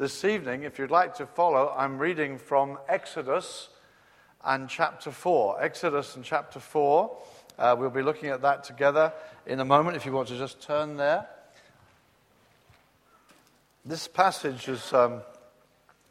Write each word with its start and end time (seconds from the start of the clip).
this 0.00 0.24
evening, 0.24 0.62
if 0.62 0.78
you'd 0.78 0.90
like 0.90 1.16
to 1.16 1.26
follow, 1.26 1.74
I'm 1.76 1.98
reading 1.98 2.38
from 2.38 2.78
Exodus 2.88 3.68
and 4.42 4.66
chapter 4.66 5.10
4. 5.10 5.62
Exodus 5.62 6.16
and 6.16 6.24
chapter 6.24 6.58
4. 6.58 7.18
Uh, 7.58 7.76
we'll 7.78 7.90
be 7.90 8.00
looking 8.00 8.30
at 8.30 8.40
that 8.40 8.64
together 8.64 9.12
in 9.44 9.60
a 9.60 9.64
moment 9.66 9.98
if 9.98 10.06
you 10.06 10.12
want 10.12 10.28
to 10.28 10.38
just 10.38 10.62
turn 10.62 10.96
there. 10.96 11.26
This 13.84 14.08
passage 14.08 14.68
is 14.68 14.90
um, 14.94 15.20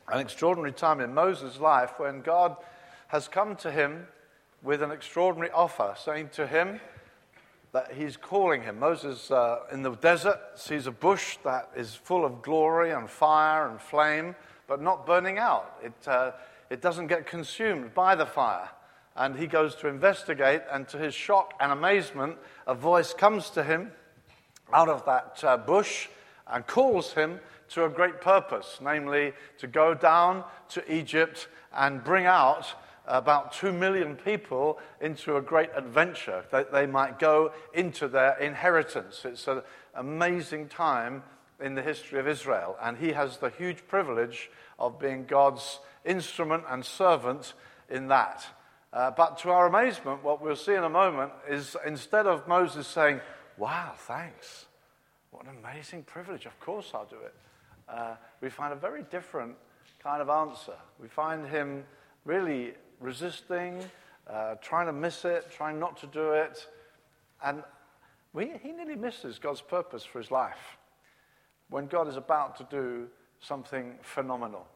an 0.08 0.20
extraordinary 0.20 0.72
time 0.72 1.00
in 1.00 1.16
Moses' 1.16 1.60
life 1.60 1.94
when 1.98 2.22
God 2.22 2.58
has 3.08 3.28
come 3.28 3.56
to 3.56 3.72
him 3.72 4.06
with 4.62 4.84
an 4.84 4.92
extraordinary 4.92 5.50
offer, 5.50 5.96
saying 5.98 6.30
to 6.34 6.46
him 6.46 6.80
that 7.72 7.94
he's 7.94 8.18
calling 8.18 8.64
him. 8.64 8.80
Moses 8.80 9.30
uh, 9.30 9.60
in 9.72 9.84
the 9.84 9.92
desert 9.92 10.40
sees 10.56 10.88
a 10.88 10.92
bush 10.92 11.38
that 11.44 11.70
is 11.76 11.94
full 11.94 12.26
of 12.26 12.42
glory 12.42 12.92
and 12.92 13.10
fire 13.10 13.70
and 13.70 13.80
flame, 13.80 14.36
but 14.68 14.82
not 14.82 15.06
burning 15.06 15.38
out. 15.38 15.78
It, 15.84 16.08
uh, 16.08 16.32
it 16.70 16.82
doesn't 16.82 17.08
get 17.08 17.28
consumed 17.28 17.94
by 17.94 18.16
the 18.16 18.26
fire. 18.26 18.70
And 19.16 19.36
he 19.36 19.48
goes 19.48 19.76
to 19.76 19.88
investigate, 19.88 20.62
and 20.72 20.88
to 20.90 20.98
his 20.98 21.14
shock 21.14 21.54
and 21.60 21.72
amazement, 21.72 22.38
a 22.66 22.74
voice 22.74 23.14
comes 23.14 23.50
to 23.52 23.64
him 23.64 23.92
out 24.72 24.90
of 24.90 25.06
that 25.06 25.44
uh, 25.44 25.58
bush 25.58 26.08
and 26.48 26.66
calls 26.66 27.14
him 27.14 27.40
to 27.70 27.86
a 27.86 27.90
great 27.90 28.22
purpose, 28.22 28.80
namely 28.82 29.34
to 29.60 29.68
go 29.68 29.94
down 29.94 30.44
to 30.70 30.94
Egypt 30.94 31.48
and 31.74 32.04
bring 32.04 32.26
out 32.26 32.74
about 33.06 33.54
two 33.54 33.72
million 33.72 34.16
people 34.16 34.80
into 35.02 35.38
a 35.38 35.42
great 35.42 35.70
adventure 35.76 36.44
that 36.52 36.72
they 36.72 36.86
might 36.86 37.20
go 37.20 37.52
into 37.74 38.08
their 38.08 38.38
inheritance. 38.40 39.26
It's 39.26 39.48
an 39.48 39.62
amazing 39.96 40.68
time 40.68 41.24
in 41.60 41.76
the 41.76 41.82
history 41.82 42.20
of 42.20 42.28
Israel, 42.28 42.78
and 42.82 42.98
he 42.98 43.12
has 43.12 43.38
the 43.38 43.50
huge 43.50 43.86
privilege 43.88 44.50
of 44.78 45.00
being 45.00 45.26
God's 45.26 45.80
instrument 46.06 46.64
and 46.70 46.86
servant 46.86 47.54
in 47.90 48.08
that. 48.08 48.46
Uh, 48.94 49.12
but 49.12 49.38
to 49.40 49.52
our 49.52 49.68
amazement, 49.68 50.24
what 50.24 50.42
we'll 50.42 50.56
see 50.56 50.74
in 50.74 50.84
a 50.84 50.90
moment 50.90 51.32
is 51.48 51.76
instead 51.86 52.28
of 52.28 52.48
Moses 52.48 52.88
saying, 52.88 53.20
Wow, 53.58 53.92
thanks, 53.98 54.68
what 55.32 55.44
an 55.46 55.52
amazing 55.62 56.04
privilege, 56.04 56.46
of 56.46 56.58
course 56.62 56.92
I'll 56.94 57.06
do 57.06 57.18
it 57.18 57.36
uh, 57.92 58.16
we 58.42 58.50
find 58.50 58.74
a 58.74 58.76
very 58.76 59.04
different 59.04 59.56
kind 60.02 60.22
of 60.22 60.30
answer. 60.30 60.76
We 61.02 61.08
find 61.08 61.48
him 61.48 61.84
really 62.26 62.74
resisting, 63.00 63.84
uh, 64.30 64.56
trying 64.56 64.88
to 64.88 64.94
miss 64.94 65.26
it, 65.26 65.52
trying 65.52 65.80
not 65.80 65.98
to 65.98 66.08
do 66.08 66.32
it. 66.32 66.68
And 67.44 67.64
we, 68.34 68.52
he 68.62 68.72
nearly 68.72 68.96
misses 68.96 69.40
God's 69.40 69.62
purpose 69.62 70.04
for 70.04 70.20
his 70.20 70.32
life 70.32 70.78
when 71.70 71.88
God 71.88 72.08
is 72.08 72.18
about 72.18 72.58
to 72.58 72.68
do 72.70 73.08
something 73.40 73.98
phenomenal. 74.02 74.68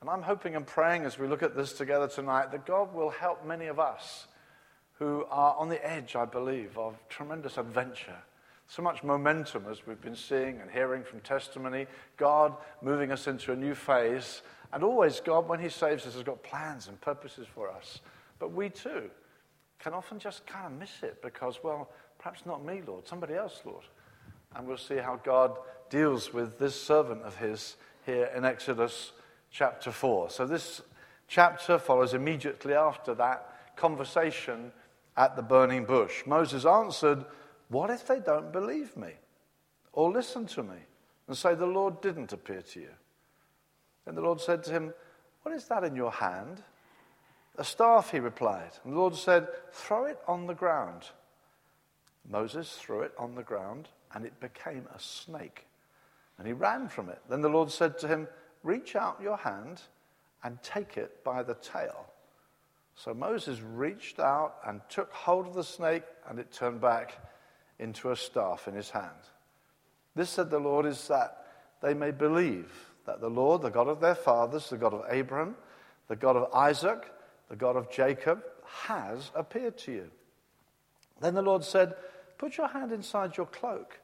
And 0.00 0.10
I'm 0.10 0.22
hoping 0.22 0.56
and 0.56 0.66
praying 0.66 1.04
as 1.04 1.18
we 1.18 1.26
look 1.26 1.42
at 1.42 1.56
this 1.56 1.72
together 1.72 2.08
tonight 2.08 2.52
that 2.52 2.66
God 2.66 2.94
will 2.94 3.10
help 3.10 3.46
many 3.46 3.66
of 3.66 3.78
us 3.78 4.26
who 4.98 5.24
are 5.30 5.54
on 5.56 5.68
the 5.68 5.84
edge, 5.86 6.16
I 6.16 6.24
believe, 6.24 6.76
of 6.76 6.96
tremendous 7.08 7.58
adventure 7.58 8.18
so 8.68 8.82
much 8.82 9.04
momentum 9.04 9.64
as 9.70 9.86
we've 9.86 10.00
been 10.00 10.16
seeing 10.16 10.60
and 10.60 10.70
hearing 10.70 11.04
from 11.04 11.20
testimony. 11.20 11.86
God 12.16 12.54
moving 12.82 13.12
us 13.12 13.26
into 13.28 13.52
a 13.52 13.56
new 13.56 13.74
phase. 13.74 14.42
And 14.72 14.82
always, 14.82 15.20
God, 15.20 15.48
when 15.48 15.60
He 15.60 15.68
saves 15.68 16.06
us, 16.06 16.14
has 16.14 16.22
got 16.22 16.42
plans 16.42 16.88
and 16.88 17.00
purposes 17.00 17.46
for 17.52 17.70
us. 17.70 18.00
But 18.38 18.52
we 18.52 18.68
too 18.68 19.10
can 19.78 19.94
often 19.94 20.18
just 20.18 20.46
kind 20.46 20.66
of 20.66 20.78
miss 20.78 21.02
it 21.02 21.22
because, 21.22 21.60
well, 21.62 21.90
perhaps 22.18 22.46
not 22.46 22.64
me, 22.64 22.82
Lord, 22.86 23.06
somebody 23.06 23.34
else, 23.34 23.60
Lord. 23.64 23.84
And 24.54 24.66
we'll 24.66 24.76
see 24.76 24.96
how 24.96 25.16
God 25.16 25.58
deals 25.90 26.32
with 26.32 26.58
this 26.58 26.80
servant 26.80 27.22
of 27.22 27.36
His 27.36 27.76
here 28.04 28.30
in 28.34 28.44
Exodus 28.44 29.12
chapter 29.50 29.92
4. 29.92 30.30
So 30.30 30.46
this 30.46 30.80
chapter 31.28 31.78
follows 31.78 32.14
immediately 32.14 32.74
after 32.74 33.14
that 33.14 33.76
conversation 33.76 34.72
at 35.16 35.36
the 35.36 35.42
burning 35.42 35.84
bush. 35.84 36.22
Moses 36.26 36.64
answered, 36.64 37.24
what 37.68 37.90
if 37.90 38.06
they 38.06 38.20
don't 38.20 38.52
believe 38.52 38.96
me 38.96 39.12
or 39.92 40.10
listen 40.10 40.46
to 40.46 40.62
me 40.62 40.76
and 41.26 41.36
say, 41.36 41.54
The 41.54 41.66
Lord 41.66 42.00
didn't 42.00 42.32
appear 42.32 42.62
to 42.62 42.80
you? 42.80 42.90
And 44.06 44.16
the 44.16 44.22
Lord 44.22 44.40
said 44.40 44.62
to 44.64 44.70
him, 44.70 44.94
What 45.42 45.54
is 45.54 45.66
that 45.66 45.84
in 45.84 45.96
your 45.96 46.12
hand? 46.12 46.62
A 47.58 47.64
staff, 47.64 48.10
he 48.10 48.20
replied. 48.20 48.70
And 48.84 48.92
the 48.92 48.98
Lord 48.98 49.14
said, 49.14 49.48
Throw 49.72 50.04
it 50.04 50.18
on 50.28 50.46
the 50.46 50.54
ground. 50.54 51.04
Moses 52.28 52.72
threw 52.72 53.02
it 53.02 53.12
on 53.18 53.34
the 53.34 53.42
ground, 53.42 53.88
and 54.12 54.24
it 54.24 54.40
became 54.40 54.86
a 54.94 54.98
snake. 54.98 55.66
And 56.38 56.46
he 56.46 56.52
ran 56.52 56.88
from 56.88 57.08
it. 57.08 57.20
Then 57.28 57.40
the 57.40 57.48
Lord 57.48 57.70
said 57.70 57.98
to 57.98 58.08
him, 58.08 58.28
Reach 58.62 58.96
out 58.96 59.20
your 59.22 59.36
hand 59.36 59.82
and 60.42 60.62
take 60.62 60.96
it 60.96 61.24
by 61.24 61.42
the 61.42 61.54
tail. 61.54 62.06
So 62.94 63.12
Moses 63.12 63.60
reached 63.60 64.18
out 64.18 64.56
and 64.66 64.80
took 64.88 65.12
hold 65.12 65.46
of 65.46 65.54
the 65.54 65.64
snake, 65.64 66.04
and 66.28 66.38
it 66.38 66.52
turned 66.52 66.80
back 66.80 67.18
into 67.78 68.10
a 68.10 68.16
staff 68.16 68.68
in 68.68 68.74
his 68.74 68.90
hand. 68.90 69.10
This, 70.14 70.30
said 70.30 70.50
the 70.50 70.58
Lord, 70.58 70.86
is 70.86 71.08
that 71.08 71.46
they 71.82 71.94
may 71.94 72.10
believe 72.10 72.72
that 73.06 73.20
the 73.20 73.30
Lord, 73.30 73.62
the 73.62 73.70
God 73.70 73.88
of 73.88 74.00
their 74.00 74.14
fathers, 74.14 74.68
the 74.68 74.76
God 74.76 74.94
of 74.94 75.04
Abraham, 75.08 75.56
the 76.08 76.16
God 76.16 76.36
of 76.36 76.52
Isaac, 76.52 77.10
the 77.48 77.56
God 77.56 77.76
of 77.76 77.90
Jacob, 77.90 78.42
has 78.86 79.30
appeared 79.34 79.78
to 79.78 79.92
you. 79.92 80.10
Then 81.20 81.34
the 81.34 81.42
Lord 81.42 81.64
said, 81.64 81.94
Put 82.38 82.58
your 82.58 82.68
hand 82.68 82.92
inside 82.92 83.36
your 83.36 83.46
cloak. 83.46 83.98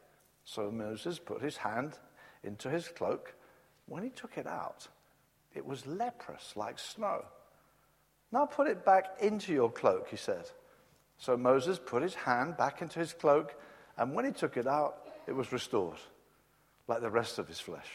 So 0.44 0.70
Moses 0.70 1.18
put 1.18 1.42
his 1.42 1.58
hand 1.58 1.98
into 2.42 2.70
his 2.70 2.88
cloak. 2.88 3.34
When 3.86 4.02
he 4.02 4.08
took 4.08 4.38
it 4.38 4.46
out, 4.46 4.88
it 5.54 5.66
was 5.66 5.86
leprous 5.86 6.54
like 6.56 6.78
snow. 6.78 7.24
Now 8.30 8.46
put 8.46 8.68
it 8.68 8.84
back 8.84 9.16
into 9.20 9.52
your 9.52 9.70
cloak, 9.70 10.08
he 10.08 10.16
said. 10.16 10.50
So 11.18 11.36
Moses 11.36 11.78
put 11.78 12.02
his 12.02 12.14
hand 12.14 12.56
back 12.56 12.80
into 12.80 12.98
his 12.98 13.12
cloak, 13.12 13.54
and 13.98 14.14
when 14.14 14.24
he 14.24 14.32
took 14.32 14.56
it 14.56 14.66
out, 14.66 15.06
it 15.26 15.32
was 15.32 15.52
restored, 15.52 15.98
like 16.88 17.02
the 17.02 17.10
rest 17.10 17.38
of 17.38 17.46
his 17.46 17.60
flesh. 17.60 17.88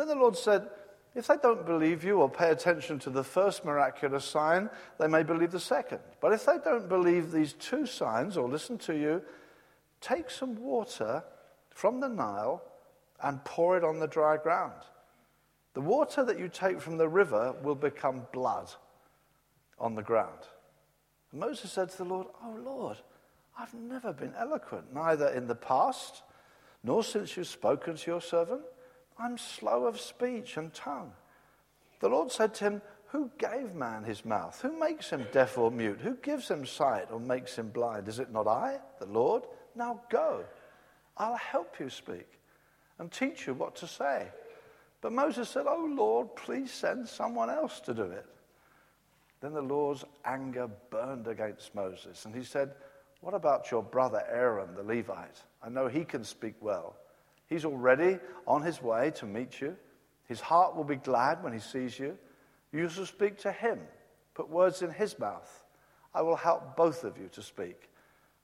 Then 0.00 0.08
the 0.08 0.14
Lord 0.14 0.34
said, 0.34 0.66
If 1.14 1.26
they 1.26 1.36
don't 1.36 1.66
believe 1.66 2.04
you 2.04 2.22
or 2.22 2.30
pay 2.30 2.48
attention 2.48 2.98
to 3.00 3.10
the 3.10 3.22
first 3.22 3.66
miraculous 3.66 4.24
sign, 4.24 4.70
they 4.98 5.06
may 5.06 5.22
believe 5.22 5.50
the 5.50 5.60
second. 5.60 5.98
But 6.22 6.32
if 6.32 6.46
they 6.46 6.56
don't 6.64 6.88
believe 6.88 7.30
these 7.30 7.52
two 7.52 7.84
signs 7.84 8.38
or 8.38 8.48
listen 8.48 8.78
to 8.78 8.96
you, 8.96 9.20
take 10.00 10.30
some 10.30 10.56
water 10.56 11.22
from 11.68 12.00
the 12.00 12.08
Nile 12.08 12.62
and 13.22 13.44
pour 13.44 13.76
it 13.76 13.84
on 13.84 13.98
the 13.98 14.06
dry 14.06 14.38
ground. 14.38 14.80
The 15.74 15.82
water 15.82 16.24
that 16.24 16.38
you 16.38 16.48
take 16.48 16.80
from 16.80 16.96
the 16.96 17.06
river 17.06 17.54
will 17.62 17.74
become 17.74 18.26
blood 18.32 18.70
on 19.78 19.96
the 19.96 20.02
ground. 20.02 20.48
And 21.30 21.40
Moses 21.40 21.72
said 21.72 21.90
to 21.90 21.98
the 21.98 22.04
Lord, 22.06 22.28
Oh 22.42 22.58
Lord, 22.64 22.96
I've 23.58 23.74
never 23.74 24.14
been 24.14 24.32
eloquent, 24.38 24.94
neither 24.94 25.28
in 25.28 25.46
the 25.46 25.54
past 25.54 26.22
nor 26.82 27.04
since 27.04 27.36
you've 27.36 27.48
spoken 27.48 27.96
to 27.96 28.10
your 28.10 28.22
servant. 28.22 28.62
I'm 29.20 29.36
slow 29.36 29.86
of 29.86 30.00
speech 30.00 30.56
and 30.56 30.72
tongue. 30.72 31.12
The 32.00 32.08
Lord 32.08 32.32
said 32.32 32.54
to 32.54 32.64
him, 32.64 32.82
Who 33.08 33.30
gave 33.36 33.74
man 33.74 34.04
his 34.04 34.24
mouth? 34.24 34.60
Who 34.62 34.78
makes 34.78 35.10
him 35.10 35.26
deaf 35.30 35.58
or 35.58 35.70
mute? 35.70 36.00
Who 36.00 36.14
gives 36.16 36.48
him 36.48 36.64
sight 36.64 37.08
or 37.10 37.20
makes 37.20 37.56
him 37.56 37.68
blind? 37.68 38.08
Is 38.08 38.18
it 38.18 38.32
not 38.32 38.46
I, 38.46 38.78
the 38.98 39.06
Lord? 39.06 39.44
Now 39.74 40.00
go. 40.08 40.44
I'll 41.18 41.36
help 41.36 41.78
you 41.78 41.90
speak 41.90 42.26
and 42.98 43.12
teach 43.12 43.46
you 43.46 43.52
what 43.54 43.76
to 43.76 43.86
say. 43.86 44.28
But 45.02 45.12
Moses 45.12 45.50
said, 45.50 45.66
Oh 45.68 45.90
Lord, 45.94 46.34
please 46.34 46.72
send 46.72 47.06
someone 47.06 47.50
else 47.50 47.80
to 47.80 47.94
do 47.94 48.04
it. 48.04 48.26
Then 49.40 49.52
the 49.52 49.62
Lord's 49.62 50.04
anger 50.24 50.68
burned 50.90 51.26
against 51.26 51.74
Moses, 51.74 52.24
and 52.24 52.34
he 52.34 52.44
said, 52.44 52.72
What 53.20 53.34
about 53.34 53.70
your 53.70 53.82
brother 53.82 54.22
Aaron, 54.30 54.74
the 54.74 54.82
Levite? 54.82 55.42
I 55.62 55.68
know 55.68 55.88
he 55.88 56.04
can 56.04 56.24
speak 56.24 56.54
well. 56.60 56.96
He's 57.50 57.64
already 57.64 58.18
on 58.46 58.62
his 58.62 58.80
way 58.80 59.10
to 59.16 59.26
meet 59.26 59.60
you. 59.60 59.76
His 60.26 60.40
heart 60.40 60.76
will 60.76 60.84
be 60.84 60.96
glad 60.96 61.42
when 61.42 61.52
he 61.52 61.58
sees 61.58 61.98
you. 61.98 62.16
You 62.72 62.88
shall 62.88 63.04
speak 63.04 63.38
to 63.38 63.50
him, 63.50 63.80
put 64.34 64.48
words 64.48 64.82
in 64.82 64.90
his 64.90 65.18
mouth. 65.18 65.64
I 66.14 66.22
will 66.22 66.36
help 66.36 66.76
both 66.76 67.02
of 67.02 67.18
you 67.18 67.28
to 67.32 67.42
speak 67.42 67.90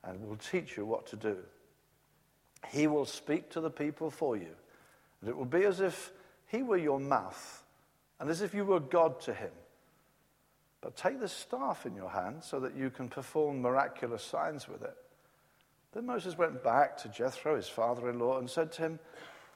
and 0.02 0.28
will 0.28 0.36
teach 0.36 0.76
you 0.76 0.84
what 0.84 1.06
to 1.06 1.16
do. 1.16 1.38
He 2.68 2.88
will 2.88 3.06
speak 3.06 3.48
to 3.50 3.60
the 3.60 3.70
people 3.70 4.10
for 4.10 4.36
you, 4.36 4.54
and 5.20 5.30
it 5.30 5.36
will 5.36 5.44
be 5.44 5.64
as 5.64 5.80
if 5.80 6.12
he 6.48 6.64
were 6.64 6.76
your 6.76 6.98
mouth 6.98 7.62
and 8.18 8.28
as 8.28 8.42
if 8.42 8.54
you 8.54 8.64
were 8.64 8.80
God 8.80 9.20
to 9.20 9.34
him. 9.34 9.52
But 10.80 10.96
take 10.96 11.20
the 11.20 11.28
staff 11.28 11.86
in 11.86 11.94
your 11.94 12.10
hand 12.10 12.42
so 12.42 12.58
that 12.60 12.76
you 12.76 12.90
can 12.90 13.08
perform 13.08 13.62
miraculous 13.62 14.24
signs 14.24 14.68
with 14.68 14.82
it. 14.82 14.96
Then 15.96 16.04
Moses 16.04 16.36
went 16.36 16.62
back 16.62 16.98
to 16.98 17.08
Jethro, 17.08 17.56
his 17.56 17.70
father 17.70 18.10
in 18.10 18.18
law, 18.18 18.36
and 18.38 18.50
said 18.50 18.70
to 18.72 18.82
him, 18.82 18.98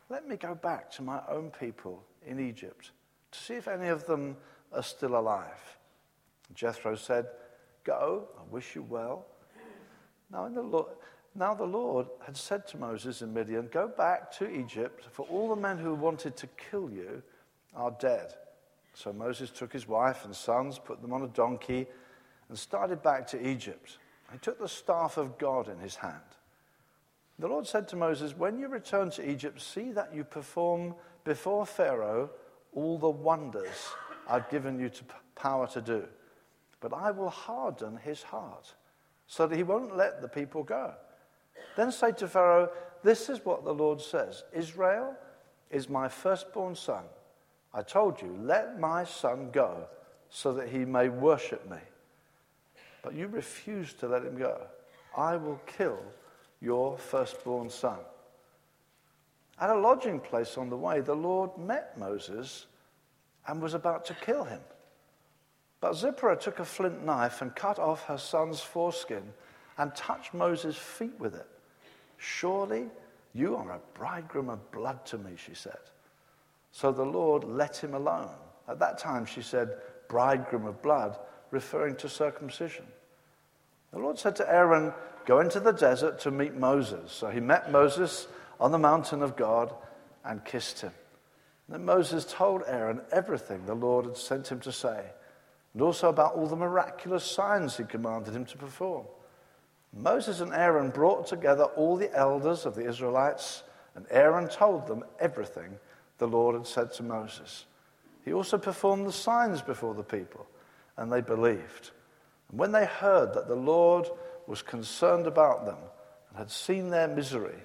Let 0.09 0.27
me 0.27 0.37
go 0.37 0.55
back 0.55 0.91
to 0.93 1.03
my 1.03 1.21
own 1.29 1.51
people 1.51 2.03
in 2.27 2.41
Egypt 2.41 2.93
to 3.33 3.39
see 3.39 3.57
if 3.57 3.69
any 3.69 3.89
of 3.89 4.07
them 4.07 4.39
are 4.73 4.83
still 4.83 5.19
alive. 5.19 5.77
Jethro 6.55 6.95
said, 6.95 7.27
Go, 7.85 8.27
I 8.39 8.51
wish 8.51 8.75
you 8.75 8.83
well. 8.83 9.27
Now, 10.33 10.49
the 10.49 10.63
Lord, 10.63 10.87
Now 11.35 11.53
the 11.53 11.65
Lord 11.65 12.07
had 12.25 12.39
said 12.39 12.67
to 12.69 12.79
Moses 12.79 13.21
in 13.21 13.35
Midian, 13.35 13.69
Go 13.71 13.87
back 13.87 14.33
to 14.39 14.51
Egypt, 14.51 15.09
for 15.13 15.27
all 15.27 15.51
the 15.51 15.61
men 15.61 15.77
who 15.77 15.95
wanted 15.95 16.39
to 16.39 16.47
kill 16.71 16.91
you 16.91 17.23
are 17.77 17.95
dead. 18.01 18.33
So 18.95 19.13
Moses 19.13 19.51
took 19.51 19.75
his 19.75 19.87
wife 19.87 20.25
and 20.25 20.35
sons, 20.35 20.79
put 20.79 21.03
them 21.03 21.13
on 21.13 21.21
a 21.21 21.29
donkey, 21.29 21.87
and 22.49 22.59
started 22.59 23.03
back 23.03 23.27
to 23.27 23.47
Egypt. 23.47 23.99
He 24.33 24.39
took 24.39 24.59
the 24.59 24.69
staff 24.69 25.17
of 25.17 25.39
God 25.39 25.69
in 25.69 25.79
his 25.79 25.97
hand. 25.97 26.21
The 27.39 27.49
Lord 27.49 27.67
said 27.67 27.89
to 27.89 27.97
Moses, 27.97 28.37
When 28.37 28.59
you 28.59 28.69
return 28.69 29.11
to 29.13 29.29
Egypt, 29.29 29.61
see 29.61 29.93
that 29.93 30.15
you 30.15 30.25
perform 30.25 30.95
before 31.25 31.67
Pharaoh 31.67 32.31
all 32.73 32.99
the 32.99 33.09
wonders 33.09 33.91
I've 34.29 34.49
given 34.51 34.79
you 34.79 34.89
to 34.91 35.05
power 35.35 35.67
to 35.69 35.81
do. 35.81 36.05
But 36.81 36.93
I 36.93 37.11
will 37.11 37.31
harden 37.31 37.97
his 37.97 38.23
heart 38.23 38.75
so 39.27 39.47
that 39.47 39.57
he 39.57 39.63
won't 39.63 39.97
let 39.97 40.21
the 40.21 40.29
people 40.29 40.63
go. 40.63 40.95
Then 41.77 41.93
say 41.93 42.13
to 42.13 42.29
Pharaoh, 42.29 42.71
This 43.03 43.29
is 43.29 43.45
what 43.45 43.65
the 43.65 43.75
Lord 43.75 44.01
says 44.01 44.45
Israel 44.53 45.17
is 45.71 45.89
my 45.89 46.09
firstborn 46.09 46.75
son. 46.75 47.05
I 47.73 47.83
told 47.83 48.21
you, 48.21 48.37
let 48.43 48.81
my 48.81 49.05
son 49.05 49.51
go 49.53 49.87
so 50.29 50.53
that 50.55 50.69
he 50.69 50.85
may 50.85 51.09
worship 51.09 51.71
me. 51.71 51.79
But 53.03 53.15
you 53.15 53.29
refuse 53.29 53.93
to 53.95 54.09
let 54.09 54.25
him 54.25 54.37
go. 54.37 54.61
I 55.17 55.37
will 55.37 55.61
kill 55.67 55.99
your 56.61 56.99
firstborn 56.99 57.71
son. 57.71 57.99
At 59.61 59.71
a 59.71 59.79
lodging 59.79 60.21
place 60.21 60.57
on 60.57 60.71
the 60.71 60.77
way, 60.77 61.01
the 61.01 61.15
Lord 61.15 61.57
met 61.59 61.99
Moses 61.99 62.67
and 63.47 63.61
was 63.61 63.75
about 63.75 64.05
to 64.07 64.15
kill 64.15 64.45
him. 64.45 64.61
But 65.81 65.97
Zipporah 65.97 66.37
took 66.37 66.59
a 66.59 66.65
flint 66.65 67.05
knife 67.05 67.43
and 67.43 67.55
cut 67.55 67.79
off 67.79 68.05
her 68.05 68.19
son's 68.19 68.61
foreskin 68.61 69.33
and 69.79 69.95
touched 69.95 70.35
Moses' 70.35 70.77
feet 70.77 71.19
with 71.19 71.35
it. 71.35 71.47
Surely 72.19 72.87
you 73.33 73.57
are 73.57 73.71
a 73.73 73.81
bridegroom 73.99 74.51
of 74.51 74.71
blood 74.73 75.07
to 75.07 75.19
me, 75.19 75.33
she 75.37 75.55
said. 75.55 75.79
So 76.73 76.93
the 76.93 77.05
Lord 77.05 77.45
let 77.45 77.77
him 77.77 77.95
alone. 77.95 78.35
At 78.69 78.79
that 78.79 78.99
time, 78.99 79.25
she 79.25 79.43
said, 79.43 79.79
bridegroom 80.09 80.67
of 80.67 80.83
blood, 80.83 81.19
referring 81.51 81.97
to 81.97 82.09
circumcision. 82.09 82.85
The 83.93 83.99
Lord 83.99 84.19
said 84.19 84.37
to 84.37 84.53
Aaron, 84.53 84.93
Go 85.27 85.41
into 85.41 85.61
the 85.61 85.73
desert 85.73 86.21
to 86.21 86.31
meet 86.31 86.55
Moses. 86.55 87.13
So 87.13 87.29
he 87.29 87.41
met 87.41 87.71
Moses 87.71 88.27
on 88.59 88.73
the 88.73 88.79
mountain 88.79 89.23
of 89.23 89.37
God 89.37 89.73
and 90.25 90.45
kissed 90.45 90.81
him. 90.81 90.93
Then 91.69 91.85
Moses 91.85 92.25
told 92.25 92.63
Aaron 92.67 93.01
everything 93.13 93.65
the 93.65 93.75
Lord 93.75 94.07
had 94.07 94.17
sent 94.17 94.49
him 94.49 94.61
to 94.61 94.73
say, 94.73 95.05
and 95.73 95.83
also 95.83 96.09
about 96.09 96.35
all 96.35 96.47
the 96.47 96.57
miraculous 96.57 97.25
signs 97.25 97.77
he 97.77 97.85
commanded 97.85 98.35
him 98.35 98.45
to 98.47 98.59
perform. 98.59 99.07
Moses 99.93 100.41
and 100.41 100.53
Aaron 100.53 100.91
brought 100.91 101.27
together 101.27 101.65
all 101.65 101.97
the 101.97 102.13
elders 102.17 102.67
of 102.67 102.75
the 102.75 102.89
Israelites, 102.89 103.63
and 103.95 104.07
Aaron 104.11 104.49
told 104.49 104.87
them 104.87 105.05
everything 105.19 105.79
the 106.19 106.27
Lord 106.27 106.55
had 106.55 106.67
said 106.67 106.93
to 106.95 107.03
Moses. 107.03 107.67
He 108.25 108.33
also 108.33 108.59
performed 108.59 109.07
the 109.07 109.13
signs 109.13 109.63
before 109.63 109.95
the 109.95 110.03
people, 110.03 110.47
and 111.01 111.11
they 111.11 111.23
believed. 111.23 111.91
And 112.51 112.61
when 112.61 112.73
they 112.73 112.85
heard 112.85 113.33
that 113.33 113.49
the 113.49 113.57
Lord 113.57 114.07
was 114.47 114.61
concerned 114.61 115.27
about 115.27 115.65
them 115.65 115.79
and 116.29 116.39
had 116.39 116.51
seen 116.51 116.91
their 116.91 117.09
misery, 117.09 117.59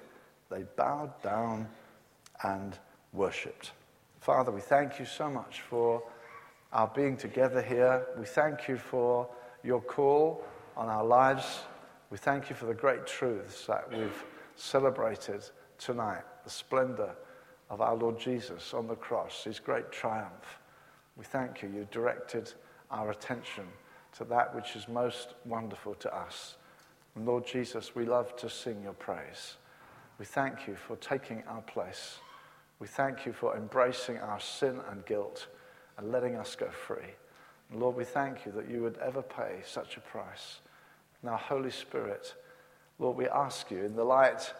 they 0.50 0.64
bowed 0.74 1.12
down 1.22 1.68
and 2.42 2.76
worshipped. 3.12 3.72
Father, 4.20 4.50
we 4.50 4.62
thank 4.62 4.98
you 4.98 5.04
so 5.04 5.28
much 5.28 5.60
for 5.60 6.02
our 6.72 6.88
being 6.88 7.16
together 7.16 7.60
here. 7.60 8.06
We 8.18 8.24
thank 8.24 8.68
you 8.68 8.78
for 8.78 9.28
your 9.62 9.82
call 9.82 10.42
on 10.74 10.88
our 10.88 11.04
lives. 11.04 11.60
We 12.10 12.16
thank 12.16 12.48
you 12.48 12.56
for 12.56 12.64
the 12.64 12.74
great 12.74 13.06
truths 13.06 13.66
that 13.66 13.92
we've 13.92 14.24
celebrated 14.56 15.44
tonight, 15.76 16.22
the 16.42 16.50
splendor 16.50 17.10
of 17.68 17.82
our 17.82 17.94
Lord 17.94 18.18
Jesus 18.18 18.72
on 18.72 18.86
the 18.86 18.96
cross, 18.96 19.44
his 19.44 19.60
great 19.60 19.92
triumph. 19.92 20.60
We 21.18 21.24
thank 21.24 21.62
you. 21.62 21.68
You 21.68 21.86
directed 21.90 22.54
our 22.90 23.10
attention 23.10 23.64
to 24.18 24.24
that 24.24 24.54
which 24.54 24.76
is 24.76 24.88
most 24.88 25.34
wonderful 25.44 25.94
to 25.94 26.14
us. 26.14 26.56
And 27.14 27.26
Lord 27.26 27.46
Jesus, 27.46 27.94
we 27.94 28.04
love 28.04 28.36
to 28.36 28.48
sing 28.48 28.82
your 28.82 28.92
praise. 28.92 29.56
We 30.18 30.24
thank 30.24 30.66
you 30.66 30.76
for 30.76 30.96
taking 30.96 31.42
our 31.48 31.62
place. 31.62 32.18
We 32.78 32.86
thank 32.86 33.26
you 33.26 33.32
for 33.32 33.56
embracing 33.56 34.18
our 34.18 34.40
sin 34.40 34.80
and 34.90 35.04
guilt 35.06 35.48
and 35.98 36.12
letting 36.12 36.36
us 36.36 36.56
go 36.56 36.68
free. 36.70 37.14
And 37.70 37.80
Lord, 37.80 37.96
we 37.96 38.04
thank 38.04 38.46
you 38.46 38.52
that 38.52 38.70
you 38.70 38.82
would 38.82 38.98
ever 38.98 39.22
pay 39.22 39.60
such 39.64 39.96
a 39.96 40.00
price. 40.00 40.60
Now, 41.22 41.36
Holy 41.36 41.70
Spirit, 41.70 42.34
Lord, 42.98 43.16
we 43.16 43.28
ask 43.28 43.70
you 43.70 43.84
in 43.84 43.96
the 43.96 44.04
light 44.04 44.52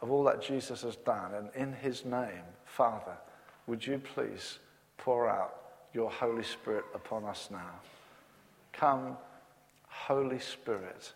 of 0.00 0.10
all 0.10 0.24
that 0.24 0.42
Jesus 0.42 0.82
has 0.82 0.96
done. 0.96 1.34
And 1.34 1.50
in 1.54 1.72
his 1.72 2.04
name, 2.04 2.44
Father, 2.64 3.16
would 3.66 3.86
you 3.86 3.98
please 3.98 4.58
pour 4.96 5.28
out 5.28 5.67
your 5.98 6.10
Holy 6.10 6.44
Spirit 6.44 6.84
upon 6.94 7.24
us 7.24 7.48
now? 7.50 7.72
Come, 8.72 9.16
Holy 9.88 10.38
Spirit, 10.38 11.12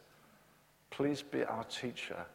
please 0.90 1.22
be 1.22 1.44
our 1.44 1.62
teacher. 1.62 2.26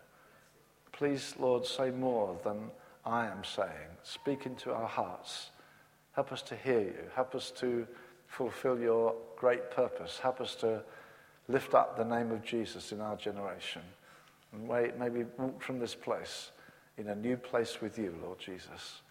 Please, 0.94 1.36
Lord, 1.38 1.66
say 1.66 1.92
more 1.92 2.40
than 2.46 2.72
I 3.06 3.28
am 3.28 3.44
saying. 3.44 3.92
Speak 4.04 4.46
into 4.46 4.72
our 4.72 4.88
hearts. 4.88 5.50
Help 6.14 6.32
us 6.32 6.42
to 6.44 6.56
hear 6.56 6.80
you. 6.80 7.04
Help 7.16 7.36
us 7.36 7.52
to 7.58 7.86
fulfill 8.28 8.80
your 8.80 9.14
great 9.36 9.70
purpose. 9.70 10.18
Help 10.18 10.40
us 10.40 10.56
to 10.56 10.82
lift 11.50 11.74
up 11.74 11.98
the 11.98 12.06
name 12.06 12.32
of 12.32 12.46
Jesus 12.46 12.94
in 12.94 13.02
our 13.02 13.18
generation. 13.18 13.82
And 14.54 14.70
maybe 14.98 15.26
walk 15.38 15.62
from 15.62 15.80
this 15.80 15.96
place 15.96 16.52
in 16.98 17.10
a 17.10 17.16
new 17.16 17.36
place 17.36 17.82
with 17.82 18.00
you, 18.00 18.16
Lord 18.24 18.40
Jesus. 18.40 19.02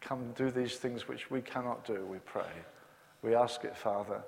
Come 0.00 0.32
do 0.36 0.52
these 0.52 0.76
things 0.76 1.08
which 1.08 1.28
we 1.28 1.40
cannot 1.40 1.84
do, 1.84 2.06
we 2.08 2.18
pray. 2.18 2.54
We 3.24 3.34
ask 3.34 3.64
it, 3.64 3.74
Father, 3.74 4.22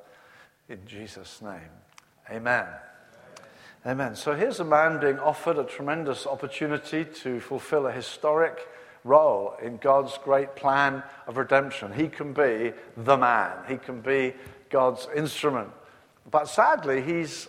in 0.70 0.78
Jesus' 0.87 1.43
name. 1.43 1.70
Amen. 2.31 2.64
Amen. 3.84 4.16
So 4.16 4.34
here's 4.34 4.58
a 4.58 4.64
man 4.64 4.98
being 4.98 5.19
offered 5.19 5.58
a 5.58 5.64
tremendous 5.64 6.26
opportunity 6.26 7.04
to 7.04 7.38
fulfill 7.40 7.87
a 7.87 7.93
historic 7.93 8.66
role 9.04 9.54
in 9.62 9.76
God's 9.76 10.19
great 10.25 10.56
plan 10.56 11.02
of 11.26 11.37
redemption. 11.37 11.93
He 11.93 12.08
can 12.08 12.32
be 12.32 12.72
the 12.96 13.19
man, 13.19 13.52
he 13.69 13.76
can 13.76 14.00
be 14.00 14.32
God's 14.70 15.06
instrument. 15.14 15.69
But 16.31 16.46
sadly, 16.46 17.02
he's 17.02 17.48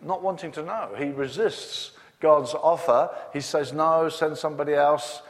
not 0.00 0.22
wanting 0.22 0.52
to 0.52 0.62
know. 0.62 0.94
He 0.96 1.06
resists 1.06 1.90
God's 2.20 2.54
offer. 2.54 3.10
He 3.32 3.40
says, 3.40 3.72
No, 3.72 4.08
send 4.08 4.38
somebody 4.38 4.74
else. 4.74 5.22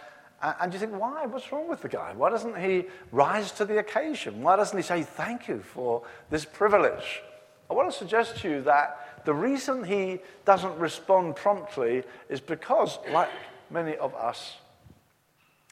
And 0.45 0.73
you 0.75 0.79
think, 0.79 0.93
why? 0.93 1.25
What's 1.25 1.51
wrong 1.51 1.69
with 1.69 1.81
the 1.81 1.89
guy? 1.89 2.13
Why 2.15 2.29
doesn't 2.29 2.59
he 2.61 2.85
rise 3.13 3.51
to 3.53 3.65
the 3.65 3.79
occasion? 3.79 4.43
Why 4.43 4.57
doesn't 4.57 4.77
he 4.77 4.83
say, 4.83 5.03
Thank 5.03 5.49
you 5.49 5.61
for 5.61 6.03
this 6.29 6.45
privilege? 6.45 7.23
I 7.71 7.75
want 7.75 7.91
to 7.91 7.97
suggest 7.97 8.37
to 8.39 8.51
you 8.51 8.63
that 8.63 9.23
the 9.25 9.33
reason 9.33 9.85
he 9.85 10.21
doesn't 10.45 10.79
respond 10.79 11.37
promptly 11.37 12.03
is 12.29 12.41
because, 12.41 12.99
like 13.11 13.31
many 13.71 13.97
of 13.97 14.15
us, 14.15 14.57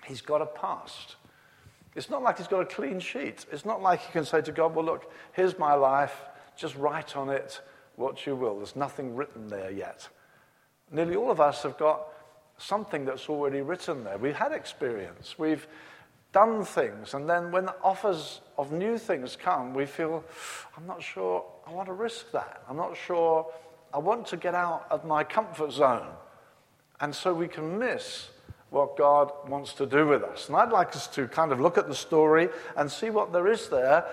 he's 0.06 0.22
got 0.22 0.40
a 0.40 0.46
past. 0.46 1.16
It's 1.94 2.08
not 2.08 2.22
like 2.22 2.38
he's 2.38 2.48
got 2.48 2.60
a 2.60 2.66
clean 2.66 2.98
sheet. 2.98 3.44
It's 3.52 3.66
not 3.66 3.82
like 3.82 4.00
he 4.00 4.10
can 4.12 4.24
say 4.24 4.40
to 4.40 4.52
God, 4.52 4.74
Well, 4.74 4.86
look, 4.86 5.12
here's 5.32 5.58
my 5.58 5.74
life, 5.74 6.16
just 6.56 6.76
write 6.76 7.14
on 7.14 7.28
it 7.28 7.60
what 7.96 8.24
you 8.24 8.34
will. 8.34 8.56
There's 8.56 8.74
nothing 8.74 9.14
written 9.14 9.48
there 9.48 9.70
yet. 9.70 10.08
Nearly 10.90 11.14
all 11.14 11.30
of 11.30 11.40
us 11.40 11.62
have 11.62 11.76
got 11.76 12.06
something 12.62 13.04
that's 13.04 13.28
already 13.28 13.60
written 13.60 14.04
there. 14.04 14.18
We've 14.18 14.36
had 14.36 14.52
experience. 14.52 15.38
We've 15.38 15.66
done 16.32 16.64
things. 16.64 17.14
And 17.14 17.28
then 17.28 17.50
when 17.50 17.68
offers 17.82 18.40
of 18.56 18.72
new 18.72 18.96
things 18.98 19.36
come, 19.36 19.74
we 19.74 19.84
feel, 19.84 20.24
I'm 20.76 20.86
not 20.86 21.02
sure 21.02 21.44
I 21.66 21.72
want 21.72 21.88
to 21.88 21.92
risk 21.92 22.30
that. 22.32 22.62
I'm 22.68 22.76
not 22.76 22.96
sure 22.96 23.46
I 23.92 23.98
want 23.98 24.26
to 24.28 24.36
get 24.36 24.54
out 24.54 24.86
of 24.90 25.04
my 25.04 25.24
comfort 25.24 25.72
zone. 25.72 26.06
And 27.00 27.14
so 27.14 27.34
we 27.34 27.48
can 27.48 27.78
miss 27.78 28.30
what 28.70 28.96
God 28.96 29.30
wants 29.48 29.74
to 29.74 29.86
do 29.86 30.06
with 30.06 30.22
us. 30.22 30.48
And 30.48 30.56
I'd 30.56 30.70
like 30.70 30.96
us 30.96 31.06
to 31.08 31.28
kind 31.28 31.52
of 31.52 31.60
look 31.60 31.76
at 31.76 31.88
the 31.88 31.94
story 31.94 32.48
and 32.76 32.90
see 32.90 33.10
what 33.10 33.32
there 33.32 33.48
is 33.48 33.68
there 33.68 34.06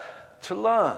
to 0.44 0.56
learn. 0.56 0.98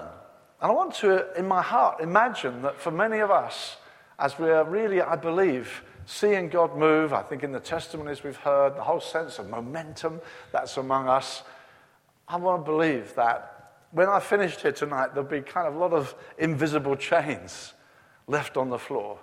And 0.60 0.70
I 0.70 0.74
want 0.74 0.94
to, 0.94 1.32
in 1.38 1.46
my 1.46 1.62
heart, 1.62 2.00
imagine 2.00 2.62
that 2.62 2.80
for 2.80 2.90
many 2.90 3.18
of 3.18 3.30
us, 3.30 3.76
as 4.18 4.38
we 4.38 4.50
are 4.50 4.64
really, 4.64 5.00
I 5.00 5.16
believe, 5.16 5.82
seeing 6.06 6.48
God 6.48 6.76
move, 6.76 7.12
I 7.12 7.22
think 7.22 7.42
in 7.42 7.52
the 7.52 7.60
testimonies 7.60 8.22
we've 8.22 8.36
heard, 8.36 8.76
the 8.76 8.82
whole 8.82 9.00
sense 9.00 9.38
of 9.38 9.48
momentum 9.48 10.20
that's 10.52 10.76
among 10.76 11.08
us, 11.08 11.42
I 12.28 12.36
want 12.36 12.64
to 12.64 12.70
believe 12.70 13.14
that 13.14 13.74
when 13.90 14.08
I 14.08 14.20
finished 14.20 14.62
here 14.62 14.72
tonight, 14.72 15.14
there'll 15.14 15.28
be 15.28 15.42
kind 15.42 15.68
of 15.68 15.74
a 15.74 15.78
lot 15.78 15.92
of 15.92 16.14
invisible 16.38 16.96
chains 16.96 17.74
left 18.26 18.56
on 18.56 18.70
the 18.70 18.78
floor. 18.78 19.18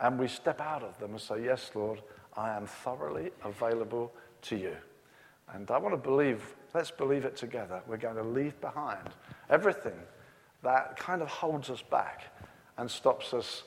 And 0.00 0.18
we 0.18 0.28
step 0.28 0.60
out 0.60 0.82
of 0.82 0.98
them 0.98 1.12
and 1.12 1.20
say, 1.20 1.44
Yes, 1.44 1.70
Lord, 1.74 2.02
I 2.36 2.56
am 2.56 2.66
thoroughly 2.66 3.30
available 3.44 4.12
to 4.42 4.56
you. 4.56 4.76
And 5.52 5.70
I 5.70 5.78
want 5.78 5.94
to 5.94 5.98
believe, 5.98 6.54
let's 6.74 6.90
believe 6.90 7.24
it 7.24 7.36
together. 7.36 7.80
We're 7.86 7.96
going 7.96 8.16
to 8.16 8.22
leave 8.22 8.60
behind 8.60 9.08
everything 9.50 9.98
that 10.62 10.96
kind 10.96 11.22
of 11.22 11.28
holds 11.28 11.70
us 11.70 11.82
back 11.82 12.24
and 12.76 12.90
stops 12.90 13.32
us 13.32 13.64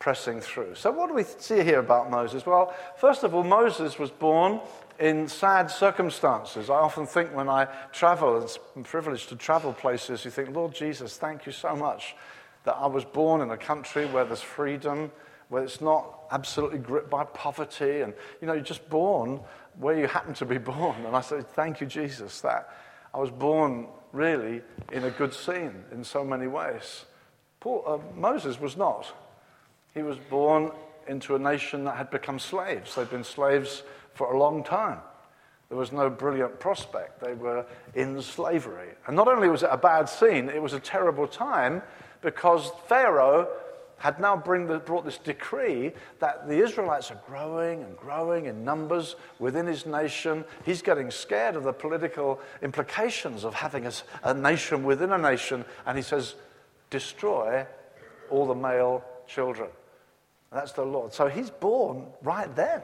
pressing 0.00 0.40
through. 0.40 0.74
So, 0.74 0.90
what 0.90 1.08
do 1.08 1.14
we 1.14 1.22
see 1.22 1.62
here 1.62 1.78
about 1.78 2.10
Moses? 2.10 2.44
Well, 2.44 2.74
first 2.96 3.22
of 3.22 3.34
all, 3.34 3.44
Moses 3.44 3.98
was 3.98 4.10
born 4.10 4.60
in 4.98 5.28
sad 5.28 5.70
circumstances. 5.70 6.68
I 6.68 6.74
often 6.74 7.06
think 7.06 7.34
when 7.34 7.48
I 7.48 7.66
travel, 7.92 8.42
it's 8.42 8.58
a 8.76 8.80
privilege 8.80 9.28
to 9.28 9.36
travel 9.36 9.72
places, 9.72 10.24
you 10.24 10.30
think, 10.30 10.54
Lord 10.54 10.74
Jesus, 10.74 11.16
thank 11.16 11.46
you 11.46 11.52
so 11.52 11.76
much 11.76 12.16
that 12.64 12.74
I 12.74 12.86
was 12.86 13.04
born 13.04 13.40
in 13.42 13.50
a 13.50 13.56
country 13.56 14.06
where 14.06 14.24
there's 14.24 14.42
freedom, 14.42 15.12
where 15.48 15.62
it's 15.62 15.80
not 15.80 16.24
absolutely 16.30 16.78
gripped 16.78 17.10
by 17.10 17.24
poverty, 17.24 18.00
and 18.00 18.14
you 18.40 18.46
know, 18.46 18.54
you're 18.54 18.62
just 18.62 18.88
born 18.90 19.40
where 19.78 19.98
you 19.98 20.06
happen 20.06 20.34
to 20.34 20.46
be 20.46 20.58
born. 20.58 20.96
And 21.04 21.14
I 21.14 21.20
say, 21.20 21.42
thank 21.42 21.80
you, 21.80 21.86
Jesus, 21.86 22.40
that 22.40 22.74
I 23.12 23.18
was 23.18 23.30
born 23.30 23.88
really 24.12 24.62
in 24.92 25.04
a 25.04 25.10
good 25.10 25.34
scene 25.34 25.84
in 25.92 26.04
so 26.04 26.24
many 26.24 26.46
ways. 26.46 27.04
Paul, 27.60 27.84
uh, 27.86 28.18
Moses 28.18 28.58
was 28.58 28.76
not. 28.76 29.12
He 29.94 30.02
was 30.02 30.16
born 30.30 30.70
into 31.08 31.34
a 31.34 31.38
nation 31.38 31.84
that 31.84 31.96
had 31.96 32.10
become 32.10 32.38
slaves. 32.38 32.94
They'd 32.94 33.10
been 33.10 33.24
slaves 33.24 33.82
for 34.14 34.32
a 34.32 34.38
long 34.38 34.62
time. 34.62 34.98
There 35.68 35.78
was 35.78 35.92
no 35.92 36.10
brilliant 36.10 36.58
prospect. 36.58 37.20
They 37.20 37.34
were 37.34 37.64
in 37.94 38.20
slavery. 38.22 38.88
And 39.06 39.16
not 39.16 39.28
only 39.28 39.48
was 39.48 39.62
it 39.62 39.70
a 39.70 39.76
bad 39.76 40.08
scene, 40.08 40.48
it 40.48 40.60
was 40.60 40.72
a 40.72 40.80
terrible 40.80 41.28
time 41.28 41.82
because 42.22 42.72
Pharaoh 42.88 43.48
had 43.98 44.18
now 44.18 44.34
the, 44.34 44.82
brought 44.84 45.04
this 45.04 45.18
decree 45.18 45.92
that 46.20 46.48
the 46.48 46.58
Israelites 46.58 47.10
are 47.10 47.20
growing 47.26 47.82
and 47.82 47.96
growing 47.96 48.46
in 48.46 48.64
numbers 48.64 49.14
within 49.38 49.66
his 49.66 49.84
nation. 49.84 50.44
He's 50.64 50.82
getting 50.82 51.10
scared 51.10 51.54
of 51.54 51.64
the 51.64 51.72
political 51.72 52.40
implications 52.62 53.44
of 53.44 53.54
having 53.54 53.86
a, 53.86 53.92
a 54.24 54.32
nation 54.32 54.84
within 54.84 55.12
a 55.12 55.18
nation. 55.18 55.64
And 55.86 55.96
he 55.96 56.02
says, 56.02 56.34
destroy 56.88 57.66
all 58.30 58.46
the 58.46 58.54
male 58.54 59.04
children. 59.26 59.68
That's 60.52 60.72
the 60.72 60.84
Lord. 60.84 61.12
So 61.12 61.28
he's 61.28 61.50
born 61.50 62.06
right 62.22 62.54
then. 62.54 62.82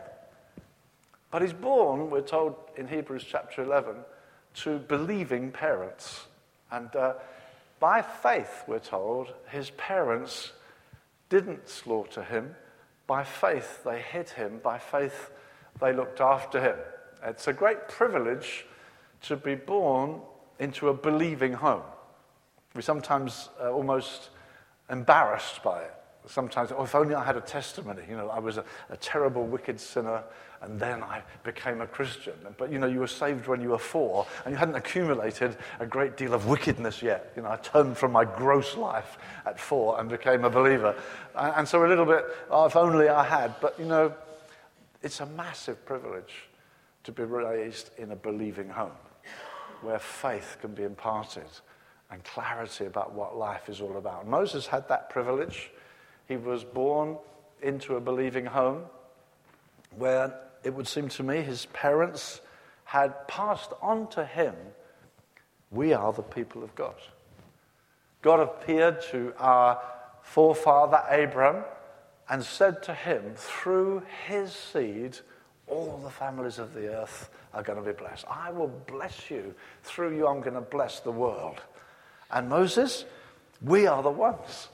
But 1.30 1.42
he's 1.42 1.52
born, 1.52 2.10
we're 2.10 2.20
told 2.20 2.54
in 2.76 2.86
Hebrews 2.86 3.24
chapter 3.28 3.62
11, 3.62 3.96
to 4.62 4.78
believing 4.78 5.50
parents. 5.50 6.26
And 6.70 6.94
uh, 6.94 7.14
by 7.80 8.02
faith, 8.02 8.62
we're 8.66 8.78
told, 8.78 9.34
his 9.50 9.70
parents 9.70 10.52
didn't 11.28 11.68
slaughter 11.68 12.22
him. 12.22 12.54
By 13.06 13.24
faith, 13.24 13.82
they 13.84 14.00
hid 14.00 14.30
him. 14.30 14.60
By 14.62 14.78
faith, 14.78 15.30
they 15.80 15.92
looked 15.92 16.20
after 16.20 16.60
him. 16.60 16.76
It's 17.24 17.48
a 17.48 17.52
great 17.52 17.88
privilege 17.88 18.64
to 19.22 19.36
be 19.36 19.56
born 19.56 20.20
into 20.60 20.88
a 20.88 20.94
believing 20.94 21.52
home. 21.52 21.82
We're 22.74 22.82
sometimes 22.82 23.48
uh, 23.60 23.70
almost 23.70 24.30
embarrassed 24.88 25.62
by 25.62 25.82
it 25.82 25.94
sometimes, 26.26 26.72
oh, 26.72 26.84
if 26.84 26.94
only 26.94 27.14
I 27.14 27.24
had 27.24 27.36
a 27.36 27.40
testimony. 27.40 28.02
You 28.08 28.16
know, 28.16 28.28
I 28.28 28.38
was 28.38 28.58
a, 28.58 28.64
a, 28.90 28.96
terrible, 28.96 29.44
wicked 29.44 29.80
sinner, 29.80 30.22
and 30.62 30.78
then 30.78 31.02
I 31.02 31.22
became 31.44 31.80
a 31.80 31.86
Christian. 31.86 32.34
But, 32.58 32.72
you 32.72 32.78
know, 32.78 32.86
you 32.86 33.00
were 33.00 33.06
saved 33.06 33.46
when 33.46 33.60
you 33.60 33.70
were 33.70 33.78
four, 33.78 34.26
and 34.44 34.52
you 34.52 34.58
hadn't 34.58 34.74
accumulated 34.74 35.56
a 35.80 35.86
great 35.86 36.16
deal 36.16 36.34
of 36.34 36.46
wickedness 36.46 37.02
yet. 37.02 37.32
You 37.36 37.42
know, 37.42 37.50
I 37.50 37.56
turned 37.56 37.96
from 37.96 38.12
my 38.12 38.24
gross 38.24 38.76
life 38.76 39.18
at 39.44 39.58
four 39.60 40.00
and 40.00 40.08
became 40.08 40.44
a 40.44 40.50
believer. 40.50 40.94
And, 41.34 41.66
so 41.66 41.84
a 41.84 41.88
little 41.88 42.06
bit, 42.06 42.24
oh, 42.50 42.66
if 42.66 42.76
only 42.76 43.08
I 43.08 43.24
had. 43.24 43.54
But, 43.60 43.78
you 43.78 43.86
know, 43.86 44.14
it's 45.02 45.20
a 45.20 45.26
massive 45.26 45.84
privilege 45.86 46.48
to 47.04 47.12
be 47.12 47.22
raised 47.22 47.90
in 47.98 48.10
a 48.10 48.16
believing 48.16 48.68
home 48.68 48.90
where 49.82 49.98
faith 49.98 50.56
can 50.60 50.74
be 50.74 50.82
imparted 50.82 51.46
and 52.10 52.22
clarity 52.24 52.86
about 52.86 53.12
what 53.12 53.36
life 53.36 53.68
is 53.68 53.80
all 53.80 53.96
about. 53.96 54.26
Moses 54.26 54.66
had 54.66 54.88
that 54.88 55.10
privilege. 55.10 55.70
He 56.26 56.36
was 56.36 56.64
born 56.64 57.16
into 57.62 57.96
a 57.96 58.00
believing 58.00 58.46
home 58.46 58.82
where 59.96 60.38
it 60.64 60.74
would 60.74 60.88
seem 60.88 61.08
to 61.08 61.22
me 61.22 61.42
his 61.42 61.66
parents 61.66 62.40
had 62.84 63.26
passed 63.28 63.72
on 63.82 64.08
to 64.08 64.24
him, 64.24 64.54
we 65.70 65.92
are 65.92 66.12
the 66.12 66.22
people 66.22 66.62
of 66.62 66.74
God. 66.74 66.94
God 68.22 68.40
appeared 68.40 69.02
to 69.10 69.32
our 69.38 69.80
forefather 70.22 71.02
Abraham 71.10 71.64
and 72.28 72.42
said 72.42 72.82
to 72.84 72.94
him, 72.94 73.22
through 73.36 74.02
his 74.26 74.52
seed, 74.52 75.18
all 75.68 76.00
the 76.02 76.10
families 76.10 76.58
of 76.58 76.74
the 76.74 76.88
earth 76.88 77.30
are 77.54 77.62
going 77.62 77.78
to 77.78 77.84
be 77.84 77.96
blessed. 77.96 78.24
I 78.28 78.50
will 78.50 78.68
bless 78.86 79.30
you. 79.30 79.54
Through 79.82 80.16
you, 80.16 80.26
I'm 80.26 80.40
going 80.40 80.54
to 80.54 80.60
bless 80.60 81.00
the 81.00 81.10
world. 81.10 81.60
And 82.30 82.48
Moses, 82.48 83.04
we 83.62 83.86
are 83.86 84.02
the 84.02 84.10
ones. 84.10 84.68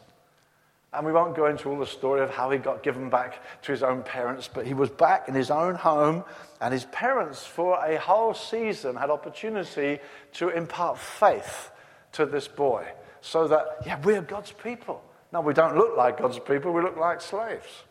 And 0.95 1.07
we 1.07 1.13
won't 1.13 1.35
go 1.35 1.47
into 1.47 1.71
all 1.71 1.79
the 1.79 1.87
story 1.87 2.21
of 2.21 2.31
how 2.31 2.51
he 2.51 2.59
got 2.59 2.83
given 2.83 3.09
back 3.09 3.43
to 3.63 3.73
his 3.73 3.83
own 3.83 4.03
parents, 4.03 4.49
but 4.53 4.67
he 4.67 4.75
was 4.75 4.91
back 4.91 5.27
in 5.27 5.35
his 5.35 5.51
own 5.51 5.75
home, 5.75 6.25
and 6.61 6.73
his 6.73 6.85
parents, 6.87 7.47
for 7.47 7.83
a 7.85 7.99
whole 7.99 8.35
season, 8.35 8.97
had 8.97 9.09
opportunity 9.09 10.01
to 10.35 10.51
impart 10.51 10.99
faith 10.99 11.71
to 12.13 12.27
this 12.27 12.47
boy. 12.47 12.87
So 13.23 13.49
that, 13.49 13.79
yeah, 13.87 13.99
we're 14.03 14.21
God's 14.21 14.53
people. 14.53 15.03
Now, 15.33 15.41
we 15.41 15.55
don't 15.55 15.77
look 15.77 15.97
like 15.97 16.19
God's 16.19 16.39
people, 16.39 16.73
we 16.73 16.83
look 16.83 16.99
like 16.99 17.23
slaves. 17.23 17.85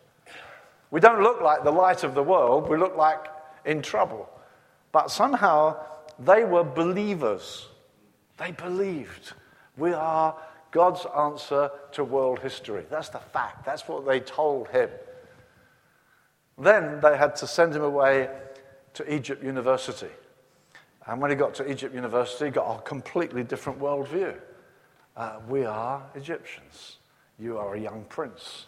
We 0.92 1.00
don't 1.00 1.24
look 1.24 1.42
like 1.42 1.64
the 1.64 1.72
light 1.72 2.04
of 2.04 2.14
the 2.14 2.22
world, 2.22 2.70
we 2.70 2.78
look 2.78 2.96
like 2.96 3.26
in 3.66 3.82
trouble. 3.82 4.30
But 4.92 5.10
somehow, 5.10 5.78
they 6.20 6.44
were 6.44 6.64
believers. 6.64 7.68
They 8.38 8.52
believed. 8.52 9.34
We 9.78 9.94
are 9.94 10.36
God's 10.72 11.06
answer 11.18 11.70
to 11.92 12.04
world 12.04 12.40
history. 12.40 12.86
That's 12.90 13.10
the 13.10 13.20
fact. 13.20 13.66
That's 13.66 13.88
what 13.88 14.06
they 14.06 14.22
told 14.22 14.70
him. 14.70 14.90
Then 16.58 17.00
they 17.02 17.18
had 17.18 17.36
to 17.38 17.48
send 17.48 17.76
him 17.76 17.84
away 17.84 18.30
to 18.94 19.14
Egypt 19.14 19.44
University. 19.44 20.10
And 21.08 21.22
when 21.22 21.32
he 21.32 21.36
got 21.36 21.54
to 21.56 21.70
Egypt 21.70 21.94
University, 21.94 22.46
he 22.46 22.52
got 22.52 22.80
a 22.80 22.82
completely 22.82 23.44
different 23.44 23.80
worldview. 23.80 24.36
Uh, 25.18 25.40
we 25.48 25.66
are 25.66 26.04
Egyptians. 26.16 26.98
You 27.38 27.58
are 27.58 27.76
a 27.76 27.80
young 27.80 28.06
prince. 28.08 28.68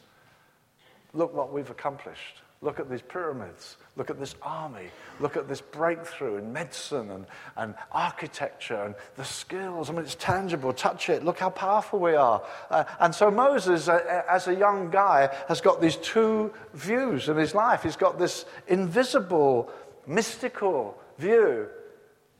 Look 1.13 1.33
what 1.33 1.53
we've 1.53 1.69
accomplished. 1.69 2.42
Look 2.63 2.79
at 2.79 2.89
these 2.89 3.01
pyramids. 3.01 3.75
Look 3.97 4.09
at 4.09 4.17
this 4.17 4.35
army. 4.41 4.87
Look 5.19 5.35
at 5.35 5.49
this 5.49 5.59
breakthrough 5.59 6.37
in 6.37 6.53
medicine 6.53 7.11
and, 7.11 7.25
and 7.57 7.75
architecture 7.91 8.81
and 8.85 8.95
the 9.17 9.25
skills. 9.25 9.89
I 9.89 9.93
mean, 9.93 10.03
it's 10.03 10.15
tangible. 10.15 10.71
Touch 10.71 11.09
it. 11.09 11.25
Look 11.25 11.39
how 11.39 11.49
powerful 11.49 11.99
we 11.99 12.15
are. 12.15 12.41
Uh, 12.69 12.85
and 13.01 13.13
so 13.13 13.29
Moses, 13.29 13.89
uh, 13.89 14.23
as 14.29 14.47
a 14.47 14.55
young 14.55 14.89
guy, 14.89 15.29
has 15.49 15.59
got 15.59 15.81
these 15.81 15.97
two 15.97 16.53
views 16.73 17.27
in 17.27 17.35
his 17.35 17.53
life. 17.53 17.83
He's 17.83 17.97
got 17.97 18.17
this 18.17 18.45
invisible, 18.69 19.69
mystical 20.07 20.97
view. 21.17 21.67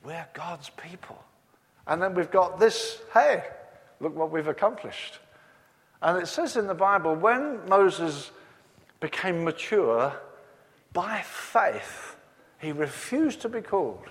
We're 0.06 0.28
God's 0.34 0.70
people. 0.70 1.22
And 1.86 2.02
then 2.02 2.14
we've 2.14 2.32
got 2.32 2.62
this 2.62 3.02
hey, 3.14 3.44
look 4.00 4.16
what 4.16 4.32
we've 4.32 4.48
accomplished. 4.48 5.20
And 6.02 6.22
it 6.22 6.28
says 6.28 6.56
in 6.56 6.68
the 6.68 6.74
Bible 6.74 7.14
when 7.14 7.60
Moses 7.68 8.32
became 9.04 9.44
mature, 9.44 10.14
by 10.94 11.22
faith, 11.22 12.16
he 12.58 12.72
refused 12.72 13.42
to 13.42 13.50
be 13.50 13.60
called 13.60 14.08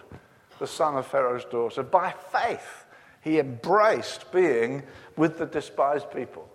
the 0.59 0.67
son 0.67 0.97
of 0.97 1.07
Pharaoh's 1.07 1.47
daughter. 1.47 1.83
By 1.83 2.15
faith, 2.31 2.85
he 3.23 3.39
embraced 3.39 4.31
being 4.31 4.83
with 5.17 5.39
the 5.39 5.47
despised 5.47 6.11
people. 6.11 6.47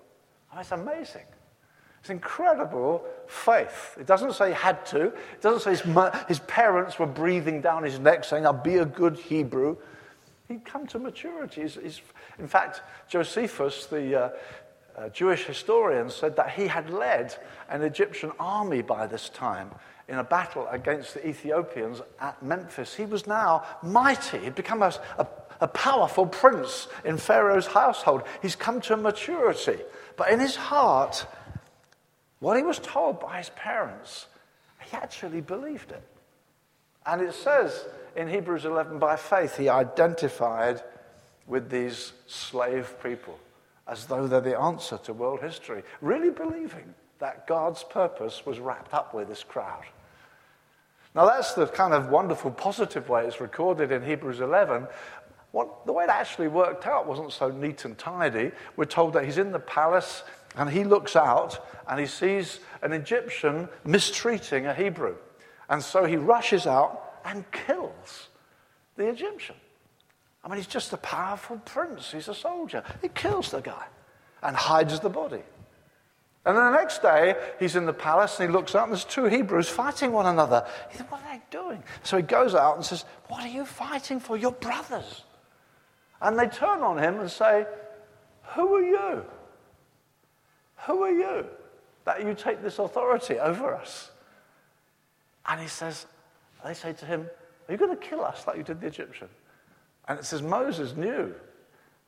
It's 0.56 0.72
amazing. 0.72 1.26
It's 2.00 2.12
incredible 2.12 3.04
faith. 3.26 3.98
It 4.00 4.06
doesn't 4.06 4.34
say 4.34 4.50
he 4.50 4.54
had 4.54 4.86
to. 4.88 5.06
It 5.08 5.42
doesn't 5.42 5.62
say 5.62 5.72
his, 5.72 6.04
his 6.28 6.40
parents 6.42 7.00
were 7.00 7.08
breathing 7.08 7.60
down 7.60 7.82
his 7.82 7.98
neck 7.98 8.24
saying, 8.24 8.46
I'll 8.46 8.54
be 8.54 8.78
a 8.78 8.86
good 8.86 9.18
Hebrew. 9.18 9.78
He'd 10.48 10.64
come 10.64 10.86
to 10.88 11.00
maturity. 11.00 11.62
He's, 11.62 11.74
he's, 11.74 12.02
in 12.38 12.48
fact, 12.48 12.82
Josephus, 13.10 13.88
the, 13.88 14.26
uh, 14.26 14.30
uh, 14.98 15.10
Jewish 15.10 15.46
historians 15.46 16.16
said 16.16 16.36
that 16.38 16.52
he 16.52 16.68
had 16.68 16.90
led 16.90 17.36
an 17.70 17.84
Egyptian 17.84 18.32
army 18.40 18.82
by 18.82 19.06
this 19.06 19.30
time 19.30 19.70
in 20.08 20.18
a 20.18 20.24
battle 20.24 20.68
against 20.72 21.14
the 21.14 21.28
Ethiopians 21.28 22.02
at 22.20 22.42
Memphis. 22.42 22.96
He 22.96 23.06
was 23.06 23.28
now 23.28 23.64
mighty. 23.84 24.40
He'd 24.40 24.56
become 24.56 24.82
a, 24.82 24.94
a, 25.20 25.28
a 25.62 25.68
powerful 25.68 26.26
prince 26.26 26.88
in 27.06 27.18
Pharaoh's 27.18 27.68
household. 27.68 28.24
He's 28.42 28.56
come 28.56 28.82
to 28.82 28.98
maturity. 28.98 29.78
But 30.16 30.32
in 30.32 30.40
his 30.40 30.56
heart, 30.56 31.28
what 32.40 32.58
he 32.58 32.64
was 32.64 32.80
told 32.80 33.20
by 33.20 33.38
his 33.38 33.50
parents, 33.50 34.26
he 34.80 34.98
actually 34.98 35.42
believed 35.42 35.92
it. 35.92 36.04
And 37.06 37.22
it 37.22 37.36
says 37.36 37.86
in 38.16 38.28
Hebrews 38.28 38.66
11, 38.66 38.98
by 38.98 39.16
faith, 39.16 39.58
he 39.58 39.70
identified 39.70 40.82
with 41.46 41.70
these 41.70 42.14
slave 42.26 42.96
people 43.04 43.38
as 43.88 44.06
though 44.06 44.28
they're 44.28 44.42
the 44.42 44.60
answer 44.60 44.98
to 45.00 45.14
world 45.14 45.42
history, 45.42 45.84
really 46.02 46.30
believing 46.30 46.94
that 47.20 47.48
God's 47.48 47.84
purpose 47.84 48.46
was 48.46 48.60
wrapped 48.60 48.94
up 48.94 49.14
with 49.14 49.28
this 49.28 49.44
crowd. 49.44 49.84
Now, 51.16 51.26
that's 51.26 51.54
the 51.54 51.66
kind 51.66 51.94
of 51.94 52.10
wonderful 52.10 52.52
positive 52.52 53.10
way 53.10 53.26
it's 53.26 53.42
recorded 53.42 53.92
in 53.92 54.04
Hebrews 54.04 54.40
11. 54.40 54.88
What, 55.52 55.86
the 55.86 55.94
way 55.94 56.04
it 56.04 56.10
actually 56.10 56.50
worked 56.50 56.86
out 56.86 57.08
wasn't 57.08 57.32
so 57.32 57.50
neat 57.50 57.86
and 57.86 57.98
tidy. 57.98 58.52
We're 58.76 58.86
told 58.86 59.14
that 59.14 59.26
he's 59.26 59.40
in 59.40 59.52
the 59.52 59.60
palace 59.60 60.24
and 60.56 60.70
he 60.70 60.84
looks 60.84 61.16
out 61.16 61.66
and 61.88 62.00
he 62.00 62.06
sees 62.06 62.60
an 62.84 62.94
Egyptian 62.94 63.70
mistreating 63.86 64.68
a 64.68 64.74
Hebrew. 64.74 65.16
And 65.70 65.82
so 65.82 66.06
he 66.06 66.18
rushes 66.18 66.68
out 66.68 67.20
and 67.26 67.50
kills 67.52 68.28
the 68.96 69.08
Egyptian. 69.08 69.56
I 70.48 70.50
mean, 70.50 70.60
he's 70.60 70.68
just 70.68 70.94
a 70.94 70.98
powerful 70.98 71.58
prince. 71.66 72.10
He's 72.10 72.30
a 72.30 72.34
soldier. 72.34 72.82
He 73.02 73.10
kills 73.10 73.52
the 73.52 73.60
guy 73.60 73.84
and 74.42 74.56
hides 74.56 74.98
the 75.02 75.10
body. 75.10 75.42
And 76.46 76.56
then 76.56 76.72
the 76.72 76.78
next 76.78 77.02
day, 77.02 77.36
he's 77.60 77.76
in 77.76 77.86
the 77.86 77.92
palace 77.92 78.40
and 78.40 78.50
he 78.50 78.56
looks 78.56 78.74
up 78.74 78.86
and 78.86 78.94
there's 78.94 79.04
two 79.04 79.26
Hebrews 79.26 79.68
fighting 79.68 80.14
one 80.14 80.26
another. 80.26 80.66
He 80.90 80.98
said, 80.98 81.12
What 81.12 81.22
are 81.26 81.36
they 81.36 81.42
doing? 81.52 81.84
So 82.04 82.16
he 82.16 82.24
goes 82.24 82.56
out 82.56 82.78
and 82.78 82.86
says, 82.86 83.04
What 83.28 83.44
are 83.44 83.50
you 83.50 83.66
fighting 83.66 84.22
for? 84.22 84.38
Your 84.38 84.54
brothers. 84.54 85.26
And 86.22 86.40
they 86.40 86.48
turn 86.48 86.80
on 86.80 86.98
him 86.98 87.20
and 87.20 87.30
say, 87.30 87.66
Who 88.56 88.74
are 88.76 88.84
you? 88.84 89.26
Who 90.86 91.04
are 91.04 91.12
you 91.12 91.46
that 92.06 92.26
you 92.26 92.34
take 92.34 92.62
this 92.62 92.80
authority 92.80 93.38
over 93.38 93.76
us? 93.76 94.12
And 95.46 95.60
he 95.60 95.68
says, 95.68 96.06
They 96.64 96.74
say 96.74 96.94
to 96.94 97.06
him, 97.06 97.28
Are 97.68 97.72
you 97.74 97.78
going 97.78 97.92
to 97.92 98.02
kill 98.02 98.24
us 98.24 98.48
like 98.48 98.56
you 98.56 98.64
did 98.64 98.80
the 98.80 98.88
Egyptian? 98.88 99.28
And 100.08 100.20
it 100.20 100.26
says 100.26 100.42
Moses 100.42 100.96
knew 100.96 101.34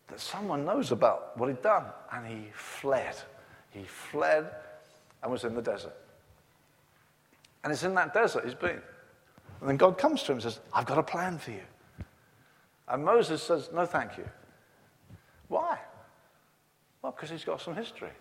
that 0.08 0.20
someone 0.20 0.66
knows 0.66 0.92
about 0.92 1.38
what 1.38 1.50
he'd 1.50 1.62
done, 1.62 1.86
and 2.12 2.26
he 2.26 2.50
fled. 2.54 3.16
He 3.72 3.84
fled 3.84 4.50
and 5.22 5.32
was 5.32 5.44
in 5.44 5.54
the 5.54 5.62
desert. 5.62 5.96
And 7.64 7.74
it's 7.74 7.84
in 7.84 7.94
that 7.96 8.14
desert 8.14 8.46
he's 8.46 8.56
been. 8.56 8.82
And 9.60 9.70
then 9.70 9.78
God 9.78 9.98
comes 9.98 10.24
to 10.24 10.32
him 10.32 10.38
and 10.38 10.44
says, 10.44 10.60
I've 10.74 10.86
got 10.86 10.98
a 10.98 11.04
plan 11.04 11.38
for 11.38 11.52
you. 11.52 11.64
And 12.88 13.04
Moses 13.04 13.44
says, 13.44 13.70
No, 13.74 13.86
thank 13.86 14.18
you. 14.18 14.28
Why? 15.50 15.78
Well, 17.02 17.12
because 17.12 17.30
he's 17.30 17.44
got 17.44 17.62
some 17.62 17.76
history. 17.76 18.12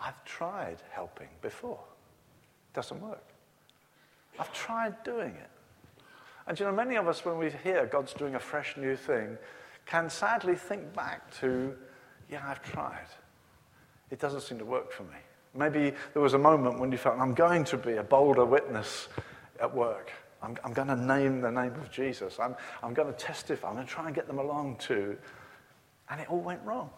I've 0.00 0.22
tried 0.24 0.78
helping 0.90 1.28
before, 1.40 1.78
it 2.72 2.76
doesn't 2.76 3.00
work. 3.00 3.24
I've 4.38 4.52
tried 4.52 5.02
doing 5.04 5.30
it. 5.30 5.50
And 6.46 6.58
you 6.58 6.66
know, 6.66 6.72
many 6.72 6.96
of 6.96 7.08
us, 7.08 7.24
when 7.24 7.38
we 7.38 7.50
hear 7.62 7.86
God's 7.86 8.12
doing 8.12 8.34
a 8.34 8.40
fresh 8.40 8.76
new 8.76 8.96
thing, 8.96 9.38
can 9.86 10.10
sadly 10.10 10.54
think 10.54 10.94
back 10.94 11.30
to, 11.40 11.74
yeah, 12.30 12.42
I've 12.46 12.62
tried. 12.62 13.06
It 14.10 14.18
doesn't 14.18 14.42
seem 14.42 14.58
to 14.58 14.64
work 14.64 14.92
for 14.92 15.04
me. 15.04 15.18
Maybe 15.54 15.92
there 16.12 16.22
was 16.22 16.34
a 16.34 16.38
moment 16.38 16.80
when 16.80 16.90
you 16.90 16.98
felt, 16.98 17.18
I'm 17.18 17.34
going 17.34 17.64
to 17.64 17.76
be 17.76 17.94
a 17.94 18.02
bolder 18.02 18.44
witness 18.44 19.08
at 19.60 19.74
work. 19.74 20.10
I'm, 20.42 20.56
I'm 20.64 20.72
going 20.72 20.88
to 20.88 20.96
name 20.96 21.40
the 21.40 21.50
name 21.50 21.74
of 21.74 21.90
Jesus. 21.90 22.38
I'm, 22.38 22.56
I'm 22.82 22.92
going 22.92 23.12
to 23.12 23.18
testify. 23.18 23.68
I'm 23.68 23.74
going 23.74 23.86
to 23.86 23.92
try 23.92 24.06
and 24.06 24.14
get 24.14 24.26
them 24.26 24.38
along 24.38 24.76
too. 24.76 25.16
And 26.10 26.20
it 26.20 26.28
all 26.28 26.40
went 26.40 26.60
wrong. 26.64 26.90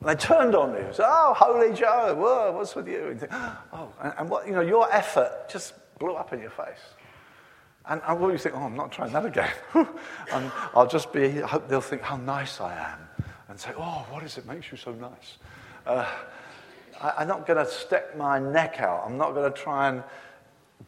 And 0.00 0.08
they 0.08 0.14
turned 0.14 0.54
on 0.54 0.74
you. 0.74 0.86
Said, 0.92 1.06
oh, 1.06 1.32
holy 1.34 1.72
Joe, 1.72 2.14
whoa, 2.18 2.52
what's 2.52 2.74
with 2.74 2.88
you? 2.88 3.08
And, 3.08 3.20
think, 3.20 3.32
oh, 3.32 3.92
and, 4.02 4.12
and, 4.18 4.28
what, 4.28 4.46
you 4.46 4.52
know, 4.52 4.60
your 4.60 4.92
effort 4.92 5.48
just 5.48 5.74
blew 5.98 6.14
up 6.14 6.32
in 6.32 6.40
your 6.40 6.50
face. 6.50 6.80
And, 7.86 8.00
and 8.06 8.20
what 8.20 8.32
you 8.32 8.38
think, 8.38 8.54
oh, 8.54 8.60
I'm 8.62 8.76
not 8.76 8.92
trying 8.92 9.12
that 9.12 9.26
again. 9.26 9.50
and 10.32 10.52
I'll 10.74 10.86
just 10.86 11.12
be, 11.12 11.42
I 11.42 11.46
hope 11.46 11.68
they'll 11.68 11.80
think 11.80 12.02
how 12.02 12.16
nice 12.16 12.60
I 12.60 12.74
am. 12.74 13.26
And 13.48 13.58
say, 13.58 13.72
oh, 13.76 14.06
what 14.10 14.22
is 14.22 14.38
it 14.38 14.46
makes 14.46 14.70
you 14.70 14.78
so 14.78 14.92
nice? 14.92 15.38
Uh, 15.84 16.08
I, 17.00 17.22
am 17.22 17.28
not 17.28 17.46
going 17.46 17.64
to 17.64 17.70
stick 17.70 18.16
my 18.16 18.38
neck 18.38 18.80
out. 18.80 19.02
I'm 19.04 19.18
not 19.18 19.34
going 19.34 19.52
to 19.52 19.58
try 19.58 19.88
and 19.88 20.02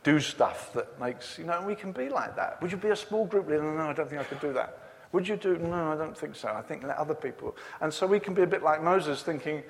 do 0.02 0.20
stuff 0.20 0.72
that 0.74 0.98
makes, 1.00 1.38
you 1.38 1.44
know, 1.44 1.62
we 1.62 1.74
can 1.74 1.92
be 1.92 2.08
like 2.08 2.36
that. 2.36 2.62
Would 2.62 2.70
you 2.70 2.78
be 2.78 2.88
a 2.88 2.96
small 2.96 3.26
group 3.26 3.48
leader? 3.48 3.62
No, 3.62 3.90
I 3.90 3.92
don't 3.92 4.08
think 4.08 4.20
I 4.20 4.24
could 4.24 4.40
do 4.40 4.52
that. 4.52 4.78
Would 5.12 5.28
you 5.28 5.36
do? 5.36 5.58
No, 5.58 5.92
I 5.92 5.96
don't 5.96 6.16
think 6.16 6.36
so. 6.36 6.48
I 6.48 6.62
think 6.62 6.84
let 6.84 6.96
other 6.96 7.14
people. 7.14 7.56
And 7.80 7.92
so 7.92 8.06
we 8.06 8.18
can 8.18 8.34
be 8.34 8.42
a 8.42 8.46
bit 8.46 8.62
like 8.62 8.82
Moses 8.82 9.22
thinking, 9.22 9.62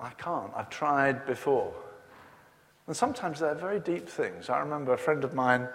I 0.00 0.10
can't. 0.10 0.50
I've 0.56 0.70
tried 0.70 1.26
before. 1.26 1.72
And 2.86 2.96
sometimes 2.96 3.38
they're 3.40 3.54
very 3.54 3.80
deep 3.80 4.08
things. 4.08 4.48
I 4.48 4.58
remember 4.58 4.92
a 4.92 4.98
friend 4.98 5.24
of 5.24 5.34
mine 5.34 5.68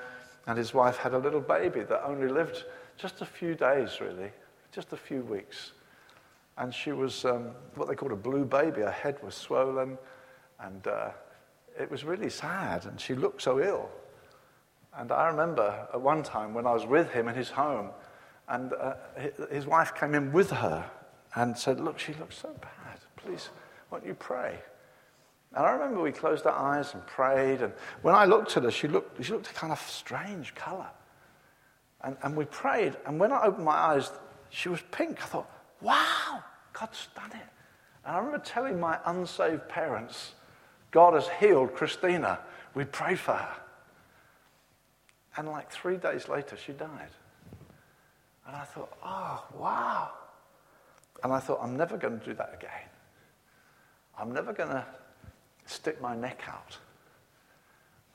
and 0.48 0.58
his 0.58 0.74
wife 0.74 0.98
had 0.98 1.14
a 1.14 1.18
little 1.18 1.42
baby 1.42 1.82
that 1.82 2.04
only 2.06 2.30
lived 2.30 2.64
just 2.98 3.22
a 3.22 3.26
few 3.26 3.54
days, 3.54 4.00
really, 4.02 4.32
just 4.72 4.94
a 4.94 4.98
few 4.98 5.22
weeks. 5.22 5.74
And 6.58 6.74
she 6.74 6.94
was 6.94 7.26
um, 7.26 7.52
what 7.76 7.88
they 7.88 7.96
called 7.96 8.14
a 8.14 8.16
blue 8.16 8.46
baby. 8.46 8.82
Her 8.82 8.90
head 8.90 9.18
was 9.22 9.36
swollen, 9.36 9.98
and 10.60 10.88
uh, 10.88 11.10
it 11.80 11.92
was 11.92 12.04
really 12.04 12.30
sad. 12.30 12.86
And 12.86 13.00
she 13.00 13.14
looked 13.14 13.42
so 13.42 13.60
ill. 13.62 13.90
And 14.98 15.12
I 15.12 15.28
remember 15.28 15.88
at 15.94 16.02
one 16.02 16.24
time 16.24 16.54
when 16.54 16.66
I 16.66 16.74
was 16.74 16.86
with 16.86 17.12
him 17.12 17.28
in 17.28 17.36
his 17.36 17.50
home, 17.50 17.90
and 18.48 18.74
uh, 18.74 18.94
his 19.52 19.68
wife 19.68 19.94
came 19.94 20.16
in 20.16 20.32
with 20.32 20.50
her 20.50 20.90
and 21.36 21.56
said, 21.56 21.80
Look, 21.82 22.00
she 22.00 22.14
looks 22.14 22.38
so 22.38 22.56
bad. 22.62 23.00
Please, 23.18 23.50
won't 23.92 24.06
you 24.06 24.14
pray? 24.14 24.58
And 25.56 25.66
I 25.66 25.72
remember 25.72 26.02
we 26.02 26.12
closed 26.12 26.46
our 26.46 26.54
eyes 26.54 26.94
and 26.94 27.06
prayed. 27.08 27.62
And 27.62 27.74
when 28.02 28.16
I 28.16 28.26
looked 28.26 28.58
at 28.58 28.64
her, 28.64 28.72
she 28.72 28.88
looked, 28.88 29.24
she 29.24 29.32
looked 29.32 29.50
a 29.50 29.54
kind 29.54 29.72
of 29.72 29.80
strange 29.80 30.54
color. 30.56 30.88
And, 32.02 32.18
and 32.24 32.36
we 32.36 32.46
prayed. 32.46 32.96
And 33.06 33.20
when 33.20 33.32
I 33.32 33.44
opened 33.44 33.66
my 33.66 33.72
eyes, 33.72 34.12
she 34.50 34.70
was 34.70 34.82
pink. 34.92 35.22
I 35.22 35.26
thought, 35.26 35.50
wow, 35.82 36.44
God's 36.74 37.08
done 37.16 37.32
it. 37.32 37.48
And 38.06 38.16
I 38.16 38.18
remember 38.20 38.40
telling 38.40 38.80
my 38.80 39.00
unsaved 39.06 39.68
parents, 39.68 40.34
God 40.92 41.14
has 41.14 41.28
healed 41.40 41.74
Christina. 41.76 42.40
We 42.74 42.86
prayed 42.86 43.20
for 43.20 43.34
her. 43.34 43.56
And 45.38 45.48
like 45.48 45.72
three 45.72 45.98
days 45.98 46.28
later, 46.28 46.58
she 46.58 46.74
died. 46.74 47.10
And 48.48 48.56
I 48.56 48.64
thought, 48.64 48.94
oh, 49.04 49.44
wow. 49.56 50.12
And 51.24 51.34
I 51.34 51.40
thought, 51.40 51.60
I'm 51.62 51.76
never 51.76 51.98
going 51.98 52.20
to 52.20 52.26
do 52.26 52.34
that 52.36 52.54
again. 52.54 52.72
I'm 54.18 54.32
never 54.32 54.54
going 54.54 54.70
to 54.70 54.86
stick 55.68 56.02
my 56.02 56.16
neck 56.16 56.42
out. 56.48 56.78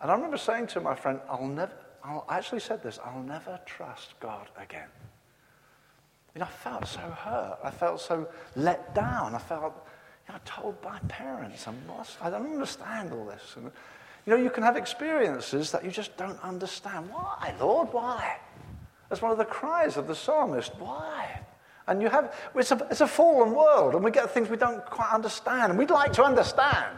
And 0.01 0.11
I 0.11 0.15
remember 0.15 0.37
saying 0.37 0.67
to 0.69 0.81
my 0.81 0.95
friend, 0.95 1.21
I'll 1.31 1.47
never, 1.47 1.73
I'll, 2.03 2.25
I 2.29 2.38
actually 2.38 2.61
said 2.61 2.83
this, 2.83 2.99
I'll 3.05 3.23
never 3.23 3.61
trust 3.67 4.15
God 4.21 4.49
again. 4.61 4.88
You 6.35 6.41
know, 6.41 6.47
I 6.47 6.49
felt 6.49 6.87
so 6.88 7.01
hurt. 7.01 7.59
I 7.62 7.71
felt 7.71 8.01
so 8.01 8.29
let 8.57 8.95
down. 8.95 9.35
I 9.35 9.38
felt, 9.38 9.87
you 10.27 10.35
know, 10.35 10.41
told 10.45 10.81
by 10.83 10.99
parents, 11.09 11.69
I'm 11.69 11.79
lost. 11.87 12.17
I 12.21 12.31
don't 12.31 12.47
understand 12.47 13.12
all 13.12 13.27
this. 13.27 13.55
And, 13.57 13.71
you 14.27 14.35
know, 14.35 14.43
you 14.43 14.51
can 14.51 14.62
have 14.62 14.77
experiences 14.77 15.71
that 15.73 15.85
you 15.85 15.91
just 15.91 16.17
don't 16.17 16.43
understand. 16.43 17.11
Why, 17.11 17.55
Lord? 17.61 17.93
Why? 17.93 18.38
That's 19.09 19.21
one 19.21 19.31
of 19.31 19.38
the 19.38 19.45
cries 19.45 19.97
of 19.97 20.07
the 20.07 20.15
psalmist. 20.15 20.73
Why? 20.79 21.41
And 21.87 22.01
you 22.01 22.09
have, 22.09 22.35
it's 22.55 22.71
a, 22.71 22.87
it's 22.91 23.03
a 23.03 23.07
fallen 23.07 23.55
world, 23.55 23.95
and 23.95 24.03
we 24.03 24.11
get 24.11 24.31
things 24.31 24.49
we 24.49 24.57
don't 24.57 24.85
quite 24.87 25.12
understand, 25.12 25.71
and 25.71 25.79
we'd 25.79 25.91
like 25.91 26.12
to 26.15 26.25
understand. 26.25 26.97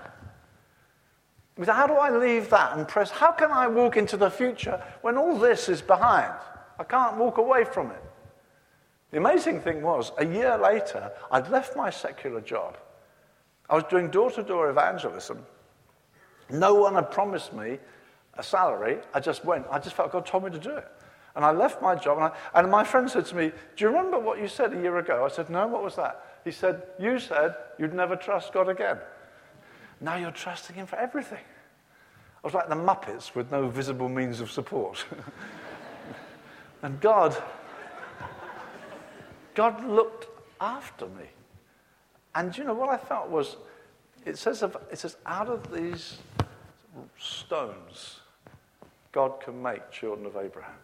How 1.63 1.87
do 1.87 1.95
I 1.95 2.11
leave 2.11 2.51
that 2.51 2.77
and 2.77 2.87
press? 2.87 3.11
How 3.11 3.31
can 3.31 3.53
I 3.53 3.69
walk 3.69 3.97
into 3.97 4.17
the 4.17 4.31
future 4.31 4.83
when 5.03 5.17
all 5.17 5.39
this 5.39 5.69
is 5.69 5.81
behind? 5.81 6.33
I 6.79 6.85
can't 6.85 7.17
walk 7.17 7.39
away 7.39 7.65
from 7.65 7.91
it. 7.93 8.03
The 9.13 9.19
amazing 9.19 9.61
thing 9.61 9.83
was, 9.83 10.11
a 10.19 10.27
year 10.27 10.59
later, 10.59 11.13
I'd 11.31 11.49
left 11.49 11.77
my 11.77 11.91
secular 11.91 12.41
job. 12.41 12.77
I 13.71 13.77
was 13.77 13.85
doing 13.85 14.11
door 14.11 14.33
to 14.33 14.43
door 14.43 14.69
evangelism. 14.69 15.47
No 16.51 16.75
one 16.75 16.95
had 16.95 17.13
promised 17.13 17.53
me 17.53 17.79
a 18.37 18.43
salary. 18.43 18.99
I 19.15 19.21
just 19.21 19.45
went. 19.45 19.67
I 19.71 19.79
just 19.79 19.95
felt 19.95 20.11
God 20.11 20.27
told 20.27 20.45
me 20.45 20.51
to 20.51 20.59
do 20.59 20.77
it. 20.77 20.89
And 21.37 21.45
I 21.45 21.53
left 21.53 21.81
my 21.81 21.95
job. 21.95 22.19
And, 22.19 22.27
I, 22.27 22.61
and 22.61 22.71
my 22.71 22.83
friend 22.83 23.09
said 23.09 23.27
to 23.27 23.37
me, 23.37 23.53
Do 23.77 23.85
you 23.85 23.89
remember 23.89 24.19
what 24.19 24.41
you 24.41 24.49
said 24.49 24.73
a 24.73 24.81
year 24.81 24.99
ago? 24.99 25.25
I 25.25 25.29
said, 25.29 25.49
No, 25.49 25.67
what 25.69 25.83
was 25.83 25.97
that? 25.97 26.41
He 26.45 26.51
said, 26.51 26.83
You 26.99 27.19
said 27.19 27.55
you'd 27.79 27.95
never 27.95 28.17
trust 28.17 28.53
God 28.53 28.69
again. 28.69 28.99
Now 30.01 30.17
you're 30.17 30.31
trusting 30.31 30.77
Him 30.77 30.87
for 30.87 30.97
everything. 30.97 31.39
I 31.39 32.47
was 32.47 32.55
like 32.55 32.69
the 32.69 32.75
Muppets 32.75 33.35
with 33.35 33.51
no 33.51 33.69
visible 33.69 34.09
means 34.09 34.41
of 34.41 34.51
support. 34.51 35.05
and 36.83 37.01
God 37.01 37.37
God 39.55 39.85
looked 39.87 40.29
after 40.61 41.07
me. 41.07 41.27
And 42.35 42.57
you 42.57 42.65
know 42.65 42.75
what 42.75 42.89
I 42.89 42.97
felt 42.97 43.29
was, 43.29 43.57
it 44.27 44.37
says, 44.37 44.63
it 44.63 44.99
says, 44.99 45.17
out 45.25 45.49
of 45.49 45.73
these 45.73 46.19
stones, 47.19 48.21
God 49.13 49.41
can 49.41 49.63
make 49.63 49.91
children 49.91 50.27
of 50.27 50.37
Abraham. 50.37 50.75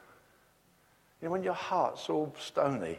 You 1.21 1.27
know, 1.27 1.33
when 1.33 1.43
your 1.43 1.55
heart's 1.55 2.09
all 2.09 2.33
stony, 2.39 2.97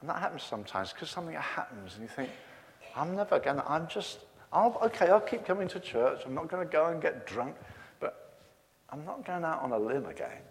and 0.00 0.10
that 0.10 0.20
happens 0.20 0.42
sometimes 0.42 0.92
because 0.92 1.08
something 1.08 1.34
happens 1.34 1.94
and 1.94 2.02
you 2.02 2.08
think, 2.08 2.30
I'm 2.94 3.16
never 3.16 3.38
going 3.38 3.56
to, 3.56 3.70
I'm 3.70 3.88
just, 3.88 4.18
I'll, 4.52 4.78
okay, 4.84 5.08
I'll 5.08 5.20
keep 5.20 5.44
coming 5.44 5.68
to 5.68 5.80
church. 5.80 6.22
I'm 6.24 6.34
not 6.34 6.48
going 6.48 6.66
to 6.66 6.72
go 6.72 6.86
and 6.86 7.00
get 7.00 7.26
drunk, 7.26 7.56
but 8.00 8.38
I'm 8.90 9.04
not 9.04 9.24
going 9.24 9.44
out 9.44 9.62
on 9.62 9.72
a 9.72 9.78
limb 9.78 10.06
again. 10.06 10.42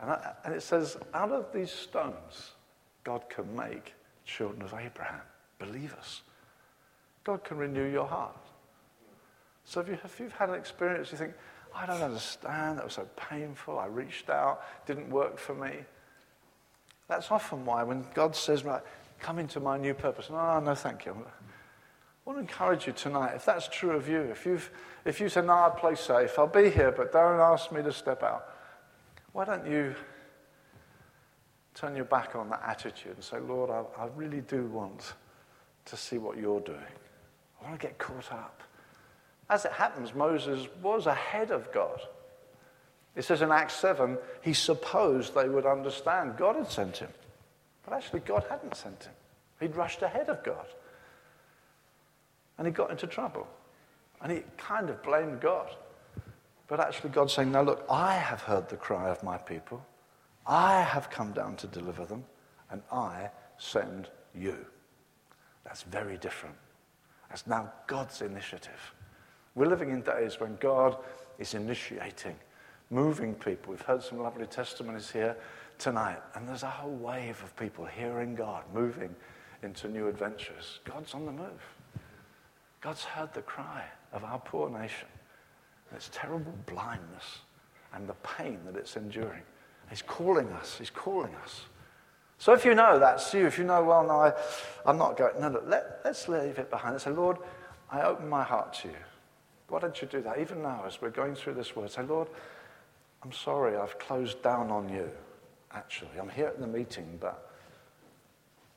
And, 0.00 0.10
that, 0.10 0.40
and 0.44 0.54
it 0.54 0.62
says, 0.62 0.96
out 1.14 1.30
of 1.30 1.52
these 1.52 1.70
stones, 1.70 2.52
God 3.04 3.28
can 3.28 3.54
make 3.54 3.94
children 4.24 4.62
of 4.62 4.74
Abraham, 4.74 5.22
believers. 5.58 6.22
God 7.24 7.44
can 7.44 7.56
renew 7.56 7.88
your 7.88 8.06
heart. 8.06 8.36
So 9.64 9.80
if, 9.80 9.88
you, 9.88 9.98
if 10.04 10.18
you've 10.18 10.32
had 10.32 10.48
an 10.48 10.56
experience, 10.56 11.12
you 11.12 11.18
think, 11.18 11.34
I 11.74 11.86
don't 11.86 12.02
understand, 12.02 12.78
that 12.78 12.84
was 12.84 12.94
so 12.94 13.08
painful, 13.16 13.78
I 13.78 13.86
reached 13.86 14.28
out, 14.28 14.62
didn't 14.86 15.08
work 15.08 15.38
for 15.38 15.54
me. 15.54 15.72
That's 17.08 17.30
often 17.30 17.64
why 17.64 17.82
when 17.82 18.04
God 18.14 18.34
says, 18.34 18.64
right, 18.64 18.82
come 19.20 19.38
into 19.38 19.60
my 19.60 19.78
new 19.78 19.94
purpose. 19.94 20.30
No, 20.30 20.60
no, 20.60 20.74
thank 20.74 21.06
you. 21.06 21.16
I 22.24 22.30
want 22.30 22.36
to 22.36 22.40
encourage 22.40 22.86
you 22.86 22.92
tonight, 22.92 23.34
if 23.34 23.44
that's 23.44 23.66
true 23.68 23.96
of 23.96 24.08
you, 24.08 24.20
if, 24.20 24.46
you've, 24.46 24.70
if 25.04 25.20
you 25.20 25.28
say, 25.28 25.42
no, 25.42 25.54
I'll 25.54 25.70
play 25.72 25.96
safe, 25.96 26.38
I'll 26.38 26.46
be 26.46 26.70
here, 26.70 26.92
but 26.92 27.12
don't 27.12 27.40
ask 27.40 27.72
me 27.72 27.82
to 27.82 27.92
step 27.92 28.22
out, 28.22 28.48
why 29.32 29.44
don't 29.44 29.66
you 29.66 29.94
turn 31.74 31.96
your 31.96 32.04
back 32.04 32.36
on 32.36 32.48
that 32.50 32.62
attitude 32.64 33.14
and 33.16 33.24
say, 33.24 33.40
Lord, 33.40 33.70
I, 33.70 33.82
I 34.00 34.06
really 34.14 34.42
do 34.42 34.66
want 34.66 35.14
to 35.86 35.96
see 35.96 36.18
what 36.18 36.36
you're 36.36 36.60
doing. 36.60 36.78
I 37.60 37.64
want 37.64 37.80
to 37.80 37.86
get 37.86 37.98
caught 37.98 38.30
up. 38.32 38.62
As 39.50 39.64
it 39.64 39.72
happens, 39.72 40.14
Moses 40.14 40.68
was 40.80 41.06
ahead 41.06 41.50
of 41.50 41.72
God. 41.72 42.00
It 43.16 43.24
says 43.24 43.42
in 43.42 43.50
Acts 43.50 43.74
7, 43.74 44.16
he 44.42 44.54
supposed 44.54 45.34
they 45.34 45.48
would 45.48 45.66
understand 45.66 46.36
God 46.36 46.56
had 46.56 46.70
sent 46.70 46.98
him. 46.98 47.10
But 47.84 47.94
actually, 47.94 48.20
God 48.20 48.44
hadn't 48.48 48.76
sent 48.76 49.04
him. 49.04 49.12
He'd 49.60 49.76
rushed 49.76 50.02
ahead 50.02 50.28
of 50.28 50.42
God. 50.44 50.66
And 52.62 52.68
he 52.68 52.72
got 52.72 52.92
into 52.92 53.08
trouble. 53.08 53.48
And 54.20 54.30
he 54.30 54.44
kind 54.56 54.88
of 54.88 55.02
blamed 55.02 55.40
God. 55.40 55.74
But 56.68 56.78
actually, 56.78 57.10
God's 57.10 57.32
saying, 57.32 57.50
No, 57.50 57.60
look, 57.64 57.84
I 57.90 58.14
have 58.14 58.40
heard 58.40 58.68
the 58.68 58.76
cry 58.76 59.08
of 59.08 59.20
my 59.24 59.36
people. 59.36 59.84
I 60.46 60.80
have 60.80 61.10
come 61.10 61.32
down 61.32 61.56
to 61.56 61.66
deliver 61.66 62.06
them. 62.06 62.22
And 62.70 62.80
I 62.92 63.30
send 63.58 64.10
you. 64.32 64.56
That's 65.64 65.82
very 65.82 66.16
different. 66.18 66.54
That's 67.30 67.48
now 67.48 67.72
God's 67.88 68.22
initiative. 68.22 68.94
We're 69.56 69.66
living 69.66 69.90
in 69.90 70.02
days 70.02 70.38
when 70.38 70.54
God 70.60 70.98
is 71.40 71.54
initiating, 71.54 72.36
moving 72.90 73.34
people. 73.34 73.72
We've 73.72 73.80
heard 73.80 74.04
some 74.04 74.20
lovely 74.20 74.46
testimonies 74.46 75.10
here 75.10 75.36
tonight, 75.80 76.20
and 76.36 76.48
there's 76.48 76.62
a 76.62 76.70
whole 76.70 76.94
wave 76.94 77.42
of 77.42 77.56
people 77.56 77.84
hearing 77.86 78.36
God, 78.36 78.62
moving 78.72 79.12
into 79.64 79.88
new 79.88 80.06
adventures. 80.06 80.78
God's 80.84 81.12
on 81.12 81.26
the 81.26 81.32
move. 81.32 81.60
God's 82.82 83.04
heard 83.04 83.32
the 83.32 83.42
cry 83.42 83.84
of 84.12 84.24
our 84.24 84.38
poor 84.40 84.68
nation, 84.68 85.08
its 85.94 86.10
terrible 86.12 86.54
blindness 86.66 87.40
and 87.94 88.08
the 88.08 88.14
pain 88.14 88.58
that 88.66 88.76
it's 88.76 88.96
enduring. 88.96 89.42
He's 89.88 90.02
calling 90.02 90.48
us. 90.52 90.76
He's 90.78 90.90
calling 90.90 91.34
us. 91.36 91.62
So 92.38 92.52
if 92.52 92.64
you 92.64 92.74
know 92.74 92.98
that's 92.98 93.32
you, 93.34 93.46
if 93.46 93.56
you 93.56 93.64
know, 93.64 93.84
well, 93.84 94.04
no, 94.04 94.20
I, 94.20 94.90
am 94.90 94.98
not 94.98 95.16
going, 95.16 95.40
no, 95.40 95.48
no, 95.48 95.62
let, 95.64 96.00
let's 96.04 96.28
leave 96.28 96.58
it 96.58 96.70
behind. 96.70 97.00
Say, 97.00 97.10
Lord, 97.10 97.36
I 97.90 98.02
open 98.02 98.28
my 98.28 98.42
heart 98.42 98.72
to 98.74 98.88
you. 98.88 98.94
Why 99.68 99.78
don't 99.78 100.00
you 100.02 100.08
do 100.08 100.20
that? 100.22 100.38
Even 100.40 100.60
now, 100.60 100.82
as 100.86 101.00
we're 101.00 101.10
going 101.10 101.34
through 101.34 101.54
this 101.54 101.76
word, 101.76 101.90
say, 101.90 102.02
Lord, 102.02 102.28
I'm 103.22 103.32
sorry 103.32 103.76
I've 103.76 103.98
closed 103.98 104.42
down 104.42 104.70
on 104.70 104.88
you, 104.88 105.08
actually. 105.72 106.18
I'm 106.20 106.30
here 106.30 106.46
at 106.46 106.58
the 106.58 106.66
meeting, 106.66 107.18
but 107.20 107.52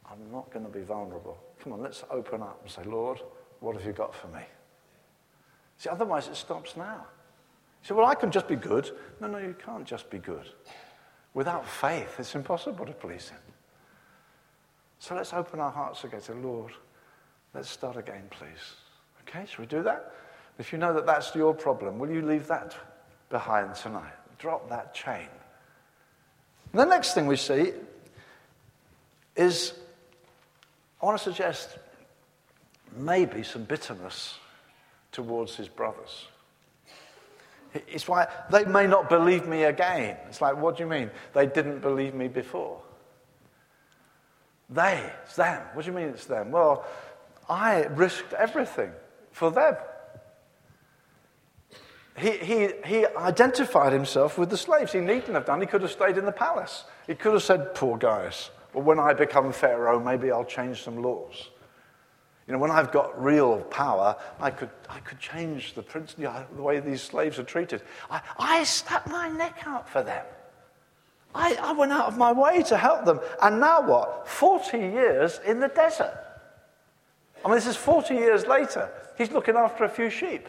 I'm 0.10 0.32
not 0.32 0.52
going 0.52 0.66
to 0.66 0.72
be 0.72 0.82
vulnerable. 0.82 1.38
Come 1.60 1.74
on, 1.74 1.82
let's 1.82 2.04
open 2.12 2.44
up 2.44 2.60
and 2.62 2.72
say, 2.72 2.84
Lord, 2.84 3.20
what 3.60 3.76
have 3.76 3.86
you 3.86 3.94
got 3.94 4.14
for 4.14 4.28
me? 4.28 4.42
See, 5.78 5.90
otherwise 5.90 6.28
it 6.28 6.36
stops 6.36 6.78
now. 6.78 7.06
You 7.82 7.90
say, 7.90 7.94
well, 7.96 8.06
I 8.06 8.16
can 8.16 8.32
just 8.32 8.48
be 8.48 8.56
good. 8.56 8.90
No, 9.20 9.28
no, 9.28 9.38
you 9.38 9.56
can't 9.64 9.86
just 9.86 10.10
be 10.10 10.18
good. 10.18 10.48
Without 11.34 11.68
faith, 11.68 12.16
it's 12.18 12.34
impossible 12.34 12.86
to 12.86 12.94
please 12.94 13.30
Him. 13.30 13.40
So 15.00 15.16
let's 15.16 15.34
open 15.34 15.60
our 15.60 15.72
hearts 15.72 16.04
again. 16.04 16.22
Say, 16.22 16.34
Lord, 16.34 16.72
let's 17.54 17.70
start 17.70 17.98
again, 17.98 18.24
please. 18.30 18.76
Okay, 19.22 19.46
shall 19.46 19.64
we 19.64 19.68
do 19.68 19.84
that? 19.84 20.14
If 20.58 20.72
you 20.72 20.78
know 20.78 20.94
that 20.94 21.06
that's 21.06 21.36
your 21.36 21.54
problem, 21.54 22.00
will 22.00 22.10
you 22.10 22.22
leave 22.22 22.48
that 22.48 22.76
behind 23.30 23.76
tonight? 23.76 24.14
Drop 24.38 24.70
that 24.70 24.94
chain. 24.94 25.28
And 26.72 26.80
the 26.82 26.86
next 26.86 27.14
thing 27.14 27.28
we 27.28 27.36
see 27.36 27.74
is 29.36 29.74
I 31.02 31.06
want 31.06 31.18
to 31.18 31.24
suggest 31.24 31.78
maybe 32.96 33.44
some 33.44 33.64
bitterness 33.64 34.38
towards 35.12 35.56
his 35.56 35.68
brothers. 35.68 36.28
It's 37.88 38.08
why 38.08 38.28
they 38.50 38.66
may 38.66 38.88
not 38.88 39.10
believe 39.10 39.48
me 39.48 39.64
again. 39.64 40.18
It's 40.28 40.42
like, 40.42 40.58
what 40.58 40.78
do 40.78 40.84
you 40.84 40.90
mean? 40.90 41.12
They 41.34 41.46
didn't 41.46 41.80
believe 41.80 42.14
me 42.14 42.28
before. 42.28 42.80
They, 44.70 45.12
it's 45.24 45.36
them. 45.36 45.62
What 45.74 45.86
do 45.86 45.92
you 45.92 45.98
mean 45.98 46.08
it's 46.08 46.26
them? 46.26 46.52
Well, 46.52 46.86
I 47.50 47.86
risked 47.86 48.34
everything 48.34 48.92
for 49.32 49.52
them. 49.52 49.76
He, 52.18 52.32
he, 52.32 52.70
he 52.86 53.06
identified 53.18 53.92
himself 53.92 54.38
with 54.38 54.50
the 54.50 54.58
slaves. 54.58 54.94
He 54.94 55.02
needn't 55.02 55.34
have 55.34 55.46
done. 55.46 55.60
He 55.60 55.68
could 55.68 55.82
have 55.82 55.92
stayed 55.92 56.18
in 56.18 56.26
the 56.26 56.32
palace. 56.32 56.86
He 57.08 57.16
could 57.16 57.34
have 57.34 57.44
said, 57.44 57.76
Poor 57.76 57.98
guys. 57.98 58.52
Well, 58.74 58.84
when 58.84 59.00
I 59.00 59.14
become 59.14 59.52
Pharaoh, 59.52 60.00
maybe 60.00 60.32
I'll 60.32 60.46
change 60.46 60.84
some 60.84 61.02
laws. 61.02 61.50
You 62.48 62.54
know, 62.54 62.60
when 62.60 62.70
I've 62.70 62.92
got 62.92 63.22
real 63.22 63.62
power, 63.62 64.16
I 64.40 64.52
could, 64.52 64.70
I 64.88 65.00
could 65.00 65.20
change 65.20 65.74
the, 65.74 65.82
prince, 65.82 66.14
you 66.18 66.26
know, 66.26 66.46
the 66.56 66.62
way 66.62 66.80
these 66.80 67.02
slaves 67.02 67.40
are 67.40 67.44
treated. 67.44 67.82
I, 68.10 68.22
I 68.38 68.64
stuck 68.64 69.08
my 69.08 69.30
neck 69.30 69.64
out 69.66 69.90
for 69.90 70.04
them. 70.04 70.24
I, 71.34 71.56
I 71.56 71.74
went 71.74 71.92
out 71.92 72.08
of 72.08 72.18
my 72.18 72.32
way 72.32 72.62
to 72.64 72.78
help 72.78 73.04
them. 73.04 73.20
And 73.42 73.60
now 73.60 73.82
what? 73.82 74.28
40 74.28 74.78
years 74.78 75.40
in 75.46 75.60
the 75.60 75.68
desert. 75.70 76.18
I 77.44 77.48
mean, 77.48 77.56
this 77.56 77.68
is 77.68 77.76
40 77.76 78.14
years 78.14 78.46
later. 78.46 78.90
He's 79.18 79.32
looking 79.32 79.56
after 79.56 79.84
a 79.84 79.90
few 79.90 80.10
sheep. 80.10 80.48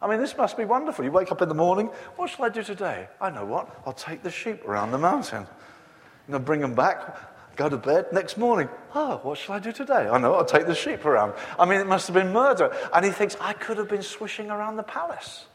I 0.00 0.08
mean, 0.08 0.18
this 0.18 0.36
must 0.36 0.56
be 0.56 0.64
wonderful. 0.64 1.04
You 1.04 1.12
wake 1.12 1.30
up 1.30 1.40
in 1.40 1.48
the 1.48 1.54
morning, 1.54 1.86
what 2.16 2.30
shall 2.30 2.44
I 2.44 2.48
do 2.48 2.64
today? 2.64 3.08
I 3.20 3.30
know 3.30 3.44
what. 3.44 3.80
I'll 3.86 3.92
take 3.92 4.24
the 4.24 4.30
sheep 4.30 4.66
around 4.66 4.90
the 4.90 4.98
mountain. 4.98 5.46
And 6.26 6.34
I'll 6.34 6.42
bring 6.42 6.60
them 6.60 6.74
back, 6.74 7.16
go 7.62 7.68
to 7.68 7.76
bed. 7.76 8.12
Next 8.12 8.36
morning, 8.36 8.68
oh, 8.94 9.20
what 9.22 9.38
shall 9.38 9.54
I 9.54 9.58
do 9.58 9.72
today? 9.72 10.08
I 10.08 10.18
know, 10.18 10.34
I'll 10.34 10.44
take 10.44 10.66
the 10.66 10.74
sheep 10.74 11.04
around. 11.04 11.34
I 11.58 11.64
mean, 11.64 11.80
it 11.80 11.86
must 11.86 12.06
have 12.08 12.14
been 12.14 12.32
murder. 12.32 12.74
And 12.92 13.04
he 13.04 13.10
thinks, 13.10 13.36
I 13.40 13.52
could 13.52 13.78
have 13.78 13.88
been 13.88 14.02
swishing 14.02 14.50
around 14.50 14.76
the 14.76 14.82
palace. 14.82 15.46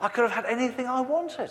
I 0.00 0.08
could 0.08 0.22
have 0.22 0.32
had 0.32 0.46
anything 0.46 0.86
I 0.86 1.00
wanted. 1.00 1.50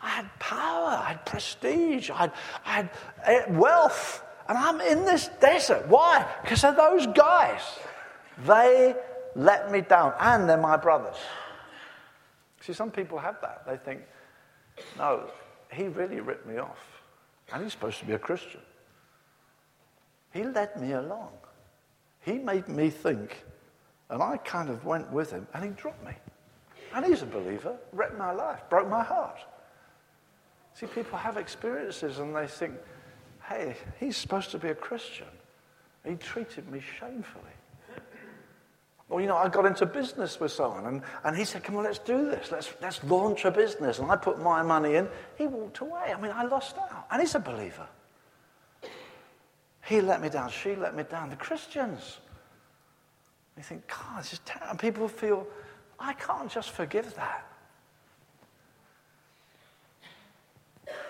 I 0.00 0.08
had 0.08 0.38
power, 0.40 0.98
I 1.00 1.04
had 1.08 1.26
prestige, 1.26 2.10
I 2.10 2.16
had, 2.16 2.32
I 2.64 2.72
had 2.72 2.90
eh, 3.24 3.44
wealth. 3.50 4.24
And 4.48 4.58
I'm 4.58 4.80
in 4.80 5.04
this 5.04 5.30
desert. 5.40 5.86
Why? 5.88 6.26
Because 6.42 6.64
of 6.64 6.76
those 6.76 7.06
guys. 7.06 7.60
They 8.44 8.96
let 9.36 9.70
me 9.70 9.80
down, 9.80 10.12
and 10.18 10.48
they're 10.48 10.56
my 10.56 10.76
brothers. 10.76 11.16
See, 12.60 12.72
some 12.72 12.90
people 12.90 13.18
have 13.18 13.40
that. 13.42 13.64
They 13.66 13.76
think, 13.76 14.02
no, 14.98 15.30
he 15.72 15.84
really 15.84 16.20
ripped 16.20 16.46
me 16.46 16.58
off, 16.58 16.78
and 17.52 17.62
he's 17.62 17.72
supposed 17.72 17.98
to 18.00 18.04
be 18.04 18.12
a 18.12 18.18
Christian. 18.18 18.60
He 20.32 20.44
led 20.44 20.80
me 20.80 20.92
along. 20.92 21.32
He 22.20 22.38
made 22.38 22.68
me 22.68 22.90
think, 22.90 23.44
and 24.10 24.22
I 24.22 24.36
kind 24.38 24.70
of 24.70 24.84
went 24.84 25.10
with 25.10 25.30
him, 25.30 25.46
and 25.54 25.64
he 25.64 25.70
dropped 25.70 26.04
me. 26.04 26.12
And 26.94 27.04
he's 27.06 27.22
a 27.22 27.26
believer, 27.26 27.76
wrecked 27.92 28.18
my 28.18 28.32
life, 28.32 28.60
broke 28.68 28.88
my 28.88 29.02
heart. 29.02 29.38
See, 30.74 30.86
people 30.86 31.18
have 31.18 31.36
experiences 31.36 32.18
and 32.18 32.34
they 32.34 32.46
think, 32.46 32.74
hey, 33.48 33.76
he's 33.98 34.16
supposed 34.16 34.50
to 34.50 34.58
be 34.58 34.68
a 34.68 34.74
Christian. 34.74 35.26
He 36.06 36.16
treated 36.16 36.70
me 36.70 36.80
shamefully. 36.98 37.44
Or, 39.12 39.20
you 39.20 39.26
know, 39.26 39.36
I 39.36 39.50
got 39.50 39.66
into 39.66 39.84
business 39.84 40.40
with 40.40 40.52
someone 40.52 40.86
and, 40.86 41.02
and 41.22 41.36
he 41.36 41.44
said, 41.44 41.62
come 41.62 41.76
on, 41.76 41.84
let's 41.84 41.98
do 41.98 42.30
this. 42.30 42.50
Let's, 42.50 42.72
let's 42.80 43.04
launch 43.04 43.44
a 43.44 43.50
business. 43.50 43.98
And 43.98 44.10
I 44.10 44.16
put 44.16 44.40
my 44.40 44.62
money 44.62 44.94
in. 44.94 45.06
He 45.36 45.46
walked 45.46 45.80
away. 45.80 46.14
I 46.16 46.18
mean, 46.18 46.32
I 46.34 46.44
lost 46.44 46.78
out. 46.78 47.08
And 47.10 47.20
he's 47.20 47.34
a 47.34 47.38
believer. 47.38 47.86
He 49.84 50.00
let 50.00 50.22
me 50.22 50.30
down. 50.30 50.48
She 50.48 50.74
let 50.76 50.96
me 50.96 51.02
down. 51.02 51.28
The 51.28 51.36
Christians. 51.36 52.20
You 53.58 53.62
think, 53.62 53.86
God, 53.86 54.20
this 54.20 54.32
is 54.32 54.40
terrible. 54.46 54.70
And 54.70 54.78
people 54.78 55.06
feel, 55.08 55.46
I 56.00 56.14
can't 56.14 56.50
just 56.50 56.70
forgive 56.70 57.14
that. 57.16 57.46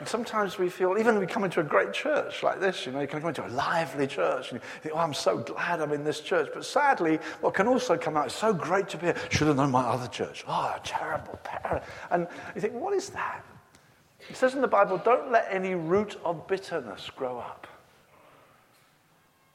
And 0.03 0.09
sometimes 0.09 0.59
we 0.59 0.69
feel, 0.69 0.97
even 0.99 1.21
we 1.21 1.29
come 1.29 1.45
into 1.45 1.61
a 1.61 1.63
great 1.63 1.93
church 1.93 2.43
like 2.43 2.59
this, 2.59 2.87
you 2.87 2.91
know, 2.91 2.99
you 2.99 3.07
can 3.07 3.21
come 3.21 3.29
into 3.29 3.47
a 3.47 3.55
lively 3.55 4.09
church 4.09 4.51
and 4.51 4.61
you 4.61 4.81
think, 4.81 4.97
oh, 4.97 4.99
I'm 4.99 5.15
so 5.15 5.39
glad 5.39 5.81
I'm 5.81 5.93
in 5.93 6.03
this 6.03 6.19
church. 6.19 6.49
But 6.53 6.65
sadly, 6.65 7.21
what 7.41 7.55
can 7.55 7.69
also 7.69 7.97
come 7.97 8.17
out 8.17 8.27
is 8.27 8.33
so 8.33 8.53
great 8.53 8.89
to 8.89 8.97
be 8.97 9.07
here. 9.07 9.17
Should 9.31 9.47
have 9.47 9.55
known 9.55 9.71
my 9.71 9.85
other 9.85 10.09
church. 10.09 10.45
Oh, 10.49 10.75
terrible 10.83 11.39
parent. 11.45 11.85
And 12.11 12.27
you 12.57 12.61
think, 12.61 12.75
what 12.75 12.95
is 12.95 13.11
that? 13.11 13.45
It 14.29 14.35
says 14.35 14.55
in 14.55 14.61
the 14.61 14.67
Bible, 14.67 14.99
don't 14.99 15.31
let 15.31 15.47
any 15.49 15.77
root 15.77 16.19
of 16.25 16.49
bitterness 16.49 17.09
grow 17.15 17.39
up. 17.39 17.69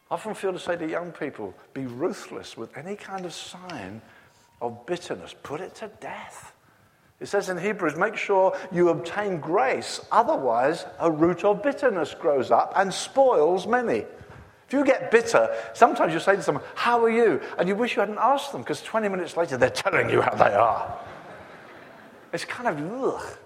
I 0.09 0.13
often 0.13 0.33
feel 0.33 0.53
to 0.53 0.59
say 0.59 0.77
to 0.77 0.89
young 0.89 1.11
people, 1.11 1.53
be 1.73 1.87
ruthless 1.87 2.55
with 2.55 2.77
any 2.77 2.95
kind 2.95 3.25
of 3.25 3.33
sign 3.33 4.01
of 4.61 4.85
bitterness. 4.85 5.35
Put 5.43 5.59
it 5.59 5.75
to 5.75 5.91
death. 5.99 6.53
It 7.19 7.27
says 7.27 7.49
in 7.49 7.57
Hebrews, 7.57 7.95
make 7.95 8.15
sure 8.15 8.55
you 8.71 8.89
obtain 8.89 9.39
grace, 9.39 9.99
otherwise, 10.11 10.85
a 10.99 11.09
root 11.09 11.43
of 11.43 11.63
bitterness 11.63 12.13
grows 12.13 12.51
up 12.51 12.73
and 12.75 12.93
spoils 12.93 13.65
many. 13.65 14.05
If 14.67 14.73
you 14.73 14.85
get 14.85 15.09
bitter, 15.09 15.55
sometimes 15.73 16.13
you 16.13 16.19
say 16.19 16.35
to 16.35 16.43
someone, 16.43 16.63
How 16.75 17.03
are 17.03 17.09
you? 17.09 17.41
And 17.57 17.67
you 17.67 17.75
wish 17.75 17.95
you 17.95 18.01
hadn't 18.01 18.19
asked 18.19 18.51
them 18.51 18.61
because 18.61 18.83
20 18.83 19.07
minutes 19.07 19.37
later 19.37 19.57
they're 19.57 19.69
telling 19.69 20.09
you 20.09 20.21
how 20.21 20.35
they 20.35 20.53
are. 20.53 20.99
It's 22.33 22.45
kind 22.45 22.67
of 22.67 23.03
ugh. 23.03 23.37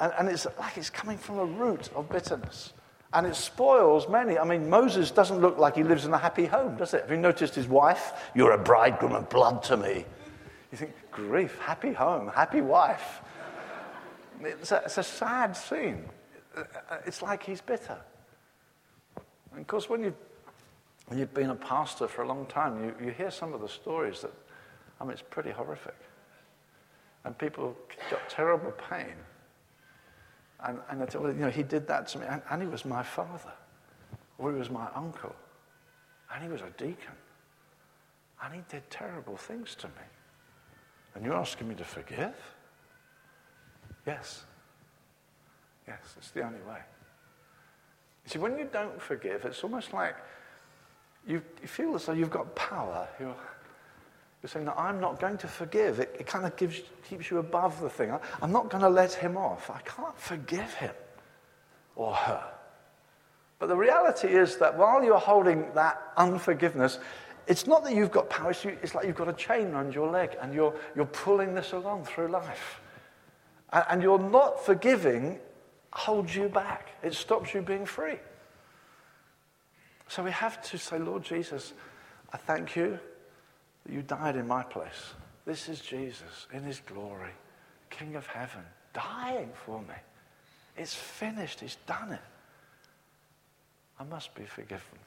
And, 0.00 0.12
and 0.18 0.28
it's 0.28 0.46
like 0.58 0.78
it's 0.78 0.90
coming 0.90 1.18
from 1.18 1.38
a 1.38 1.44
root 1.44 1.90
of 1.94 2.08
bitterness. 2.08 2.72
And 3.12 3.26
it 3.26 3.36
spoils 3.36 4.08
many. 4.08 4.38
I 4.38 4.44
mean, 4.44 4.70
Moses 4.70 5.10
doesn't 5.10 5.40
look 5.40 5.58
like 5.58 5.76
he 5.76 5.82
lives 5.82 6.06
in 6.06 6.14
a 6.14 6.18
happy 6.18 6.46
home, 6.46 6.76
does 6.76 6.94
it? 6.94 7.02
Have 7.02 7.10
you 7.10 7.18
noticed 7.18 7.54
his 7.54 7.66
wife? 7.66 8.12
You're 8.34 8.52
a 8.52 8.58
bridegroom 8.58 9.12
of 9.12 9.28
blood 9.28 9.62
to 9.64 9.76
me. 9.76 10.06
You 10.72 10.78
think, 10.78 10.92
grief, 11.10 11.58
happy 11.58 11.92
home, 11.92 12.28
happy 12.28 12.60
wife. 12.60 13.20
It's 14.42 14.72
a, 14.72 14.82
it's 14.84 14.98
a 14.98 15.02
sad 15.02 15.56
scene. 15.56 16.04
It's 17.06 17.22
like 17.22 17.42
he's 17.42 17.60
bitter. 17.60 17.98
And 19.52 19.60
of 19.60 19.66
course, 19.66 19.88
when 19.88 20.02
you've, 20.02 20.14
you've 21.14 21.34
been 21.34 21.50
a 21.50 21.54
pastor 21.54 22.08
for 22.08 22.22
a 22.22 22.28
long 22.28 22.46
time, 22.46 22.82
you, 22.84 23.06
you 23.06 23.12
hear 23.12 23.30
some 23.30 23.52
of 23.52 23.60
the 23.60 23.68
stories 23.68 24.22
that, 24.22 24.32
I 25.00 25.04
mean, 25.04 25.12
it's 25.12 25.22
pretty 25.22 25.50
horrific. 25.50 25.96
And 27.24 27.36
people 27.36 27.76
got 28.10 28.28
terrible 28.28 28.72
pain. 28.90 29.14
And, 30.64 30.78
and 30.90 31.02
I 31.02 31.18
well, 31.18 31.32
you 31.32 31.40
know, 31.40 31.50
he 31.50 31.62
did 31.62 31.86
that 31.88 32.08
to 32.08 32.18
me. 32.18 32.26
And, 32.28 32.42
and 32.50 32.62
he 32.62 32.68
was 32.68 32.84
my 32.84 33.02
father, 33.02 33.52
or 34.38 34.52
he 34.52 34.58
was 34.58 34.70
my 34.70 34.88
uncle, 34.94 35.34
and 36.32 36.42
he 36.42 36.48
was 36.48 36.60
a 36.60 36.70
deacon. 36.76 37.14
And 38.42 38.54
he 38.54 38.62
did 38.68 38.88
terrible 38.90 39.36
things 39.36 39.74
to 39.76 39.86
me. 39.88 39.92
And 41.14 41.24
you're 41.24 41.34
asking 41.34 41.68
me 41.68 41.74
to 41.76 41.84
forgive? 41.84 42.34
Yes. 44.06 44.44
Yes, 45.86 45.98
it's 46.16 46.30
the 46.30 46.42
only 46.42 46.60
way. 46.60 46.78
You 48.24 48.30
see, 48.30 48.38
when 48.38 48.58
you 48.58 48.68
don't 48.72 49.00
forgive, 49.00 49.44
it's 49.44 49.62
almost 49.64 49.92
like 49.92 50.16
you, 51.26 51.42
you 51.60 51.68
feel 51.68 51.94
as 51.94 52.06
though 52.06 52.12
you've 52.12 52.30
got 52.30 52.54
power. 52.54 53.08
You're, 53.18 53.34
you're 54.42 54.48
saying, 54.48 54.66
that 54.66 54.78
I'm 54.78 55.00
not 55.00 55.20
going 55.20 55.38
to 55.38 55.48
forgive. 55.48 56.00
It, 56.00 56.16
it 56.18 56.26
kind 56.26 56.46
of 56.46 56.56
gives, 56.56 56.80
keeps 57.08 57.30
you 57.30 57.38
above 57.38 57.80
the 57.80 57.90
thing. 57.90 58.10
I, 58.12 58.20
I'm 58.40 58.52
not 58.52 58.70
going 58.70 58.82
to 58.82 58.88
let 58.88 59.12
him 59.12 59.36
off. 59.36 59.70
I 59.70 59.80
can't 59.80 60.18
forgive 60.18 60.72
him 60.74 60.94
or 61.96 62.14
her. 62.14 62.44
But 63.58 63.68
the 63.68 63.76
reality 63.76 64.28
is 64.28 64.56
that 64.56 64.78
while 64.78 65.04
you're 65.04 65.18
holding 65.18 65.66
that 65.74 66.00
unforgiveness, 66.16 66.98
it's 67.50 67.66
not 67.66 67.82
that 67.82 67.96
you've 67.96 68.12
got 68.12 68.30
power, 68.30 68.52
it's, 68.64 68.94
like 68.94 69.06
you've 69.06 69.16
got 69.16 69.28
a 69.28 69.32
chain 69.32 69.72
around 69.72 69.92
your 69.92 70.08
leg 70.08 70.36
and 70.40 70.54
you're, 70.54 70.72
you're 70.94 71.04
pulling 71.06 71.52
this 71.52 71.72
along 71.72 72.04
through 72.04 72.28
life. 72.28 72.80
And, 73.72 73.84
and 73.90 74.02
you're 74.02 74.20
not 74.20 74.64
forgiving 74.64 75.40
holds 75.92 76.36
you 76.36 76.48
back, 76.48 76.90
it 77.02 77.12
stops 77.12 77.52
you 77.52 77.62
being 77.62 77.84
free. 77.84 78.18
So 80.06 80.22
we 80.22 80.30
have 80.30 80.62
to 80.70 80.78
say, 80.78 80.98
Lord 80.98 81.24
Jesus, 81.24 81.72
I 82.32 82.36
thank 82.36 82.76
you 82.76 83.00
that 83.84 83.92
you 83.92 84.02
died 84.02 84.36
in 84.36 84.46
my 84.46 84.62
place. 84.62 85.14
This 85.44 85.68
is 85.68 85.80
Jesus 85.80 86.46
in 86.52 86.62
his 86.62 86.80
glory, 86.86 87.32
King 87.90 88.14
of 88.14 88.26
heaven, 88.26 88.62
dying 88.92 89.50
for 89.66 89.80
me. 89.80 89.94
It's 90.76 90.94
finished, 90.94 91.58
he's 91.58 91.78
done 91.88 92.12
it. 92.12 92.20
I 93.98 94.04
must 94.04 94.34
be 94.36 94.44
forgiven. 94.44 94.98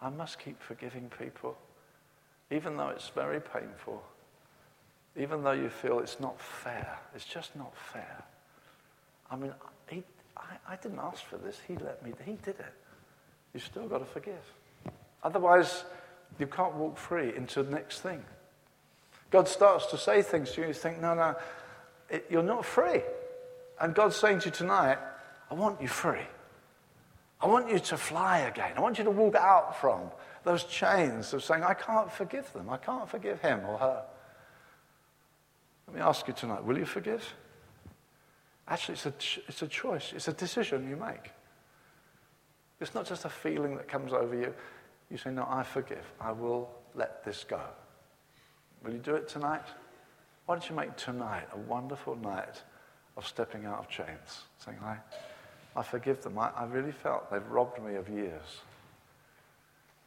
I 0.00 0.08
must 0.10 0.38
keep 0.38 0.60
forgiving 0.62 1.10
people, 1.18 1.56
even 2.50 2.76
though 2.76 2.88
it's 2.88 3.08
very 3.08 3.40
painful, 3.40 4.02
even 5.16 5.42
though 5.42 5.52
you 5.52 5.68
feel 5.68 5.98
it's 5.98 6.20
not 6.20 6.40
fair. 6.40 6.98
It's 7.14 7.24
just 7.24 7.56
not 7.56 7.76
fair. 7.76 8.24
I 9.30 9.36
mean, 9.36 9.52
he, 9.88 10.04
I, 10.36 10.72
I 10.72 10.76
didn't 10.76 11.00
ask 11.00 11.24
for 11.24 11.38
this. 11.38 11.58
He 11.66 11.76
let 11.76 12.04
me, 12.04 12.12
he 12.24 12.32
did 12.32 12.60
it. 12.60 12.74
You've 13.52 13.64
still 13.64 13.88
got 13.88 13.98
to 13.98 14.04
forgive. 14.04 14.34
Otherwise, 15.22 15.84
you 16.38 16.46
can't 16.46 16.74
walk 16.74 16.98
free 16.98 17.34
into 17.34 17.62
the 17.62 17.70
next 17.70 18.00
thing. 18.00 18.22
God 19.30 19.48
starts 19.48 19.86
to 19.86 19.98
say 19.98 20.22
things 20.22 20.52
to 20.52 20.60
you, 20.60 20.68
you 20.68 20.72
think, 20.72 21.00
no, 21.00 21.14
no, 21.14 21.34
it, 22.10 22.26
you're 22.30 22.42
not 22.42 22.64
free. 22.64 23.00
And 23.80 23.94
God's 23.94 24.16
saying 24.16 24.40
to 24.40 24.46
you 24.46 24.52
tonight, 24.52 24.98
I 25.50 25.54
want 25.54 25.80
you 25.82 25.88
free. 25.88 26.26
I 27.40 27.46
want 27.46 27.70
you 27.70 27.78
to 27.78 27.96
fly 27.96 28.38
again. 28.40 28.72
I 28.76 28.80
want 28.80 28.98
you 28.98 29.04
to 29.04 29.10
walk 29.10 29.34
out 29.34 29.78
from 29.80 30.10
those 30.44 30.64
chains 30.64 31.34
of 31.34 31.44
saying, 31.44 31.62
I 31.62 31.74
can't 31.74 32.10
forgive 32.10 32.50
them. 32.52 32.70
I 32.70 32.78
can't 32.78 33.08
forgive 33.08 33.40
him 33.40 33.60
or 33.66 33.78
her. 33.78 34.02
Let 35.86 35.96
me 35.96 36.02
ask 36.02 36.26
you 36.26 36.34
tonight 36.34 36.64
will 36.64 36.78
you 36.78 36.86
forgive? 36.86 37.34
Actually, 38.68 38.94
it's 38.94 39.06
a, 39.06 39.14
it's 39.48 39.62
a 39.62 39.68
choice, 39.68 40.12
it's 40.14 40.28
a 40.28 40.32
decision 40.32 40.88
you 40.88 40.96
make. 40.96 41.30
It's 42.80 42.94
not 42.94 43.06
just 43.06 43.24
a 43.24 43.28
feeling 43.28 43.76
that 43.76 43.88
comes 43.88 44.12
over 44.12 44.34
you. 44.34 44.52
You 45.10 45.16
say, 45.16 45.30
No, 45.30 45.46
I 45.48 45.62
forgive. 45.62 46.04
I 46.20 46.32
will 46.32 46.70
let 46.94 47.24
this 47.24 47.44
go. 47.44 47.60
Will 48.82 48.92
you 48.92 48.98
do 48.98 49.14
it 49.14 49.28
tonight? 49.28 49.62
Why 50.46 50.54
don't 50.54 50.68
you 50.68 50.76
make 50.76 50.96
tonight 50.96 51.48
a 51.52 51.58
wonderful 51.58 52.16
night 52.16 52.62
of 53.16 53.26
stepping 53.26 53.66
out 53.66 53.78
of 53.78 53.88
chains? 53.88 54.42
Saying, 54.58 54.78
I, 54.82 54.96
I 55.76 55.82
forgive 55.82 56.22
them. 56.22 56.38
I, 56.38 56.50
I 56.56 56.64
really 56.64 56.92
felt 56.92 57.30
they've 57.30 57.46
robbed 57.48 57.82
me 57.82 57.96
of 57.96 58.08
years. 58.08 58.60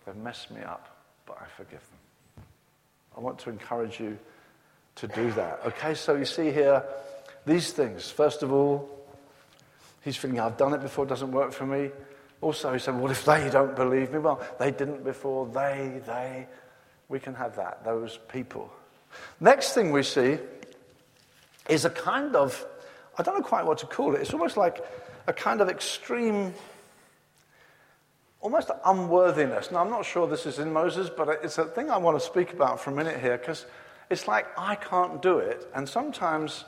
They've 0.05 0.15
messed 0.15 0.49
me 0.49 0.62
up, 0.62 0.89
but 1.25 1.38
I 1.39 1.45
forgive 1.55 1.79
them. 1.79 2.43
I 3.15 3.19
want 3.19 3.38
to 3.39 3.49
encourage 3.49 3.99
you 3.99 4.17
to 4.95 5.08
do 5.08 5.32
that. 5.34 5.62
Okay, 5.67 5.93
so 5.93 6.15
you 6.15 6.25
see 6.25 6.51
here 6.51 6.84
these 7.45 7.71
things. 7.71 8.10
First 8.10 8.41
of 8.43 8.51
all, 8.51 8.89
he's 10.03 10.17
thinking, 10.17 10.39
I've 10.39 10.58
done 10.58 10.73
it 10.73 10.82
before, 10.82 11.05
it 11.05 11.10
doesn't 11.10 11.32
work 11.32 11.51
for 11.51 11.65
me. 11.65 11.91
Also, 12.41 12.73
he 12.73 12.79
said, 12.79 12.99
Well, 12.99 13.12
if 13.12 13.25
they 13.25 13.49
don't 13.49 13.75
believe 13.75 14.12
me, 14.12 14.19
well, 14.19 14.41
they 14.58 14.71
didn't 14.71 15.03
before, 15.03 15.45
they, 15.47 16.01
they. 16.05 16.47
We 17.10 17.19
can 17.19 17.34
have 17.36 17.55
that, 17.55 17.84
those 17.84 18.19
people. 18.32 18.71
Next 19.39 19.73
thing 19.73 19.91
we 19.91 20.03
see 20.03 20.38
is 21.67 21.86
a 21.86 21.89
kind 21.89 22.36
of, 22.36 22.65
I 23.17 23.23
don't 23.23 23.36
know 23.36 23.43
quite 23.43 23.65
what 23.65 23.79
to 23.79 23.86
call 23.86 24.15
it, 24.15 24.21
it's 24.21 24.34
almost 24.34 24.58
like 24.58 24.84
a 25.29 25.33
kind 25.33 25.61
of 25.61 25.69
extreme, 25.69 26.55
almost 28.41 28.71
unworthiness. 28.83 29.69
Now, 29.69 29.77
I'm 29.77 29.91
not 29.91 30.03
sure 30.03 30.27
this 30.27 30.47
is 30.47 30.57
in 30.57 30.73
Moses, 30.73 31.07
but 31.15 31.29
it's 31.43 31.59
a 31.59 31.65
thing 31.65 31.91
I 31.91 31.97
want 31.97 32.19
to 32.19 32.25
speak 32.25 32.51
about 32.51 32.81
for 32.81 32.89
a 32.89 32.93
minute 32.95 33.21
here 33.21 33.37
because 33.37 33.67
it's 34.09 34.27
like 34.27 34.47
I 34.57 34.73
can't 34.73 35.21
do 35.21 35.37
it. 35.37 35.67
And 35.75 35.87
sometimes 35.87 36.65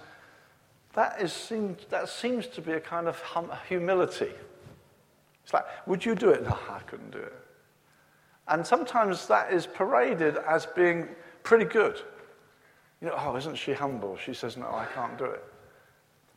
that, 0.93 1.19
is, 1.19 1.51
that 1.89 2.07
seems 2.07 2.45
to 2.47 2.61
be 2.61 2.73
a 2.73 2.79
kind 2.79 3.07
of 3.07 3.19
hum, 3.21 3.51
humility. 3.67 4.31
It's 5.43 5.53
like, 5.53 5.65
would 5.87 6.05
you 6.05 6.13
do 6.13 6.29
it? 6.29 6.43
No, 6.43 6.55
I 6.69 6.79
couldn't 6.85 7.09
do 7.09 7.17
it. 7.17 7.33
And 8.47 8.65
sometimes 8.65 9.25
that 9.27 9.51
is 9.51 9.65
paraded 9.65 10.37
as 10.37 10.67
being 10.67 11.07
pretty 11.41 11.65
good. 11.65 11.99
You 13.01 13.07
know, 13.07 13.15
oh, 13.17 13.35
isn't 13.37 13.55
she 13.57 13.73
humble? 13.73 14.17
She 14.17 14.35
says, 14.35 14.55
no, 14.55 14.67
I 14.67 14.85
can't 14.93 15.17
do 15.17 15.25
it. 15.25 15.43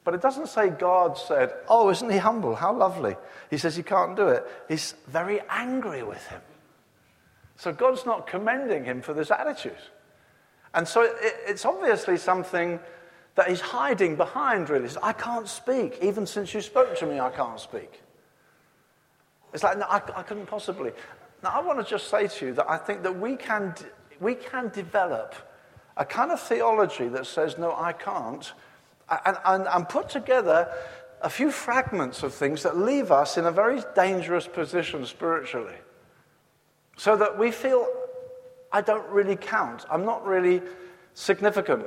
But 0.05 0.15
it 0.15 0.21
doesn't 0.21 0.49
say 0.49 0.69
God 0.69 1.17
said, 1.17 1.53
oh, 1.69 1.91
isn't 1.91 2.11
he 2.11 2.19
humble? 2.19 2.55
How 2.55 2.77
lovely. 2.77 3.17
He 3.51 3.57
says 3.57 3.75
he 3.75 3.83
can't 3.83 4.15
do 4.15 4.29
it. 4.29 4.45
He's 4.69 4.95
very 5.09 5.41
angry 5.49 6.03
with 6.03 6.25
him. 6.27 6.43
So 7.57 7.73
God's 7.73 8.05
not 8.05 8.27
commending 8.27 8.85
him 8.85 9.01
for 9.01 9.15
this 9.15 9.31
attitude. 9.31 9.73
And 10.75 10.87
so 10.87 11.03
it, 11.03 11.15
it's 11.47 11.65
obviously 11.65 12.19
something 12.19 12.79
that 13.37 13.49
he's 13.49 13.61
hiding 13.61 14.17
behind, 14.17 14.69
really. 14.69 14.91
I 15.03 15.13
can't 15.13 15.49
speak. 15.49 15.99
Even 16.03 16.27
since 16.27 16.53
you 16.53 16.61
spoke 16.61 16.97
to 16.99 17.07
me, 17.07 17.19
I 17.19 17.31
can't 17.31 17.59
speak. 17.59 18.03
It's 19.55 19.63
like, 19.63 19.79
no, 19.79 19.87
I, 19.89 20.03
I 20.17 20.23
couldn't 20.23 20.47
possibly. 20.47 20.93
Now, 21.43 21.51
I 21.51 21.61
want 21.63 21.79
to 21.79 21.85
just 21.89 22.09
say 22.09 22.27
to 22.27 22.47
you 22.47 22.53
that 22.55 22.69
I 22.69 22.77
think 22.77 23.03
that 23.05 23.19
we 23.19 23.37
can, 23.37 23.75
we 24.21 24.35
can 24.35 24.69
develop 24.69 25.35
a 25.97 26.05
kind 26.05 26.31
of 26.31 26.41
theology 26.41 27.09
that 27.09 27.27
says, 27.27 27.57
no, 27.57 27.75
I 27.75 27.93
can't, 27.93 28.53
and, 29.09 29.37
and, 29.45 29.67
and 29.69 29.89
put 29.89 30.09
together 30.09 30.73
a 31.21 31.31
few 31.31 31.51
fragments 31.51 32.23
of 32.23 32.35
things 32.35 32.63
that 32.63 32.77
leave 32.77 33.11
us 33.11 33.39
in 33.39 33.47
a 33.47 33.51
very 33.51 33.83
dangerous 33.95 34.47
position 34.47 35.07
spiritually. 35.07 35.77
So 36.97 37.17
that 37.17 37.39
we 37.39 37.51
feel, 37.51 37.87
I 38.71 38.83
don't 38.83 39.09
really 39.09 39.37
count. 39.37 39.85
I'm 39.91 40.05
not 40.05 40.25
really 40.27 40.63
significant. 41.15 41.85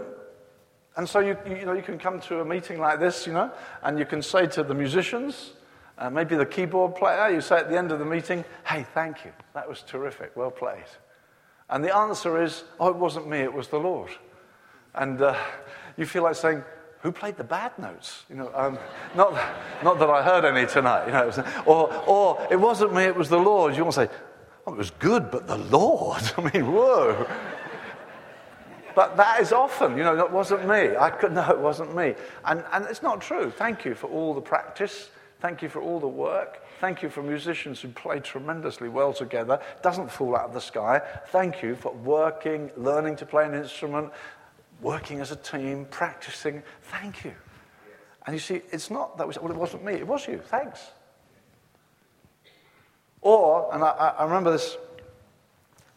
And 0.95 1.07
so 1.07 1.19
you, 1.19 1.37
you, 1.47 1.65
know, 1.65 1.73
you 1.73 1.83
can 1.83 1.99
come 1.99 2.19
to 2.21 2.41
a 2.41 2.45
meeting 2.45 2.79
like 2.79 2.99
this, 2.99 3.27
you 3.27 3.33
know, 3.33 3.51
and 3.83 3.99
you 3.99 4.05
can 4.05 4.23
say 4.23 4.47
to 4.47 4.63
the 4.63 4.73
musicians, 4.73 5.51
uh, 5.99 6.09
maybe 6.09 6.35
the 6.35 6.45
keyboard 6.45 6.95
player, 6.95 7.29
you 7.29 7.41
say 7.41 7.57
at 7.57 7.69
the 7.69 7.77
end 7.77 7.91
of 7.91 7.99
the 7.99 8.05
meeting, 8.05 8.43
hey, 8.65 8.85
thank 8.93 9.23
you. 9.23 9.31
That 9.53 9.69
was 9.69 9.83
terrific. 9.83 10.35
Well 10.35 10.51
played. 10.51 10.85
And 11.69 11.83
the 11.83 11.95
answer 11.95 12.41
is, 12.41 12.63
oh, 12.79 12.89
it 12.89 12.95
wasn't 12.95 13.27
me, 13.27 13.39
it 13.39 13.53
was 13.53 13.67
the 13.67 13.77
Lord. 13.77 14.09
And 14.95 15.21
uh, 15.21 15.35
you 15.97 16.05
feel 16.05 16.23
like 16.23 16.35
saying, 16.35 16.63
who 17.01 17.11
played 17.11 17.37
the 17.37 17.43
bad 17.43 17.77
notes? 17.77 18.25
You 18.29 18.35
know, 18.35 18.51
um, 18.55 18.77
not, 19.15 19.33
not 19.83 19.99
that 19.99 20.09
I 20.09 20.23
heard 20.23 20.45
any 20.45 20.65
tonight. 20.65 21.05
You 21.05 21.13
know, 21.13 21.45
or, 21.65 21.93
or 22.07 22.47
it 22.51 22.59
wasn't 22.59 22.93
me, 22.93 23.03
it 23.03 23.15
was 23.15 23.29
the 23.29 23.37
Lord. 23.37 23.75
You 23.75 23.83
want 23.83 23.95
to 23.95 24.05
say, 24.07 24.13
oh, 24.65 24.73
it 24.73 24.77
was 24.77 24.91
good, 24.91 25.29
but 25.31 25.47
the 25.47 25.57
Lord. 25.57 26.21
I 26.37 26.51
mean, 26.53 26.71
whoa. 26.71 27.27
But 28.95 29.15
that 29.17 29.39
is 29.41 29.51
often, 29.51 29.95
you 29.95 30.03
know, 30.03 30.15
that 30.15 30.31
wasn't 30.31 30.67
me. 30.67 30.97
I 30.97 31.11
could, 31.11 31.31
no, 31.33 31.47
it 31.51 31.59
wasn't 31.59 31.95
me. 31.95 32.15
And, 32.45 32.63
and 32.71 32.85
it's 32.85 33.03
not 33.03 33.21
true. 33.21 33.51
Thank 33.51 33.85
you 33.85 33.93
for 33.93 34.07
all 34.07 34.33
the 34.33 34.41
practice. 34.41 35.11
Thank 35.39 35.61
you 35.61 35.69
for 35.69 35.81
all 35.81 35.99
the 35.99 36.07
work. 36.07 36.63
Thank 36.81 37.03
you 37.03 37.09
for 37.09 37.21
musicians 37.21 37.79
who 37.81 37.89
play 37.89 38.19
tremendously 38.19 38.89
well 38.89 39.13
together. 39.13 39.59
Doesn't 39.83 40.11
fall 40.11 40.35
out 40.35 40.45
of 40.45 40.53
the 40.53 40.61
sky. 40.61 41.01
Thank 41.27 41.61
you 41.61 41.75
for 41.75 41.91
working, 41.93 42.71
learning 42.75 43.17
to 43.17 43.25
play 43.25 43.45
an 43.45 43.53
instrument, 43.53 44.11
working 44.81 45.19
as 45.19 45.31
a 45.31 45.35
team, 45.35 45.85
practicing. 45.89 46.63
Thank 46.83 47.25
you. 47.25 47.33
And 48.25 48.33
you 48.35 48.39
see, 48.39 48.61
it's 48.71 48.91
not 48.91 49.17
that 49.17 49.27
was, 49.27 49.39
well, 49.39 49.51
it 49.51 49.57
wasn't 49.57 49.85
me. 49.85 49.93
It 49.93 50.07
was 50.07 50.27
you. 50.27 50.39
Thanks. 50.39 50.91
Or, 53.21 53.73
and 53.73 53.83
I, 53.83 54.13
I 54.19 54.23
remember 54.25 54.51
this 54.51 54.77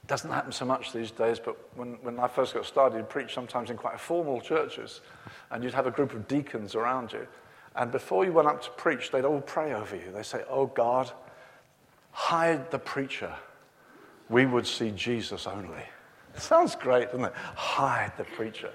doesn't 0.06 0.30
happen 0.30 0.50
so 0.50 0.64
much 0.64 0.92
these 0.92 1.10
days, 1.10 1.38
but 1.38 1.56
when, 1.76 1.92
when 2.02 2.18
I 2.18 2.26
first 2.26 2.54
got 2.54 2.66
started, 2.66 2.96
you'd 2.96 3.08
preach 3.08 3.32
sometimes 3.32 3.70
in 3.70 3.76
quite 3.76 4.00
formal 4.00 4.40
churches, 4.40 5.02
and 5.50 5.62
you'd 5.62 5.74
have 5.74 5.86
a 5.86 5.90
group 5.90 6.14
of 6.14 6.26
deacons 6.26 6.74
around 6.74 7.12
you. 7.12 7.26
And 7.76 7.92
before 7.92 8.24
you 8.24 8.32
went 8.32 8.48
up 8.48 8.62
to 8.62 8.70
preach, 8.70 9.10
they'd 9.10 9.24
all 9.24 9.40
pray 9.40 9.72
over 9.72 9.94
you. 9.94 10.10
They'd 10.12 10.26
say, 10.26 10.42
Oh 10.48 10.66
God, 10.66 11.12
hide 12.10 12.70
the 12.70 12.78
preacher. 12.78 13.32
We 14.28 14.46
would 14.46 14.66
see 14.66 14.90
Jesus 14.90 15.46
only. 15.46 15.84
It 16.34 16.40
sounds 16.40 16.74
great, 16.76 17.06
doesn't 17.06 17.24
it? 17.24 17.32
Hide 17.34 18.12
the 18.16 18.24
preacher. 18.24 18.70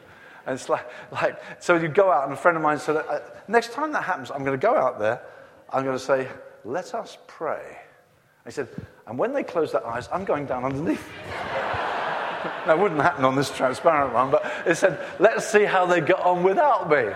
And 0.46 0.54
it's 0.54 0.70
like, 0.70 0.88
like 1.12 1.40
so 1.60 1.76
you 1.76 1.88
go 1.88 2.12
out, 2.12 2.26
and 2.26 2.34
a 2.34 2.38
friend 2.38 2.56
of 2.56 2.64
mine 2.64 2.80
said, 2.80 2.98
uh, 2.98 3.20
Next 3.48 3.74
time 3.74 3.92
that 3.94 4.04
happens, 4.04 4.32
I'm 4.32 4.44
going 4.44 4.60
to 4.60 4.62
go 4.62 4.76
out 4.76 5.00
there, 5.00 5.22
I'm 5.72 5.84
going 5.84 5.98
to 5.98 6.04
say, 6.04 6.28
Let 6.64 6.94
us 6.94 7.18
pray. 7.28 7.78
He 8.46 8.52
said, 8.52 8.68
And 9.08 9.18
when 9.18 9.34
they 9.34 9.44
close 9.44 9.72
their 9.72 9.86
eyes, 9.86 10.08
I'm 10.12 10.26
going 10.26 10.46
down 10.46 10.64
underneath. 10.64 11.08
that 12.66 12.78
wouldn't 12.78 13.02
happen 13.02 13.26
on 13.26 13.36
this 13.36 13.50
transparent 13.50 14.14
one, 14.14 14.30
but 14.30 14.46
it 14.66 14.76
said, 14.76 15.00
Let's 15.20 15.48
see 15.48 15.64
how 15.64 15.86
they 15.86 16.02
get 16.02 16.20
on 16.20 16.44
without 16.44 16.90
me. 16.90 17.12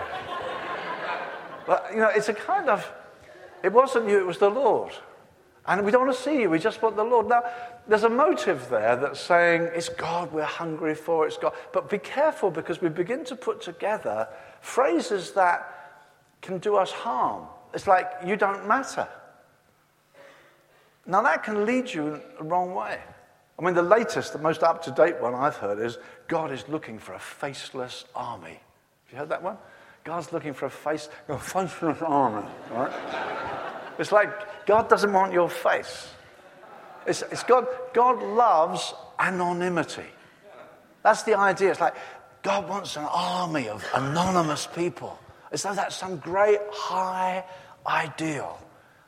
But, 1.66 1.90
you 1.92 1.98
know, 1.98 2.08
it's 2.08 2.28
a 2.28 2.34
kind 2.34 2.68
of, 2.68 2.90
it 3.62 3.72
wasn't 3.72 4.08
you, 4.08 4.18
it 4.18 4.26
was 4.26 4.38
the 4.38 4.48
Lord. 4.48 4.92
And 5.66 5.84
we 5.84 5.92
don't 5.92 6.04
want 6.04 6.16
to 6.16 6.22
see 6.22 6.40
you, 6.40 6.50
we 6.50 6.58
just 6.58 6.82
want 6.82 6.96
the 6.96 7.04
Lord. 7.04 7.28
Now, 7.28 7.44
there's 7.90 8.04
a 8.04 8.08
motive 8.08 8.68
there 8.68 8.94
that's 8.94 9.18
saying 9.18 9.68
it's 9.74 9.88
God 9.88 10.32
we're 10.32 10.44
hungry 10.44 10.94
for, 10.94 11.26
it's 11.26 11.36
God. 11.36 11.54
But 11.72 11.90
be 11.90 11.98
careful 11.98 12.48
because 12.52 12.80
we 12.80 12.88
begin 12.88 13.24
to 13.24 13.34
put 13.34 13.60
together 13.60 14.28
phrases 14.60 15.32
that 15.32 16.06
can 16.40 16.58
do 16.58 16.76
us 16.76 16.92
harm. 16.92 17.46
It's 17.74 17.88
like, 17.88 18.08
you 18.24 18.36
don't 18.36 18.68
matter. 18.68 19.08
Now, 21.04 21.20
that 21.22 21.42
can 21.42 21.66
lead 21.66 21.92
you 21.92 22.20
the 22.38 22.44
wrong 22.44 22.76
way. 22.76 23.00
I 23.58 23.62
mean, 23.62 23.74
the 23.74 23.82
latest, 23.82 24.34
the 24.34 24.38
most 24.38 24.62
up 24.62 24.84
to 24.84 24.92
date 24.92 25.20
one 25.20 25.34
I've 25.34 25.56
heard 25.56 25.80
is 25.80 25.98
God 26.28 26.52
is 26.52 26.68
looking 26.68 26.96
for 26.96 27.14
a 27.14 27.18
faceless 27.18 28.04
army. 28.14 28.50
Have 29.06 29.12
you 29.12 29.18
heard 29.18 29.28
that 29.30 29.42
one? 29.42 29.58
God's 30.04 30.32
looking 30.32 30.54
for 30.54 30.66
a 30.66 30.70
face, 30.70 31.08
a 31.28 31.36
faceless 31.36 32.00
army. 32.02 32.48
Right? 32.70 32.92
it's 33.98 34.12
like 34.12 34.64
God 34.64 34.88
doesn't 34.88 35.12
want 35.12 35.32
your 35.32 35.50
face. 35.50 36.08
It's, 37.10 37.22
it's 37.22 37.42
God, 37.42 37.66
God 37.92 38.22
loves 38.22 38.94
anonymity. 39.18 40.06
That's 41.02 41.24
the 41.24 41.36
idea. 41.36 41.72
It's 41.72 41.80
like 41.80 41.96
God 42.42 42.68
wants 42.68 42.96
an 42.96 43.06
army 43.10 43.68
of 43.68 43.84
anonymous 43.94 44.68
people. 44.68 45.18
As 45.50 45.64
though 45.64 45.74
that's 45.74 45.96
some 45.96 46.18
great 46.18 46.60
high 46.70 47.44
ideal. 47.84 48.60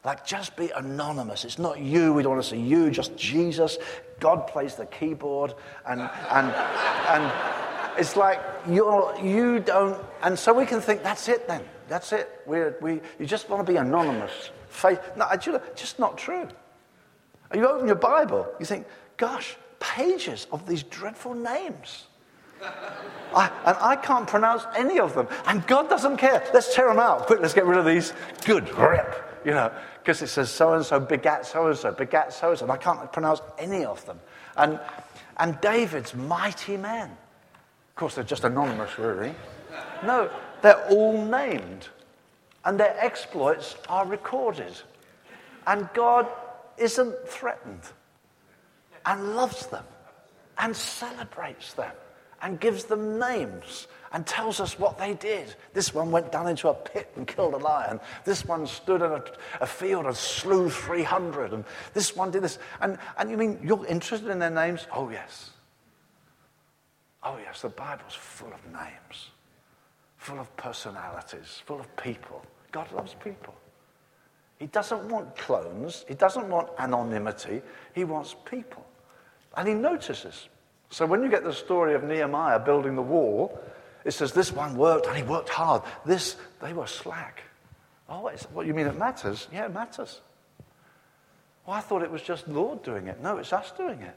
Like, 0.05 0.27
just 0.27 0.57
be 0.57 0.71
anonymous. 0.71 1.45
It's 1.45 1.61
not 1.61 1.79
you. 1.79 2.13
We 2.13 2.25
don't 2.25 2.33
want 2.33 2.43
to 2.43 2.51
see 2.51 2.61
you, 2.61 2.91
just 2.91 3.17
Jesus. 3.17 3.79
God 4.19 4.49
plays 4.49 4.75
the 4.75 4.87
keyboard. 4.87 5.55
And, 5.87 6.01
and, 6.01 6.51
and 6.51 7.33
it's 7.97 8.17
like 8.17 8.41
you're, 8.69 9.17
you 9.23 9.61
don't. 9.61 10.05
And 10.25 10.37
so 10.37 10.53
we 10.53 10.67
can 10.67 10.81
think, 10.81 11.05
that's 11.05 11.29
it 11.29 11.47
then. 11.47 11.63
That's 11.87 12.13
it. 12.13 12.29
We're, 12.47 12.77
we, 12.81 13.01
you 13.21 13.27
just 13.27 13.49
want 13.49 13.65
to 13.65 13.73
be 13.73 13.79
anonymous. 13.79 14.51
Faith. 14.67 14.99
No, 15.17 15.29
just 15.77 16.01
not 16.01 16.19
true. 16.19 16.49
You 17.55 17.69
open 17.69 17.87
your 17.87 17.97
Bible, 17.97 18.47
you 18.59 18.67
think, 18.67 18.87
gosh, 19.17 19.57
pages 19.81 20.47
of 20.53 20.67
these 20.67 20.83
dreadful 20.83 21.35
names. 21.35 22.07
I, 23.35 23.51
and 23.65 23.77
I 23.81 23.97
can't 23.97 24.27
pronounce 24.27 24.65
any 24.77 25.01
of 25.01 25.15
them. 25.15 25.27
And 25.47 25.67
God 25.67 25.89
doesn't 25.89 26.17
care. 26.19 26.49
Let's 26.55 26.75
tear 26.75 26.89
them 26.89 26.99
out. 26.99 27.27
Quick, 27.27 27.41
let's 27.41 27.55
get 27.55 27.67
rid 27.67 27.79
of 27.79 27.85
these. 27.85 28.13
Good, 28.45 28.73
rip. 28.77 29.41
You 29.45 29.53
know, 29.53 29.73
because 29.99 30.23
it 30.23 30.29
says 30.29 30.51
so 30.51 30.75
and 30.75 30.85
so 30.85 31.01
begat 31.01 31.45
so 31.47 31.67
and 31.67 31.77
so, 31.77 31.91
begat 31.91 32.33
so 32.33 32.51
and 32.51 32.59
so. 32.59 32.71
I 32.71 32.77
can't 32.77 33.13
pronounce 33.13 33.41
any 33.59 33.85
of 33.85 34.05
them. 34.07 34.21
And, 34.57 34.79
and 35.39 35.61
David's 35.61 36.15
mighty 36.15 36.77
men. 36.77 37.11
Of 37.11 37.97
course, 37.97 38.15
they're 38.15 38.25
just 38.25 38.45
anonymous, 38.45 38.99
really. 38.99 39.35
No, 40.05 40.31
they're 40.61 40.87
all 40.89 41.25
named. 41.25 41.89
And 42.65 42.79
their 42.79 42.97
exploits 43.01 43.77
are 43.89 44.07
recorded. 44.07 44.75
And 45.67 45.89
God 45.95 46.29
isn't 46.79 47.15
threatened 47.27 47.83
and 49.05 49.37
loves 49.37 49.67
them 49.67 49.85
and 50.59 50.75
celebrates 50.75 51.75
them 51.75 51.93
and 52.43 52.59
gives 52.59 52.85
them 52.85 53.19
names 53.19 53.87
and 54.13 54.27
tells 54.27 54.61
us 54.61 54.79
what 54.79 54.99
they 54.99 55.15
did. 55.15 55.55
This 55.73 55.95
one 55.95 56.11
went 56.11 56.31
down 56.31 56.49
into 56.49 56.69
a 56.69 56.75
pit 56.75 57.11
and 57.17 57.27
killed 57.27 57.55
a 57.55 57.59
lion. 57.59 58.01
This 58.25 58.45
one 58.45 58.67
stood 58.67 59.01
in 59.01 59.11
a, 59.11 59.25
a 59.61 59.67
field 59.67 60.07
and 60.07 60.17
slew 60.17 60.69
300. 60.69 61.53
And 61.53 61.65
this 61.95 62.15
one 62.15 62.31
did 62.31 62.43
this. 62.43 62.59
And, 62.81 62.99
and 63.17 63.31
you 63.31 63.37
mean 63.37 63.59
you're 63.63 63.87
interested 63.87 64.29
in 64.29 64.39
their 64.39 64.51
names? 64.51 64.87
Oh, 64.93 65.09
yes. 65.09 65.51
Oh, 67.23 67.39
yes, 67.43 67.63
the 67.63 67.69
Bible's 67.69 68.15
full 68.15 68.53
of 68.53 68.65
names, 68.73 69.31
full 70.17 70.41
of 70.41 70.55
personalities, 70.57 71.63
full 71.65 71.79
of 71.79 71.97
people. 71.97 72.45
God 72.73 72.91
loves 72.93 73.15
people. 73.15 73.55
He 74.63 74.69
doesn't 74.69 75.09
want 75.09 75.37
clones, 75.37 76.05
he 76.07 76.15
doesn't 76.15 76.49
want 76.49 76.69
anonymity, 76.79 77.63
he 77.97 78.05
wants 78.05 78.37
people. 78.45 78.87
And 79.57 79.67
he 79.67 79.75
notices. 79.75 80.49
So 80.89 81.05
when 81.05 81.21
you 81.21 81.29
get 81.29 81.43
the 81.43 81.53
story 81.53 81.95
of 81.97 82.05
Nehemiah 82.05 82.61
building 82.61 82.95
the 82.95 83.03
wall, 83.03 83.59
it 84.05 84.13
says 84.13 84.31
this 84.31 84.53
one 84.53 84.77
worked 84.77 85.09
and 85.09 85.17
he 85.17 85.25
worked 85.25 85.49
hard. 85.49 85.83
This, 86.07 86.37
they 86.61 86.73
were 86.73 86.87
slack. 86.87 87.43
Oh, 88.09 88.31
what 88.53 88.65
you 88.65 88.73
mean 88.73 88.87
it 88.87 88.97
matters? 88.97 89.49
Yeah, 89.53 89.65
it 89.65 89.75
matters. 89.75 90.21
Well, 91.67 91.75
I 91.75 91.81
thought 91.81 92.03
it 92.03 92.11
was 92.13 92.23
just 92.23 92.47
Lord 92.47 92.85
doing 92.85 93.09
it. 93.09 93.21
No, 93.21 93.39
it's 93.39 93.53
us 93.53 93.73
doing 93.77 94.01
it. 94.01 94.15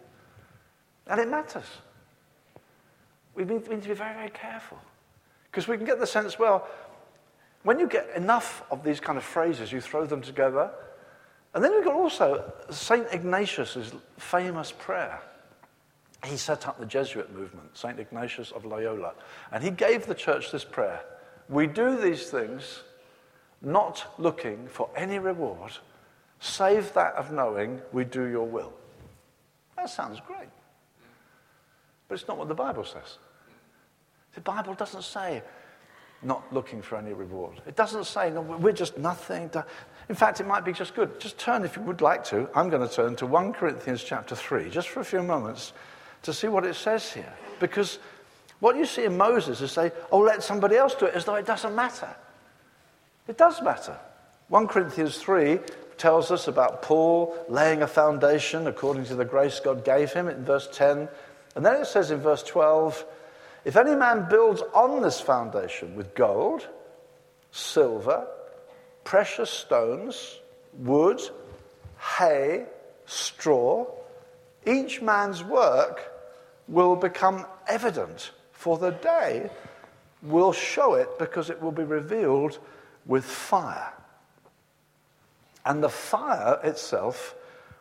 And 1.08 1.20
it 1.20 1.28
matters. 1.28 1.66
We 3.34 3.46
need, 3.46 3.68
we 3.68 3.78
need 3.78 3.82
to 3.82 3.90
be 3.90 3.96
very, 3.96 4.14
very 4.14 4.30
careful. 4.30 4.78
Because 5.50 5.68
we 5.68 5.76
can 5.76 5.88
get 5.88 6.00
the 6.00 6.06
sense, 6.06 6.38
well, 6.38 6.68
when 7.66 7.80
you 7.80 7.88
get 7.88 8.08
enough 8.16 8.64
of 8.70 8.84
these 8.84 9.00
kind 9.00 9.18
of 9.18 9.24
phrases, 9.24 9.72
you 9.72 9.82
throw 9.82 10.06
them 10.06 10.22
together. 10.22 10.70
And 11.56 11.64
then 11.64 11.74
you've 11.74 11.84
got 11.84 11.96
also 11.96 12.54
St. 12.70 13.08
Ignatius' 13.12 13.92
famous 14.18 14.72
prayer. 14.72 15.20
He 16.24 16.38
set 16.38 16.68
up 16.68 16.80
the 16.80 16.86
Jesuit 16.86 17.34
movement, 17.34 17.76
St. 17.76 18.00
Ignatius 18.00 18.52
of 18.52 18.66
Loyola. 18.66 19.14
And 19.52 19.64
he 19.64 19.72
gave 19.72 20.06
the 20.06 20.14
church 20.14 20.52
this 20.52 20.64
prayer 20.64 21.02
We 21.50 21.66
do 21.66 21.98
these 21.98 22.30
things 22.30 22.84
not 23.64 24.14
looking 24.20 24.68
for 24.68 24.88
any 24.96 25.18
reward, 25.18 25.72
save 26.40 26.94
that 26.94 27.16
of 27.16 27.32
knowing 27.32 27.82
we 27.92 28.04
do 28.04 28.26
your 28.26 28.46
will. 28.46 28.74
That 29.76 29.90
sounds 29.90 30.20
great. 30.20 30.50
But 32.08 32.20
it's 32.20 32.28
not 32.28 32.38
what 32.38 32.48
the 32.48 32.54
Bible 32.54 32.84
says. 32.84 33.18
The 34.36 34.42
Bible 34.42 34.76
doesn't 34.76 35.04
say, 35.04 35.42
not 36.26 36.52
looking 36.52 36.82
for 36.82 36.98
any 36.98 37.14
reward. 37.14 37.62
It 37.68 37.76
doesn't 37.76 38.06
say, 38.06 38.32
no, 38.32 38.42
we're 38.42 38.74
just 38.74 38.98
nothing. 38.98 39.50
In 40.10 40.16
fact, 40.16 40.40
it 40.40 40.48
might 40.48 40.66
be 40.66 40.74
just 40.74 40.96
good. 40.96 41.20
Just 41.20 41.38
turn, 41.38 41.64
if 41.64 41.76
you 41.78 41.84
would 41.84 42.02
like 42.02 42.24
to, 42.26 42.50
I'm 42.56 42.70
going 42.70 42.88
to 42.88 42.94
turn 42.94 43.16
to 43.18 43.26
1 43.26 43.54
Corinthians 43.54 44.04
chapter 44.04 44.36
3, 44.36 44.70
just 44.70 44.90
for 44.90 45.00
a 45.00 45.06
few 45.06 45.24
moments, 45.24 45.74
to 46.24 46.34
see 46.34 46.48
what 46.48 46.66
it 46.66 46.76
says 46.76 47.12
here. 47.14 47.34
Because 47.60 48.00
what 48.60 48.76
you 48.76 48.86
see 48.86 49.06
in 49.06 49.18
Moses 49.18 49.62
is 49.62 49.72
say, 49.72 49.92
oh, 50.12 50.20
let 50.20 50.44
somebody 50.44 50.76
else 50.76 50.96
do 50.96 51.06
it, 51.06 51.14
as 51.14 51.26
though 51.26 51.36
it 51.36 51.46
doesn't 51.46 51.76
matter. 51.76 52.16
It 53.28 53.38
does 53.38 53.62
matter. 53.62 53.98
1 54.50 54.68
Corinthians 54.68 55.18
3 55.18 55.60
tells 55.98 56.30
us 56.32 56.48
about 56.48 56.82
Paul 56.82 57.36
laying 57.50 57.82
a 57.82 57.88
foundation 57.88 58.68
according 58.68 59.06
to 59.06 59.16
the 59.16 59.26
grace 59.26 59.60
God 59.60 59.86
gave 59.86 60.12
him 60.14 60.28
in 60.28 60.44
verse 60.44 60.68
10. 60.72 61.08
And 61.56 61.66
then 61.66 61.82
it 61.82 61.86
says 61.86 62.12
in 62.12 62.20
verse 62.20 62.44
12, 62.44 63.06
if 63.66 63.76
any 63.76 63.96
man 63.96 64.28
builds 64.30 64.62
on 64.74 65.02
this 65.02 65.20
foundation 65.20 65.96
with 65.96 66.14
gold, 66.14 66.68
silver, 67.52 68.28
precious 69.04 69.50
stones, 69.50 70.40
wood, 70.78 71.20
hay, 72.18 72.66
straw, 73.08 73.88
each 74.68 75.02
man's 75.02 75.44
work 75.44 76.12
will 76.68 76.96
become 76.96 77.46
evident, 77.68 78.32
for 78.52 78.78
the 78.78 78.92
day 78.92 79.50
will 80.22 80.54
show 80.54 80.94
it 80.94 81.10
because 81.18 81.50
it 81.50 81.62
will 81.62 81.72
be 81.72 81.84
revealed 81.84 82.60
with 83.06 83.26
fire. 83.26 83.94
And 85.66 85.84
the 85.84 85.90
fire 85.90 86.60
itself 86.64 87.36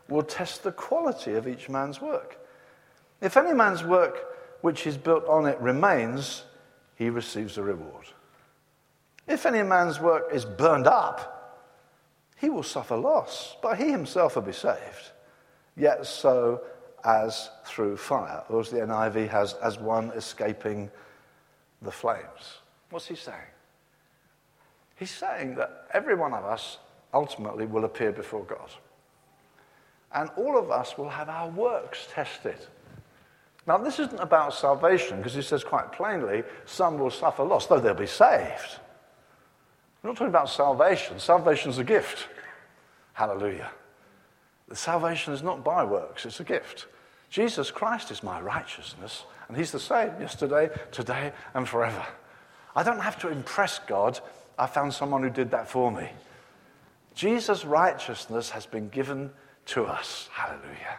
will 0.09 0.23
test 0.23 0.63
the 0.63 0.73
quality 0.73 1.35
of 1.35 1.47
each 1.47 1.69
man's 1.69 2.01
work. 2.01 2.39
If 3.21 3.37
any 3.37 3.53
man's 3.53 3.85
work 3.85 4.34
which 4.65 4.87
is 4.87 4.97
built 4.97 5.29
on 5.29 5.45
it 5.45 5.61
remains, 5.61 6.45
he 6.95 7.11
receives 7.11 7.59
a 7.59 7.63
reward. 7.63 8.07
If 9.27 9.45
any 9.45 9.63
man's 9.63 10.01
work 10.01 10.31
is 10.33 10.47
burned 10.47 10.87
up, 10.87 11.69
he 12.41 12.49
will 12.49 12.63
suffer 12.63 12.97
loss, 12.97 13.57
but 13.61 13.77
he 13.77 13.91
himself 13.91 14.37
will 14.37 14.43
be 14.43 14.55
saved. 14.55 15.11
Yet 15.77 16.07
so 16.07 16.63
as 17.05 17.51
through 17.67 17.99
fire, 17.99 18.43
or 18.49 18.61
as 18.61 18.71
the 18.71 18.79
NIV 18.79 19.29
has, 19.29 19.53
as 19.63 19.79
one 19.79 20.09
escaping 20.13 20.91
the 21.83 21.93
flames. 21.93 22.61
What's 22.89 23.07
he 23.07 23.17
saying? 23.17 23.53
He's 24.97 25.11
saying 25.11 25.57
that 25.57 25.89
every 25.93 26.15
one 26.15 26.33
of 26.33 26.47
us 26.47 26.79
ultimately 27.13 27.67
will 27.67 27.85
appear 27.85 28.13
before 28.13 28.45
God. 28.45 28.71
and 30.15 30.31
all 30.39 30.59
of 30.59 30.71
us 30.71 30.97
will 30.97 31.11
have 31.11 31.29
our 31.29 31.51
works 31.51 32.09
tested. 32.11 32.57
Now, 33.67 33.79
this 33.79 33.99
isn't 33.99 34.21
about 34.21 34.53
salvation 34.53 35.19
because 35.19 35.35
he 35.35 35.43
says 35.43 35.65
quite 35.65 35.93
plainly, 35.93 36.43
some 36.67 36.99
will 36.99 37.11
suffer 37.11 37.43
loss, 37.43 37.67
though 37.67 37.81
they'll 37.81 37.95
be 37.95 38.07
saved. 38.07 38.79
We're 40.03 40.11
not 40.11 40.17
talking 40.17 40.29
about 40.29 40.51
salvation. 40.51 41.19
Salvation 41.19 41.71
is 41.71 41.79
a 41.79 41.85
gift. 41.85 42.29
Hallelujah. 43.15 43.71
The 44.69 44.77
salvation 44.77 45.33
is 45.33 45.43
not 45.43 45.65
by 45.65 45.85
works, 45.85 46.27
it's 46.27 46.41
a 46.41 46.45
gift. 46.45 46.87
Jesus 47.31 47.71
Christ 47.71 48.11
is 48.11 48.23
my 48.23 48.41
righteousness, 48.41 49.25
and 49.49 49.57
He's 49.57 49.73
the 49.73 49.81
same 49.81 50.11
yesterday, 50.21 50.71
today, 50.93 51.33
and 51.55 51.69
forever. 51.69 52.05
I 52.77 52.83
don't 52.83 53.01
have 53.01 53.19
to 53.21 53.29
impress 53.29 53.79
God. 53.81 54.21
I 54.59 54.67
found 54.67 54.93
someone 54.93 55.23
who 55.23 55.31
did 55.31 55.51
that 55.53 55.69
for 55.69 55.91
me. 55.91 56.09
Jesus' 57.15 57.65
righteousness 57.65 58.51
has 58.51 58.67
been 58.67 58.89
given 58.89 59.31
to 59.67 59.85
us. 59.85 60.29
Hallelujah. 60.33 60.99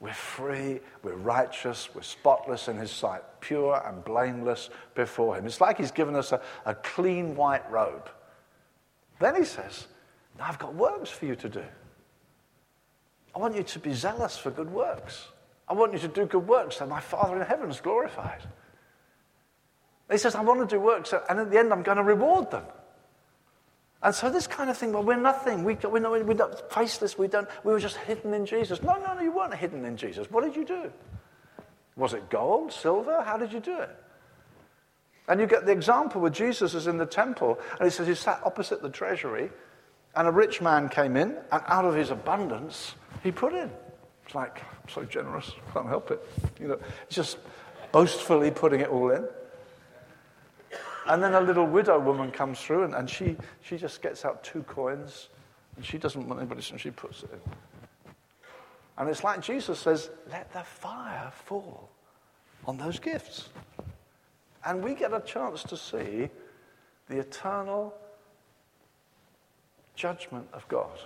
We're 0.00 0.14
free, 0.14 0.80
we're 1.02 1.14
righteous, 1.14 1.90
we're 1.94 2.02
spotless 2.02 2.68
in 2.68 2.78
His 2.78 2.90
sight, 2.90 3.20
pure 3.40 3.82
and 3.86 4.02
blameless 4.02 4.70
before 4.94 5.36
Him. 5.36 5.44
It's 5.44 5.60
like 5.60 5.76
He's 5.76 5.90
given 5.90 6.16
us 6.16 6.32
a, 6.32 6.40
a 6.64 6.74
clean 6.74 7.36
white 7.36 7.70
robe. 7.70 8.08
Then 9.18 9.36
He 9.36 9.44
says, 9.44 9.88
Now 10.38 10.46
I've 10.48 10.58
got 10.58 10.74
works 10.74 11.10
for 11.10 11.26
you 11.26 11.36
to 11.36 11.48
do. 11.48 11.64
I 13.34 13.38
want 13.38 13.54
you 13.54 13.62
to 13.62 13.78
be 13.78 13.92
zealous 13.92 14.38
for 14.38 14.50
good 14.50 14.70
works. 14.70 15.28
I 15.68 15.74
want 15.74 15.92
you 15.92 15.98
to 16.00 16.08
do 16.08 16.26
good 16.26 16.48
works 16.48 16.78
so 16.78 16.86
my 16.86 17.00
Father 17.00 17.36
in 17.36 17.42
heaven 17.42 17.70
is 17.70 17.80
glorified. 17.80 18.42
He 20.10 20.18
says, 20.18 20.34
I 20.34 20.40
want 20.40 20.68
to 20.68 20.74
do 20.74 20.80
works, 20.80 21.14
and 21.28 21.38
at 21.38 21.50
the 21.50 21.58
end, 21.58 21.72
I'm 21.72 21.84
going 21.84 21.98
to 21.98 22.02
reward 22.02 22.50
them. 22.50 22.64
And 24.02 24.14
so 24.14 24.30
this 24.30 24.46
kind 24.46 24.70
of 24.70 24.78
thing, 24.78 24.92
well, 24.92 25.02
we're 25.02 25.16
nothing. 25.16 25.62
We, 25.62 25.74
we, 25.74 26.00
know, 26.00 26.12
we're 26.12 26.32
not 26.32 26.72
faceless. 26.72 27.18
We, 27.18 27.28
don't, 27.28 27.48
we 27.64 27.72
were 27.72 27.80
just 27.80 27.96
hidden 27.96 28.32
in 28.32 28.46
Jesus. 28.46 28.82
No, 28.82 28.94
no, 28.94 29.14
no, 29.14 29.20
you 29.20 29.32
weren't 29.32 29.54
hidden 29.54 29.84
in 29.84 29.96
Jesus. 29.96 30.30
What 30.30 30.42
did 30.42 30.56
you 30.56 30.64
do? 30.64 30.90
Was 31.96 32.14
it 32.14 32.30
gold, 32.30 32.72
silver? 32.72 33.22
How 33.22 33.36
did 33.36 33.52
you 33.52 33.60
do 33.60 33.78
it? 33.78 33.90
And 35.28 35.38
you 35.38 35.46
get 35.46 35.66
the 35.66 35.72
example 35.72 36.20
where 36.20 36.30
Jesus 36.30 36.74
is 36.74 36.86
in 36.86 36.96
the 36.96 37.06
temple, 37.06 37.58
and 37.78 37.84
he 37.84 37.90
says 37.90 38.08
he 38.08 38.14
sat 38.14 38.40
opposite 38.44 38.80
the 38.80 38.88
treasury, 38.88 39.50
and 40.16 40.26
a 40.26 40.30
rich 40.30 40.60
man 40.60 40.88
came 40.88 41.16
in, 41.16 41.36
and 41.52 41.62
out 41.66 41.84
of 41.84 41.94
his 41.94 42.10
abundance, 42.10 42.94
he 43.22 43.30
put 43.30 43.52
in. 43.52 43.70
It's 44.24 44.34
like, 44.34 44.60
I'm 44.60 44.88
so 44.88 45.04
generous, 45.04 45.52
can't 45.72 45.86
help 45.86 46.10
it. 46.10 46.26
You 46.58 46.68
know, 46.68 46.78
just 47.10 47.38
boastfully 47.92 48.50
putting 48.50 48.80
it 48.80 48.88
all 48.88 49.10
in. 49.10 49.28
And 51.06 51.22
then 51.22 51.34
a 51.34 51.40
little 51.40 51.66
widow 51.66 51.98
woman 51.98 52.30
comes 52.30 52.60
through 52.60 52.84
and, 52.84 52.94
and 52.94 53.08
she, 53.08 53.36
she 53.62 53.76
just 53.76 54.02
gets 54.02 54.24
out 54.24 54.44
two 54.44 54.62
coins 54.64 55.28
and 55.76 55.84
she 55.84 55.98
doesn't 55.98 56.28
want 56.28 56.40
anybody, 56.40 56.62
so 56.62 56.76
she 56.76 56.90
puts 56.90 57.22
it 57.22 57.30
in. 57.32 58.12
And 58.98 59.08
it's 59.08 59.24
like 59.24 59.40
Jesus 59.40 59.78
says, 59.78 60.10
let 60.30 60.52
the 60.52 60.62
fire 60.62 61.32
fall 61.32 61.88
on 62.66 62.76
those 62.76 62.98
gifts. 62.98 63.48
And 64.64 64.84
we 64.84 64.94
get 64.94 65.14
a 65.14 65.20
chance 65.20 65.62
to 65.64 65.76
see 65.76 66.28
the 67.08 67.18
eternal 67.18 67.94
judgment 69.94 70.46
of 70.52 70.68
God 70.68 71.00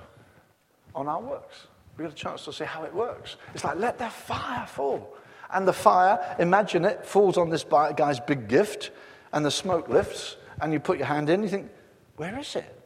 on 0.95 1.07
our 1.07 1.21
works. 1.21 1.69
We 1.97 2.05
get 2.05 2.13
a 2.13 2.17
chance 2.17 2.45
to 2.47 2.53
see 2.53 2.65
how 2.65 2.83
it 2.83 2.93
works. 2.93 3.37
It's 3.55 3.63
like, 3.63 3.79
let 3.79 3.99
the 3.99 4.09
fire 4.09 4.67
fall. 4.67 5.17
And 5.53 5.69
the 5.69 5.73
fire, 5.73 6.37
imagine 6.41 6.85
it, 6.85 7.07
falls 7.07 7.37
on 7.37 7.49
this 7.49 7.65
guy's 7.65 8.19
big 8.19 8.49
gift 8.49 8.91
and 9.35 9.45
the 9.45 9.51
smoke 9.51 9.89
lifts, 9.89 10.37
and 10.61 10.73
you 10.73 10.79
put 10.79 10.97
your 10.97 11.09
hand 11.09 11.29
in, 11.29 11.43
you 11.43 11.49
think, 11.49 11.69
where 12.17 12.39
is 12.39 12.55
it? 12.55 12.81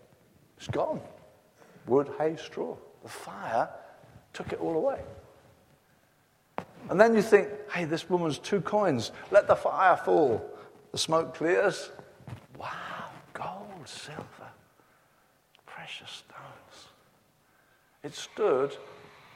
It's 0.57 0.67
gone. 0.67 1.01
Wood, 1.87 2.11
hay, 2.19 2.37
straw. 2.37 2.75
The 3.03 3.09
fire 3.09 3.69
took 4.33 4.51
it 4.55 4.59
all 4.59 4.75
away. 4.75 5.01
And 6.89 6.99
then 6.99 7.15
you 7.15 7.21
think, 7.21 7.49
hey, 7.71 7.85
this 7.85 8.09
woman's 8.09 8.39
two 8.39 8.63
coins. 8.63 9.13
Let 9.31 9.47
the 9.47 9.55
fire 9.55 9.99
fall. 9.99 10.43
The 10.93 10.97
smoke 10.97 11.35
clears. 11.35 11.91
Wow, 12.59 13.11
gold, 13.35 13.87
silver, 13.87 14.49
precious 15.67 16.11
stones. 16.11 16.89
It 18.03 18.15
stood 18.15 18.75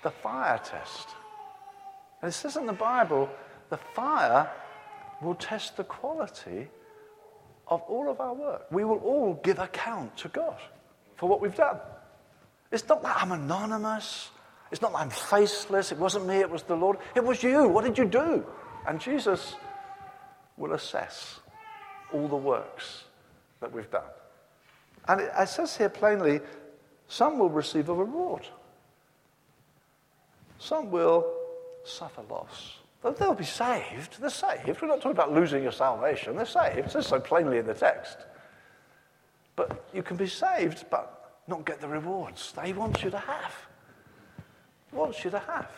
the 0.03 0.11
fire 0.11 0.59
test. 0.65 1.09
And 2.23 2.31
it 2.31 2.33
says 2.33 2.57
in 2.57 2.65
the 2.65 2.73
Bible, 2.73 3.29
the 3.69 3.77
fire 3.77 4.51
will 5.21 5.35
test 5.35 5.77
the 5.77 5.85
quality 5.85 6.69
of 7.69 7.83
all 7.83 8.11
of 8.11 8.21
our 8.21 8.35
work. 8.35 8.67
We 8.71 8.85
will 8.85 8.99
all 8.99 9.41
give 9.43 9.59
account 9.59 10.17
to 10.19 10.29
God 10.29 10.57
for 11.17 11.29
what 11.29 11.41
we've 11.41 11.55
done. 11.55 11.79
It's 12.71 12.89
not 12.89 13.03
that 13.03 13.17
I'm 13.21 13.33
anonymous. 13.33 14.31
It's 14.71 14.81
not 14.81 14.93
that 14.93 14.99
I'm 14.99 15.11
faceless. 15.11 15.93
It 15.93 15.99
wasn't 15.99 16.27
me, 16.27 16.37
it 16.37 16.51
was 16.51 16.63
the 16.63 16.75
Lord. 16.75 16.99
It 17.15 17.23
was 17.23 17.43
you. 17.43 17.69
What 17.69 17.85
did 17.85 17.99
you 17.99 18.07
do? 18.07 18.45
And 18.87 19.01
Jesus 19.01 19.55
will 20.57 20.73
assess 20.73 21.41
all 22.13 22.29
the 22.29 22.37
works 22.37 23.05
that 23.61 23.73
we've 23.73 23.91
done. 23.91 24.03
And 25.09 25.21
it, 25.21 25.49
says 25.49 25.77
here 25.77 25.89
plainly 25.89 26.41
some 27.09 27.39
will 27.39 27.51
receive 27.51 27.89
a 27.89 27.95
reward, 27.95 28.47
some 30.59 30.91
will 30.91 31.27
suffer 31.85 32.23
loss. 32.31 32.77
They'll 33.03 33.35
be 33.35 33.45
saved. 33.45 34.21
They're 34.21 34.31
saved. 34.31 34.81
We're 34.81 34.89
not 34.89 34.99
talking 34.99 35.11
about 35.11 35.33
losing 35.33 35.63
your 35.63 35.73
salvation. 35.73 36.37
They're 36.37 36.47
saved. 36.47 36.79
It 36.79 36.91
says 36.91 37.07
so 37.07 37.19
plainly 37.19 37.59
in 37.59 37.67
the 37.67 37.75
text. 37.75 38.19
But 39.57 39.85
you 39.93 40.03
can 40.03 40.17
be 40.17 40.29
saved, 40.29 40.85
but 40.89 41.41
not 41.49 41.67
get 41.67 41.81
the 41.81 41.89
rewards 41.89 42.53
they 42.53 42.73
want 42.73 43.03
you 43.03 43.11
to 43.11 43.19
have. 43.19 43.55
He 44.91 44.97
wants 44.97 45.25
you 45.25 45.31
to 45.31 45.41
have. 45.41 45.71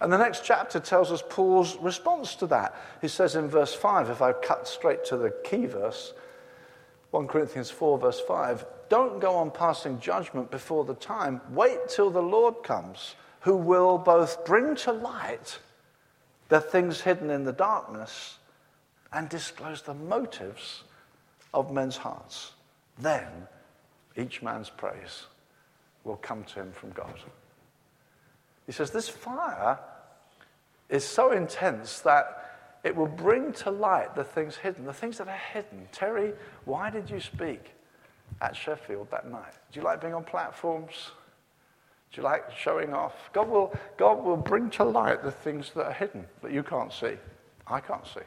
And 0.00 0.12
the 0.12 0.18
next 0.18 0.44
chapter 0.44 0.78
tells 0.78 1.10
us 1.10 1.22
Paul's 1.28 1.76
response 1.78 2.34
to 2.36 2.46
that. 2.48 2.74
He 3.00 3.08
says 3.08 3.34
in 3.34 3.48
verse 3.48 3.74
5, 3.74 4.10
if 4.10 4.20
I 4.20 4.32
cut 4.34 4.68
straight 4.68 5.04
to 5.06 5.16
the 5.16 5.30
key 5.42 5.64
verse, 5.64 6.12
1 7.12 7.26
Corinthians 7.26 7.70
4, 7.70 7.98
verse 7.98 8.20
5, 8.20 8.66
don't 8.90 9.18
go 9.20 9.34
on 9.36 9.50
passing 9.50 9.98
judgment 9.98 10.50
before 10.50 10.84
the 10.84 10.94
time. 10.94 11.40
Wait 11.50 11.88
till 11.88 12.10
the 12.10 12.22
Lord 12.22 12.62
comes, 12.62 13.14
who 13.40 13.56
will 13.56 13.96
both 13.96 14.44
bring 14.44 14.74
to 14.76 14.92
light 14.92 15.58
the 16.48 16.60
things 16.60 17.00
hidden 17.00 17.30
in 17.30 17.44
the 17.44 17.52
darkness 17.52 18.38
and 19.12 19.28
disclose 19.28 19.82
the 19.82 19.94
motives 19.94 20.84
of 21.54 21.72
men's 21.72 21.96
hearts. 21.96 22.52
Then 22.98 23.26
each 24.16 24.42
man's 24.42 24.70
praise 24.70 25.26
will 26.04 26.16
come 26.16 26.44
to 26.44 26.60
him 26.60 26.72
from 26.72 26.90
God. 26.90 27.14
He 28.66 28.72
says, 28.72 28.90
This 28.90 29.08
fire 29.08 29.78
is 30.88 31.04
so 31.04 31.32
intense 31.32 32.00
that 32.00 32.42
it 32.84 32.94
will 32.94 33.06
bring 33.06 33.52
to 33.52 33.70
light 33.70 34.14
the 34.14 34.24
things 34.24 34.56
hidden, 34.56 34.84
the 34.84 34.92
things 34.92 35.18
that 35.18 35.28
are 35.28 35.40
hidden. 35.52 35.88
Terry, 35.92 36.32
why 36.64 36.90
did 36.90 37.10
you 37.10 37.20
speak 37.20 37.72
at 38.40 38.54
Sheffield 38.54 39.10
that 39.10 39.28
night? 39.28 39.52
Do 39.72 39.80
you 39.80 39.84
like 39.84 40.00
being 40.00 40.14
on 40.14 40.24
platforms? 40.24 41.10
Do 42.12 42.20
you 42.20 42.22
like 42.22 42.56
showing 42.56 42.94
off? 42.94 43.14
God 43.32 43.48
will, 43.48 43.74
God 43.96 44.24
will 44.24 44.36
bring 44.36 44.70
to 44.70 44.84
light 44.84 45.22
the 45.22 45.30
things 45.30 45.72
that 45.74 45.86
are 45.86 45.92
hidden 45.92 46.26
that 46.42 46.52
you 46.52 46.62
can't 46.62 46.92
see. 46.92 47.16
I 47.66 47.80
can't 47.80 48.06
see. 48.06 48.20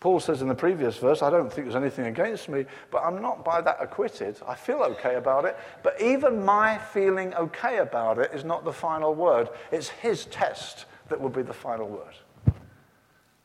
Paul 0.00 0.20
says 0.20 0.42
in 0.42 0.48
the 0.48 0.54
previous 0.54 0.96
verse, 0.96 1.22
I 1.22 1.30
don't 1.30 1.52
think 1.52 1.66
there's 1.66 1.74
anything 1.74 2.06
against 2.06 2.48
me, 2.48 2.66
but 2.92 3.02
I'm 3.02 3.20
not 3.20 3.44
by 3.44 3.60
that 3.60 3.78
acquitted. 3.80 4.38
I 4.46 4.54
feel 4.54 4.78
okay 4.82 5.16
about 5.16 5.44
it, 5.44 5.56
but 5.82 6.00
even 6.00 6.44
my 6.44 6.78
feeling 6.78 7.34
okay 7.34 7.78
about 7.78 8.18
it 8.18 8.30
is 8.32 8.44
not 8.44 8.64
the 8.64 8.72
final 8.72 9.14
word. 9.14 9.48
It's 9.72 9.88
his 9.88 10.26
test 10.26 10.86
that 11.08 11.20
will 11.20 11.30
be 11.30 11.42
the 11.42 11.52
final 11.52 11.88
word. 11.88 12.14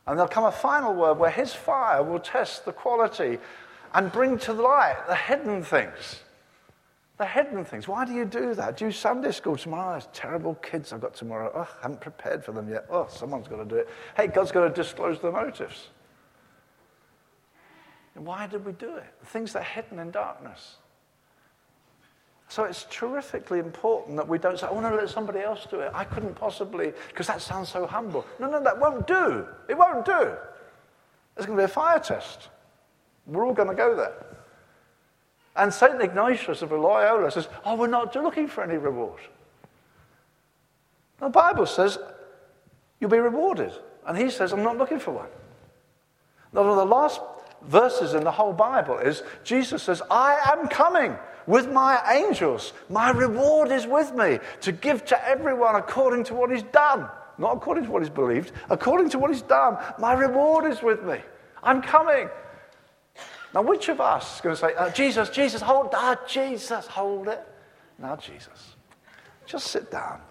And 0.06 0.18
there'll 0.18 0.28
come 0.28 0.44
a 0.44 0.52
final 0.52 0.94
word 0.94 1.18
where 1.18 1.32
his 1.32 1.54
fire 1.54 2.04
will 2.04 2.20
test 2.20 2.66
the 2.66 2.74
quality 2.74 3.40
and 3.94 4.12
bring 4.12 4.38
to 4.40 4.54
light 4.54 4.98
the 5.08 5.16
hidden 5.16 5.64
things. 5.64 6.23
The 7.18 7.26
hidden 7.26 7.64
things. 7.64 7.88
Why 7.88 8.06
do 8.06 8.14
you 8.14 8.26
do 8.26 8.56
that? 8.56 8.76
Do 8.78 8.92
Sunday 8.92 9.32
school 9.32 9.56
tomorrow? 9.56 10.00
Those 10.00 10.10
terrible 10.14 10.56
kids 10.56 10.92
I've 10.92 11.02
got 11.02 11.14
tomorrow. 11.14 11.52
Oh, 11.54 11.62
I 11.62 11.84
haven't 11.84 12.02
prepared 12.02 12.44
for 12.44 12.54
them 12.54 12.68
yet. 12.70 12.86
Oh, 12.90 13.08
someone's 13.10 13.48
got 13.48 13.58
to 13.58 13.66
do 13.66 13.76
it. 13.76 13.90
Hey, 14.18 14.28
God's 14.28 14.52
got 14.52 14.68
to 14.68 14.70
disclose 14.70 15.20
the 15.20 15.32
motives. 15.32 15.90
And 18.16 18.26
why 18.26 18.48
did 18.48 18.66
we 18.66 18.72
do 18.74 18.96
it? 18.96 19.06
The 19.20 19.26
things 19.28 19.54
that 19.54 19.60
are 19.60 19.64
hidden 19.64 20.00
in 20.00 20.12
darkness. 20.12 20.78
So 22.48 22.64
it's 22.66 22.86
terrifically 22.90 23.60
important 23.60 24.18
that 24.18 24.28
we 24.28 24.38
don't 24.38 24.60
say, 24.60 24.68
want 24.72 24.86
to 24.86 24.96
let 24.96 25.10
somebody 25.10 25.40
else 25.40 25.66
do 25.70 25.80
it. 25.80 25.92
I 25.94 26.04
couldn't 26.04 26.36
possibly, 26.36 26.94
because 27.10 27.28
that 27.28 27.42
sounds 27.42 27.70
so 27.70 27.88
humble. 27.88 28.26
No, 28.40 28.50
no, 28.50 28.62
that 28.64 28.80
won't 28.80 29.08
do. 29.08 29.48
It 29.70 29.78
won't 29.78 30.06
do. 30.06 30.36
There's 31.36 31.48
going 31.48 31.58
to 31.58 31.62
be 31.62 31.66
a 31.66 31.68
fire 31.68 32.00
test. 32.00 32.50
We're 33.26 33.46
all 33.46 33.54
going 33.54 33.70
to 33.70 33.76
go 33.76 33.96
there. 33.96 34.14
And 35.56 35.74
St. 35.74 36.02
Ignatius 36.02 36.62
of 36.62 36.72
Loyola 36.72 37.32
says, 37.32 37.48
Oh, 37.64 37.76
we're 37.76 37.88
not 37.88 38.16
looking 38.16 38.48
for 38.48 38.64
any 38.64 38.78
reward. 38.78 39.20
The 41.20 41.30
Bible 41.30 41.66
says 41.66 41.98
you'll 43.00 43.10
be 43.10 43.20
rewarded. 43.20 43.72
And 44.06 44.18
he 44.18 44.30
says, 44.30 44.52
I'm 44.52 44.64
not 44.64 44.78
looking 44.78 45.00
for 45.00 45.12
one. 45.12 45.30
Now, 46.52 46.62
one 46.62 46.72
of 46.72 46.76
the 46.78 46.86
last 46.86 47.22
verses 47.64 48.14
in 48.14 48.24
the 48.24 48.32
whole 48.32 48.54
Bible 48.54 48.98
is 48.98 49.24
Jesus 49.44 49.84
says, 49.84 50.02
I 50.12 50.54
am 50.54 50.68
coming 50.68 51.16
with 51.48 51.72
my 51.72 52.02
angels. 52.12 52.74
My 52.90 53.12
reward 53.12 53.72
is 53.72 53.88
with 53.88 54.14
me 54.14 54.40
to 54.62 54.72
give 54.72 55.06
to 55.06 55.28
everyone 55.28 55.76
according 55.76 56.26
to 56.26 56.34
what 56.34 56.52
he's 56.52 56.64
done. 56.64 57.08
Not 57.38 57.58
according 57.58 57.86
to 57.86 57.92
what 57.92 58.02
he's 58.02 58.10
believed, 58.10 58.52
according 58.70 59.10
to 59.10 59.20
what 59.20 59.32
he's 59.32 59.42
done. 59.42 59.78
My 59.98 60.14
reward 60.14 60.72
is 60.72 60.82
with 60.82 61.04
me. 61.04 61.20
I'm 61.64 61.82
coming. 61.82 62.30
Now, 63.54 63.62
which 63.62 63.90
of 63.90 64.02
us 64.02 64.36
is 64.36 64.42
going 64.42 64.56
to 64.56 64.60
say, 64.60 64.74
uh, 64.74 64.90
Jesus, 64.90 65.30
Jesus, 65.30 65.62
hold, 65.62 65.90
ah, 65.94 66.18
Jesus, 66.28 66.88
hold 66.88 67.28
it? 67.28 67.46
Now, 68.00 68.16
Jesus, 68.16 68.76
just 69.46 69.68
sit 69.68 69.92
down. 69.92 70.22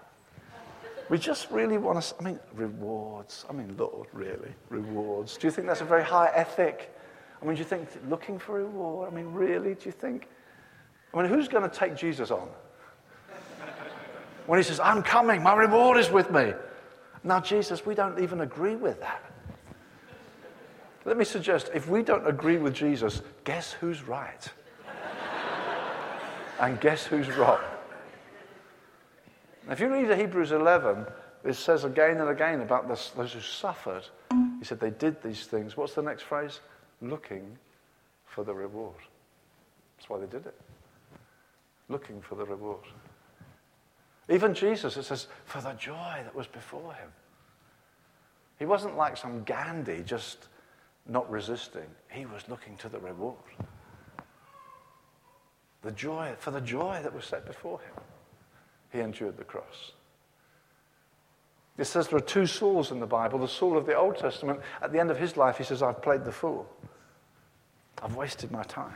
We 1.08 1.18
just 1.18 1.50
really 1.50 1.78
want 1.78 2.02
to, 2.02 2.14
I 2.18 2.22
mean, 2.22 2.40
rewards. 2.54 3.44
I 3.48 3.52
mean, 3.52 3.76
Lord, 3.76 4.08
really, 4.12 4.52
rewards. 4.70 5.36
Do 5.36 5.46
you 5.46 5.50
think 5.50 5.68
that's 5.68 5.82
a 5.82 5.84
very 5.84 6.02
high 6.02 6.30
ethic? 6.34 6.94
I 7.40 7.44
mean, 7.44 7.54
do 7.54 7.58
you 7.60 7.64
think 7.64 7.88
looking 8.08 8.38
for 8.38 8.56
reward? 8.56 9.12
I 9.12 9.14
mean, 9.14 9.32
really, 9.32 9.74
do 9.74 9.86
you 9.86 9.92
think? 9.92 10.28
I 11.12 11.22
mean, 11.22 11.30
who's 11.30 11.48
going 11.48 11.68
to 11.68 11.76
take 11.76 11.96
Jesus 11.96 12.30
on? 12.30 12.48
When 14.46 14.58
he 14.58 14.62
says, 14.64 14.80
I'm 14.80 15.02
coming, 15.02 15.42
my 15.42 15.54
reward 15.54 15.98
is 15.98 16.10
with 16.10 16.30
me. 16.30 16.54
Now, 17.22 17.40
Jesus, 17.40 17.86
we 17.86 17.94
don't 17.94 18.18
even 18.20 18.40
agree 18.40 18.74
with 18.74 19.00
that. 19.00 19.31
Let 21.04 21.16
me 21.16 21.24
suggest 21.24 21.70
if 21.74 21.88
we 21.88 22.02
don't 22.02 22.26
agree 22.26 22.58
with 22.58 22.74
Jesus, 22.74 23.22
guess 23.44 23.72
who's 23.72 24.02
right? 24.02 24.48
and 26.60 26.80
guess 26.80 27.04
who's 27.04 27.28
wrong? 27.36 27.60
If 29.68 29.80
you 29.80 29.92
read 29.92 30.16
Hebrews 30.16 30.52
11, 30.52 31.06
it 31.44 31.54
says 31.54 31.84
again 31.84 32.20
and 32.20 32.28
again 32.30 32.60
about 32.60 32.88
this, 32.88 33.10
those 33.16 33.32
who 33.32 33.40
suffered. 33.40 34.04
He 34.58 34.64
said 34.64 34.78
they 34.78 34.90
did 34.90 35.20
these 35.22 35.46
things. 35.46 35.76
What's 35.76 35.94
the 35.94 36.02
next 36.02 36.22
phrase? 36.22 36.60
Looking 37.00 37.58
for 38.26 38.44
the 38.44 38.54
reward. 38.54 38.94
That's 39.96 40.08
why 40.08 40.18
they 40.18 40.26
did 40.26 40.46
it. 40.46 40.54
Looking 41.88 42.20
for 42.20 42.36
the 42.36 42.44
reward. 42.44 42.84
Even 44.28 44.54
Jesus, 44.54 44.96
it 44.96 45.02
says, 45.02 45.26
for 45.44 45.60
the 45.60 45.72
joy 45.72 46.20
that 46.22 46.34
was 46.34 46.46
before 46.46 46.94
him. 46.94 47.10
He 48.58 48.66
wasn't 48.66 48.96
like 48.96 49.16
some 49.16 49.42
Gandhi 49.42 50.02
just 50.04 50.46
not 51.08 51.30
resisting. 51.30 51.86
He 52.10 52.26
was 52.26 52.48
looking 52.48 52.76
to 52.76 52.88
the 52.88 52.98
reward. 52.98 53.36
The 55.82 55.92
joy, 55.92 56.34
for 56.38 56.50
the 56.50 56.60
joy 56.60 57.00
that 57.02 57.14
was 57.14 57.24
set 57.24 57.44
before 57.44 57.80
him, 57.80 58.04
he 58.92 59.00
endured 59.00 59.36
the 59.36 59.44
cross. 59.44 59.92
It 61.78 61.86
says 61.86 62.08
there 62.08 62.18
are 62.18 62.20
two 62.20 62.46
Sauls 62.46 62.90
in 62.92 63.00
the 63.00 63.06
Bible. 63.06 63.38
The 63.38 63.48
Saul 63.48 63.76
of 63.76 63.86
the 63.86 63.96
Old 63.96 64.16
Testament, 64.16 64.60
at 64.80 64.92
the 64.92 65.00
end 65.00 65.10
of 65.10 65.18
his 65.18 65.36
life, 65.36 65.58
he 65.58 65.64
says, 65.64 65.82
I've 65.82 66.02
played 66.02 66.24
the 66.24 66.32
fool. 66.32 66.68
I've 68.02 68.14
wasted 68.14 68.50
my 68.50 68.62
time. 68.64 68.94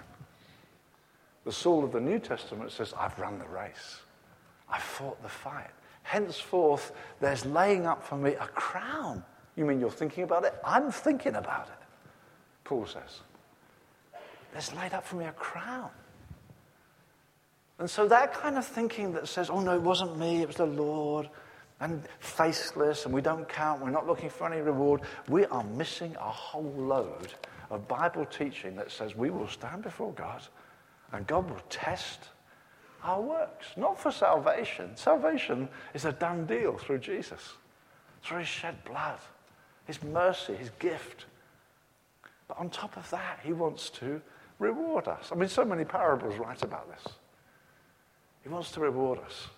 The 1.44 1.52
Saul 1.52 1.84
of 1.84 1.92
the 1.92 2.00
New 2.00 2.18
Testament 2.18 2.72
says, 2.72 2.92
I've 2.98 3.18
run 3.18 3.38
the 3.38 3.48
race. 3.48 4.00
I've 4.68 4.82
fought 4.82 5.22
the 5.22 5.28
fight. 5.28 5.70
Henceforth, 6.02 6.92
there's 7.20 7.46
laying 7.46 7.86
up 7.86 8.02
for 8.02 8.16
me 8.16 8.32
a 8.32 8.46
crown. 8.48 9.24
You 9.56 9.64
mean 9.64 9.80
you're 9.80 9.90
thinking 9.90 10.24
about 10.24 10.44
it? 10.44 10.54
I'm 10.64 10.90
thinking 10.90 11.36
about 11.36 11.68
it, 11.68 11.85
Paul 12.66 12.86
says. 12.86 13.20
There's 14.52 14.74
laid 14.74 14.92
up 14.92 15.04
for 15.04 15.16
me 15.16 15.24
a 15.24 15.32
crown. 15.32 15.90
And 17.78 17.88
so 17.88 18.08
that 18.08 18.34
kind 18.34 18.58
of 18.58 18.66
thinking 18.66 19.12
that 19.12 19.28
says, 19.28 19.50
oh 19.50 19.60
no, 19.60 19.74
it 19.74 19.82
wasn't 19.82 20.18
me, 20.18 20.42
it 20.42 20.48
was 20.48 20.56
the 20.56 20.66
Lord, 20.66 21.28
and 21.80 22.02
faceless, 22.20 23.04
and 23.04 23.14
we 23.14 23.20
don't 23.20 23.48
count, 23.48 23.82
we're 23.82 23.90
not 23.90 24.06
looking 24.06 24.30
for 24.30 24.50
any 24.50 24.62
reward, 24.62 25.02
we 25.28 25.44
are 25.46 25.62
missing 25.64 26.16
a 26.16 26.30
whole 26.30 26.72
load 26.76 27.34
of 27.70 27.86
Bible 27.86 28.24
teaching 28.24 28.74
that 28.76 28.90
says 28.90 29.14
we 29.14 29.30
will 29.30 29.48
stand 29.48 29.82
before 29.82 30.12
God 30.12 30.42
and 31.12 31.26
God 31.26 31.48
will 31.48 31.62
test 31.68 32.30
our 33.04 33.20
works, 33.20 33.66
not 33.76 34.00
for 34.00 34.10
salvation. 34.10 34.96
Salvation 34.96 35.68
is 35.94 36.04
a 36.04 36.12
done 36.12 36.46
deal 36.46 36.76
through 36.76 36.98
Jesus, 36.98 37.54
through 38.22 38.38
his 38.38 38.48
shed 38.48 38.82
blood, 38.84 39.18
his 39.86 40.02
mercy, 40.02 40.54
his 40.54 40.70
gift. 40.78 41.26
But 42.48 42.58
on 42.58 42.70
top 42.70 42.96
of 42.96 43.08
that, 43.10 43.40
he 43.42 43.52
wants 43.52 43.90
to 43.90 44.20
reward 44.58 45.08
us. 45.08 45.30
I 45.32 45.34
mean, 45.34 45.48
so 45.48 45.64
many 45.64 45.84
parables 45.84 46.38
write 46.38 46.62
about 46.62 46.88
this. 46.88 47.12
He 48.42 48.48
wants 48.48 48.70
to 48.72 48.80
reward 48.80 49.18
us. 49.20 49.48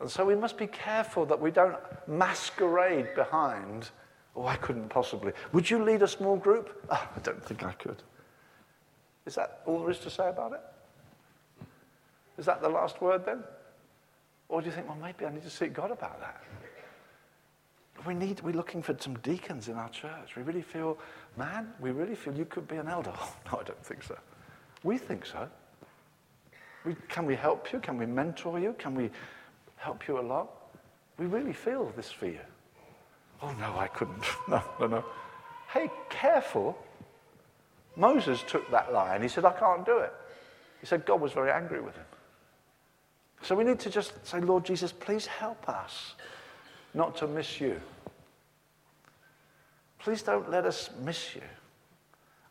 And 0.00 0.10
so 0.10 0.24
we 0.24 0.34
must 0.34 0.56
be 0.56 0.66
careful 0.66 1.26
that 1.26 1.40
we 1.40 1.50
don't 1.50 1.76
masquerade 2.08 3.14
behind, 3.14 3.90
oh, 4.34 4.46
I 4.46 4.56
couldn't 4.56 4.88
possibly. 4.88 5.32
Would 5.52 5.70
you 5.70 5.84
lead 5.84 6.02
a 6.02 6.08
small 6.08 6.36
group? 6.36 6.84
Oh, 6.90 7.08
I 7.14 7.20
don't 7.20 7.44
think 7.44 7.62
I 7.62 7.72
could. 7.72 8.02
Is 9.26 9.36
that 9.36 9.60
all 9.66 9.80
there 9.80 9.90
is 9.90 10.00
to 10.00 10.10
say 10.10 10.28
about 10.28 10.52
it? 10.54 10.60
Is 12.38 12.46
that 12.46 12.60
the 12.60 12.68
last 12.68 13.00
word 13.00 13.24
then? 13.24 13.44
Or 14.48 14.60
do 14.60 14.66
you 14.66 14.72
think, 14.72 14.88
well, 14.88 14.98
maybe 15.00 15.24
I 15.24 15.32
need 15.32 15.44
to 15.44 15.50
seek 15.50 15.72
God 15.72 15.90
about 15.90 16.18
that? 16.20 16.42
We 18.06 18.14
need, 18.14 18.40
we're 18.40 18.54
looking 18.54 18.82
for 18.82 18.96
some 18.98 19.14
deacons 19.18 19.68
in 19.68 19.76
our 19.76 19.88
church. 19.90 20.36
We 20.36 20.42
really 20.42 20.62
feel, 20.62 20.98
man, 21.36 21.72
we 21.80 21.90
really 21.90 22.14
feel 22.14 22.34
you 22.34 22.44
could 22.44 22.66
be 22.66 22.76
an 22.76 22.88
elder. 22.88 23.12
Oh, 23.20 23.36
no, 23.52 23.60
I 23.60 23.64
don't 23.64 23.84
think 23.84 24.02
so. 24.02 24.18
We 24.82 24.98
think 24.98 25.24
so. 25.26 25.48
We, 26.84 26.96
can 27.08 27.26
we 27.26 27.36
help 27.36 27.72
you? 27.72 27.78
Can 27.78 27.96
we 27.96 28.06
mentor 28.06 28.58
you? 28.58 28.74
Can 28.78 28.94
we 28.94 29.10
help 29.76 30.08
you 30.08 30.18
along? 30.18 30.48
We 31.18 31.26
really 31.26 31.52
feel 31.52 31.92
this 31.96 32.10
for 32.10 32.26
you. 32.26 32.40
Oh, 33.40 33.52
no, 33.52 33.78
I 33.78 33.88
couldn't. 33.88 34.24
No, 34.48 34.62
no, 34.80 34.86
no. 34.86 35.04
Hey, 35.72 35.90
careful. 36.10 36.76
Moses 37.96 38.42
took 38.46 38.68
that 38.70 38.92
line. 38.92 39.22
He 39.22 39.28
said, 39.28 39.44
I 39.44 39.52
can't 39.52 39.86
do 39.86 39.98
it. 39.98 40.12
He 40.80 40.86
said 40.86 41.04
God 41.04 41.20
was 41.20 41.32
very 41.32 41.50
angry 41.50 41.80
with 41.80 41.94
him. 41.94 42.04
So 43.42 43.54
we 43.54 43.64
need 43.64 43.80
to 43.80 43.90
just 43.90 44.12
say, 44.26 44.40
Lord 44.40 44.64
Jesus, 44.64 44.92
please 44.92 45.26
help 45.26 45.68
us 45.68 46.14
not 46.94 47.16
to 47.16 47.26
miss 47.26 47.60
you. 47.60 47.80
Please 49.98 50.22
don't 50.22 50.50
let 50.50 50.66
us 50.66 50.90
miss 51.02 51.34
you. 51.34 51.42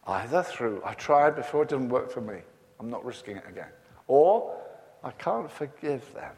Either 0.08 0.42
through, 0.42 0.82
I 0.86 0.94
tried 0.94 1.36
before, 1.36 1.64
it 1.64 1.70
didn't 1.70 1.90
work 1.90 2.10
for 2.10 2.22
me. 2.22 2.40
I'm 2.80 2.90
not 2.90 3.06
risking 3.06 3.38
it 3.38 3.44
again. 3.48 3.70
Or, 4.08 4.58
I 5.04 5.12
can't 5.12 5.50
forgive 5.52 6.14
them, 6.14 6.34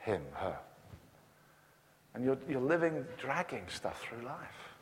him, 0.00 0.22
her. 0.34 0.56
And 2.14 2.24
you're, 2.24 2.38
you're 2.48 2.60
living, 2.60 3.04
dragging 3.18 3.64
stuff 3.68 4.02
through 4.02 4.24
life. 4.24 4.72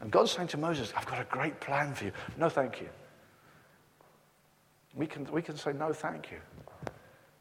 And 0.00 0.10
God's 0.10 0.32
saying 0.32 0.48
to 0.48 0.56
Moses, 0.56 0.92
I've 0.96 1.06
got 1.06 1.20
a 1.20 1.24
great 1.24 1.60
plan 1.60 1.94
for 1.94 2.06
you. 2.06 2.12
No, 2.38 2.48
thank 2.48 2.80
you. 2.80 2.88
We 4.94 5.06
can, 5.06 5.30
we 5.30 5.42
can 5.42 5.56
say, 5.56 5.72
no, 5.72 5.92
thank 5.92 6.30
you. 6.30 6.38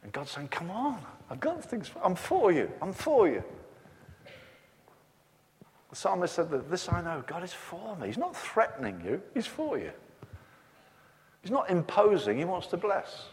And 0.04 0.12
God's 0.12 0.32
saying, 0.32 0.47
Come 0.50 0.72
on, 0.72 1.00
I've 1.30 1.39
got 1.39 1.64
things, 1.64 1.88
for, 1.88 2.04
I'm 2.06 2.16
for 2.16 2.52
you, 2.52 2.70
I'm 2.82 2.93
for 2.93 3.28
you. 3.28 3.43
The 5.90 5.96
psalmist 5.96 6.36
said 6.36 6.50
that 6.52 6.70
this 6.70 6.88
I 6.90 7.02
know, 7.02 7.24
God 7.26 7.44
is 7.44 7.54
for 7.54 7.96
me. 7.96 8.08
He's 8.08 8.18
not 8.18 8.36
threatening 8.36 9.02
you, 9.04 9.22
He's 9.34 9.48
for 9.48 9.78
you. 9.78 9.92
He's 11.42 11.52
not 11.52 11.70
imposing, 11.70 12.38
He 12.38 12.46
wants 12.46 12.68
to 12.68 12.78
bless. 12.78 13.26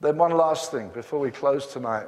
Then, 0.00 0.18
one 0.18 0.32
last 0.32 0.70
thing 0.70 0.90
before 0.90 1.20
we 1.20 1.30
close 1.30 1.72
tonight. 1.72 2.06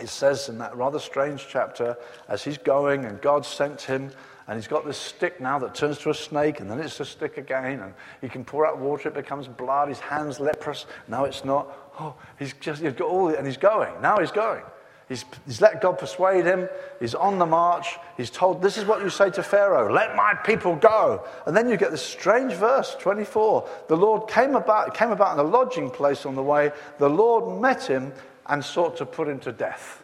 It 0.00 0.08
says 0.08 0.48
in 0.48 0.58
that 0.58 0.74
rather 0.74 0.98
strange 0.98 1.46
chapter, 1.48 1.96
as 2.28 2.42
he's 2.42 2.58
going 2.58 3.04
and 3.04 3.20
God 3.20 3.44
sent 3.44 3.82
him 3.82 4.10
and 4.48 4.58
he's 4.58 4.66
got 4.66 4.84
this 4.84 4.98
stick 4.98 5.40
now 5.40 5.58
that 5.60 5.74
turns 5.74 5.98
to 5.98 6.10
a 6.10 6.14
snake, 6.14 6.60
and 6.60 6.68
then 6.68 6.80
it's 6.80 6.98
a 6.98 7.04
stick 7.04 7.38
again, 7.38 7.80
and 7.80 7.94
he 8.20 8.28
can 8.28 8.44
pour 8.44 8.66
out 8.66 8.78
water, 8.78 9.08
it 9.08 9.14
becomes 9.14 9.46
blood, 9.46 9.88
his 9.88 10.00
hand's 10.00 10.40
leprous, 10.40 10.86
now 11.06 11.24
it's 11.24 11.44
not. 11.44 11.68
Oh, 12.00 12.14
he's 12.38 12.52
just, 12.54 12.82
he's 12.82 12.92
got 12.92 13.08
all, 13.08 13.28
and 13.28 13.46
he's 13.46 13.56
going. 13.56 13.92
Now 14.02 14.18
he's 14.18 14.32
going. 14.32 14.62
He's, 15.08 15.24
he's 15.46 15.60
let 15.60 15.80
God 15.80 15.98
persuade 15.98 16.44
him. 16.44 16.68
He's 17.00 17.14
on 17.14 17.38
the 17.38 17.46
march. 17.46 17.96
He's 18.16 18.30
told, 18.30 18.62
This 18.62 18.78
is 18.78 18.84
what 18.84 19.02
you 19.02 19.10
say 19.10 19.30
to 19.30 19.42
Pharaoh 19.42 19.92
let 19.92 20.16
my 20.16 20.34
people 20.34 20.76
go. 20.76 21.26
And 21.46 21.56
then 21.56 21.68
you 21.68 21.76
get 21.76 21.90
this 21.90 22.04
strange 22.04 22.52
verse, 22.54 22.96
24. 22.98 23.68
The 23.88 23.96
Lord 23.96 24.28
came 24.28 24.54
about, 24.54 24.94
came 24.94 25.10
about 25.10 25.38
in 25.38 25.44
a 25.44 25.48
lodging 25.48 25.90
place 25.90 26.24
on 26.24 26.34
the 26.34 26.42
way. 26.42 26.70
The 26.98 27.08
Lord 27.08 27.60
met 27.60 27.84
him 27.84 28.12
and 28.46 28.64
sought 28.64 28.96
to 28.98 29.06
put 29.06 29.28
him 29.28 29.38
to 29.40 29.52
death. 29.52 30.02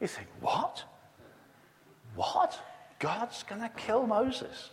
You 0.00 0.06
think, 0.06 0.28
What? 0.40 0.84
What? 2.16 2.60
God's 2.98 3.42
going 3.42 3.60
to 3.60 3.68
kill 3.70 4.06
Moses. 4.06 4.70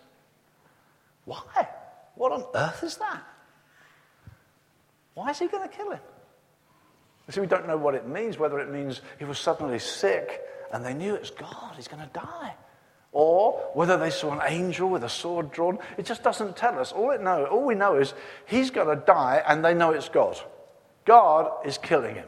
Why? 1.25 1.67
What 2.15 2.31
on 2.31 2.45
earth 2.55 2.83
is 2.83 2.97
that? 2.97 3.23
Why 5.13 5.31
is 5.31 5.39
he 5.39 5.47
going 5.47 5.67
to 5.67 5.75
kill 5.75 5.91
him? 5.91 5.99
You 7.27 7.33
see, 7.33 7.41
we 7.41 7.47
don't 7.47 7.67
know 7.67 7.77
what 7.77 7.95
it 7.95 8.07
means, 8.07 8.37
whether 8.37 8.59
it 8.59 8.69
means 8.69 9.01
he 9.19 9.25
was 9.25 9.39
suddenly 9.39 9.79
sick 9.79 10.41
and 10.73 10.85
they 10.85 10.93
knew 10.93 11.15
it's 11.15 11.29
God, 11.29 11.73
he's 11.75 11.87
going 11.87 12.03
to 12.03 12.13
die. 12.13 12.53
Or 13.13 13.53
whether 13.73 13.97
they 13.97 14.09
saw 14.09 14.31
an 14.31 14.41
angel 14.45 14.89
with 14.89 15.03
a 15.03 15.09
sword 15.09 15.51
drawn. 15.51 15.79
It 15.97 16.05
just 16.05 16.23
doesn't 16.23 16.55
tell 16.55 16.79
us. 16.79 16.93
All, 16.93 17.11
it 17.11 17.21
know, 17.21 17.45
all 17.45 17.65
we 17.65 17.75
know 17.75 17.97
is 17.97 18.13
he's 18.45 18.71
going 18.71 18.97
to 18.97 19.05
die 19.05 19.43
and 19.45 19.63
they 19.63 19.73
know 19.73 19.91
it's 19.91 20.07
God. 20.07 20.39
God 21.03 21.51
is 21.65 21.77
killing 21.77 22.15
him. 22.15 22.27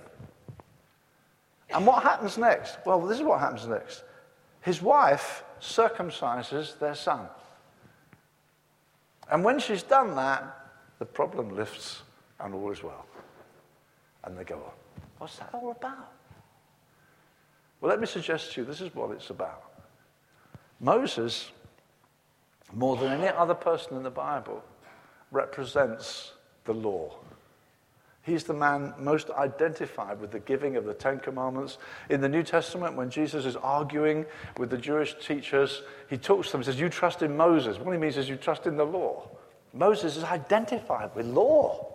And 1.69 1.87
what 1.87 2.03
happens 2.03 2.37
next? 2.37 2.77
Well, 2.85 3.01
this 3.01 3.17
is 3.17 3.23
what 3.23 3.39
happens 3.39 3.65
next. 3.65 4.03
His 4.61 4.81
wife 4.81 5.43
circumcises 5.61 6.77
their 6.79 6.95
son. 6.95 7.27
And 9.31 9.43
when 9.43 9.59
she's 9.59 9.83
done 9.83 10.15
that, 10.15 10.69
the 10.99 11.05
problem 11.05 11.55
lifts 11.55 12.01
and 12.39 12.53
all 12.53 12.71
is 12.71 12.83
well. 12.83 13.05
And 14.23 14.37
they 14.37 14.43
go 14.43 14.55
on. 14.55 14.82
What's 15.23 15.37
that 15.37 15.51
all 15.53 15.71
about? 15.71 16.11
Well, 17.79 17.89
let 17.89 18.01
me 18.01 18.05
suggest 18.05 18.51
to 18.51 18.59
you 18.59 18.67
this 18.67 18.81
is 18.81 18.93
what 18.93 19.09
it's 19.11 19.29
about. 19.29 19.71
Moses, 20.81 21.49
more 22.73 22.97
than 22.97 23.13
any 23.13 23.29
other 23.29 23.53
person 23.53 23.95
in 23.95 24.03
the 24.03 24.09
Bible, 24.09 24.61
represents 25.31 26.33
the 26.65 26.73
law. 26.73 27.15
He's 28.23 28.43
the 28.43 28.53
man 28.53 28.95
most 28.99 29.29
identified 29.29 30.19
with 30.19 30.31
the 30.31 30.41
giving 30.41 30.75
of 30.75 30.83
the 30.83 30.93
Ten 30.93 31.19
Commandments. 31.19 31.77
In 32.09 32.19
the 32.19 32.27
New 32.27 32.43
Testament, 32.43 32.97
when 32.97 33.09
Jesus 33.09 33.45
is 33.45 33.55
arguing 33.55 34.25
with 34.57 34.71
the 34.71 34.77
Jewish 34.77 35.15
teachers, 35.25 35.83
he 36.09 36.17
talks 36.17 36.47
to 36.47 36.51
them 36.51 36.59
and 36.59 36.65
says, 36.65 36.81
You 36.81 36.89
trust 36.89 37.21
in 37.21 37.37
Moses. 37.37 37.79
What 37.79 37.93
he 37.93 37.97
means 37.97 38.17
is, 38.17 38.27
You 38.27 38.35
trust 38.35 38.67
in 38.67 38.75
the 38.75 38.85
law. 38.85 39.29
Moses 39.71 40.17
is 40.17 40.25
identified 40.25 41.15
with 41.15 41.27
law. 41.27 41.92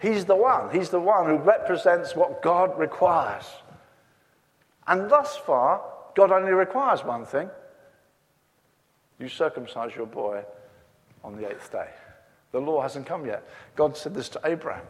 He's 0.00 0.24
the 0.24 0.36
one. 0.36 0.70
He's 0.70 0.90
the 0.90 1.00
one 1.00 1.26
who 1.26 1.36
represents 1.36 2.16
what 2.16 2.42
God 2.42 2.78
requires. 2.78 3.46
And 4.86 5.10
thus 5.10 5.36
far, 5.36 5.82
God 6.14 6.30
only 6.30 6.52
requires 6.52 7.04
one 7.04 7.24
thing 7.24 7.48
you 9.18 9.28
circumcise 9.28 9.94
your 9.94 10.06
boy 10.06 10.42
on 11.22 11.36
the 11.36 11.48
eighth 11.48 11.70
day. 11.70 11.88
The 12.52 12.60
law 12.60 12.82
hasn't 12.82 13.06
come 13.06 13.26
yet. 13.26 13.46
God 13.76 13.96
said 13.96 14.14
this 14.14 14.28
to 14.30 14.40
Abraham. 14.44 14.86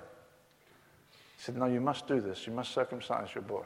He 1.36 1.42
said, 1.42 1.56
No, 1.56 1.66
you 1.66 1.80
must 1.80 2.06
do 2.06 2.20
this. 2.20 2.46
You 2.46 2.52
must 2.52 2.72
circumcise 2.72 3.34
your 3.34 3.42
boy. 3.42 3.64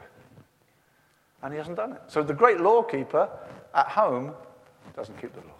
And 1.41 1.53
he 1.53 1.57
hasn't 1.57 1.77
done 1.77 1.93
it. 1.93 2.01
So 2.07 2.21
the 2.21 2.33
great 2.33 2.59
lawkeeper 2.59 3.29
at 3.73 3.87
home 3.87 4.33
doesn't 4.95 5.19
keep 5.19 5.33
the 5.33 5.39
law. 5.39 5.53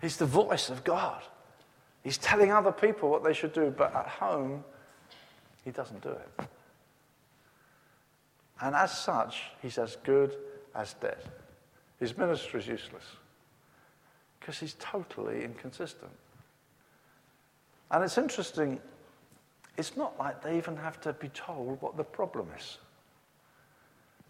He's 0.00 0.16
the 0.16 0.26
voice 0.26 0.68
of 0.68 0.84
God. 0.84 1.22
He's 2.06 2.18
telling 2.18 2.52
other 2.52 2.70
people 2.70 3.10
what 3.10 3.24
they 3.24 3.32
should 3.32 3.52
do, 3.52 3.74
but 3.76 3.92
at 3.92 4.06
home, 4.06 4.62
he 5.64 5.72
doesn't 5.72 6.00
do 6.02 6.10
it. 6.10 6.48
And 8.60 8.76
as 8.76 8.96
such, 8.96 9.42
he's 9.60 9.76
as 9.76 9.96
good 10.04 10.36
as 10.76 10.94
dead. 10.94 11.18
His 11.98 12.16
ministry 12.16 12.60
is 12.60 12.68
useless 12.68 13.02
because 14.38 14.56
he's 14.56 14.76
totally 14.78 15.42
inconsistent. 15.42 16.12
And 17.90 18.04
it's 18.04 18.18
interesting, 18.18 18.80
it's 19.76 19.96
not 19.96 20.16
like 20.16 20.40
they 20.44 20.56
even 20.56 20.76
have 20.76 21.00
to 21.00 21.12
be 21.12 21.28
told 21.30 21.82
what 21.82 21.96
the 21.96 22.04
problem 22.04 22.46
is. 22.56 22.78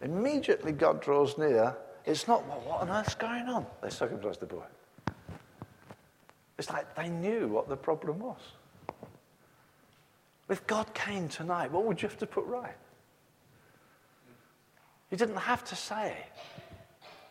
Immediately 0.01 0.73
God 0.73 1.03
draws 1.03 1.37
near, 1.37 1.77
it's 2.07 2.27
not, 2.27 2.49
well, 2.49 2.63
what 2.65 2.81
on 2.81 2.89
earth's 2.89 3.15
going 3.15 3.49
on? 3.49 3.67
They 3.83 3.91
circumcised 3.91 4.41
the 4.41 4.47
boy. 4.47 4.65
It's 6.59 6.71
like 6.71 6.95
they 6.95 7.09
knew 7.09 7.49
what 7.49 7.69
the 7.69 7.77
problem 7.77 8.19
was. 8.19 8.41
If 10.49 10.67
God 10.67 10.95
came 10.95 11.29
tonight, 11.29 11.73
what 11.73 11.85
would 11.85 12.01
you 12.01 12.09
have 12.09 12.19
to 12.19 12.27
put 12.27 12.45
right? 12.47 12.77
He 15.11 15.17
didn't 15.17 15.37
have 15.37 15.65
to 15.65 15.77
say. 15.77 16.17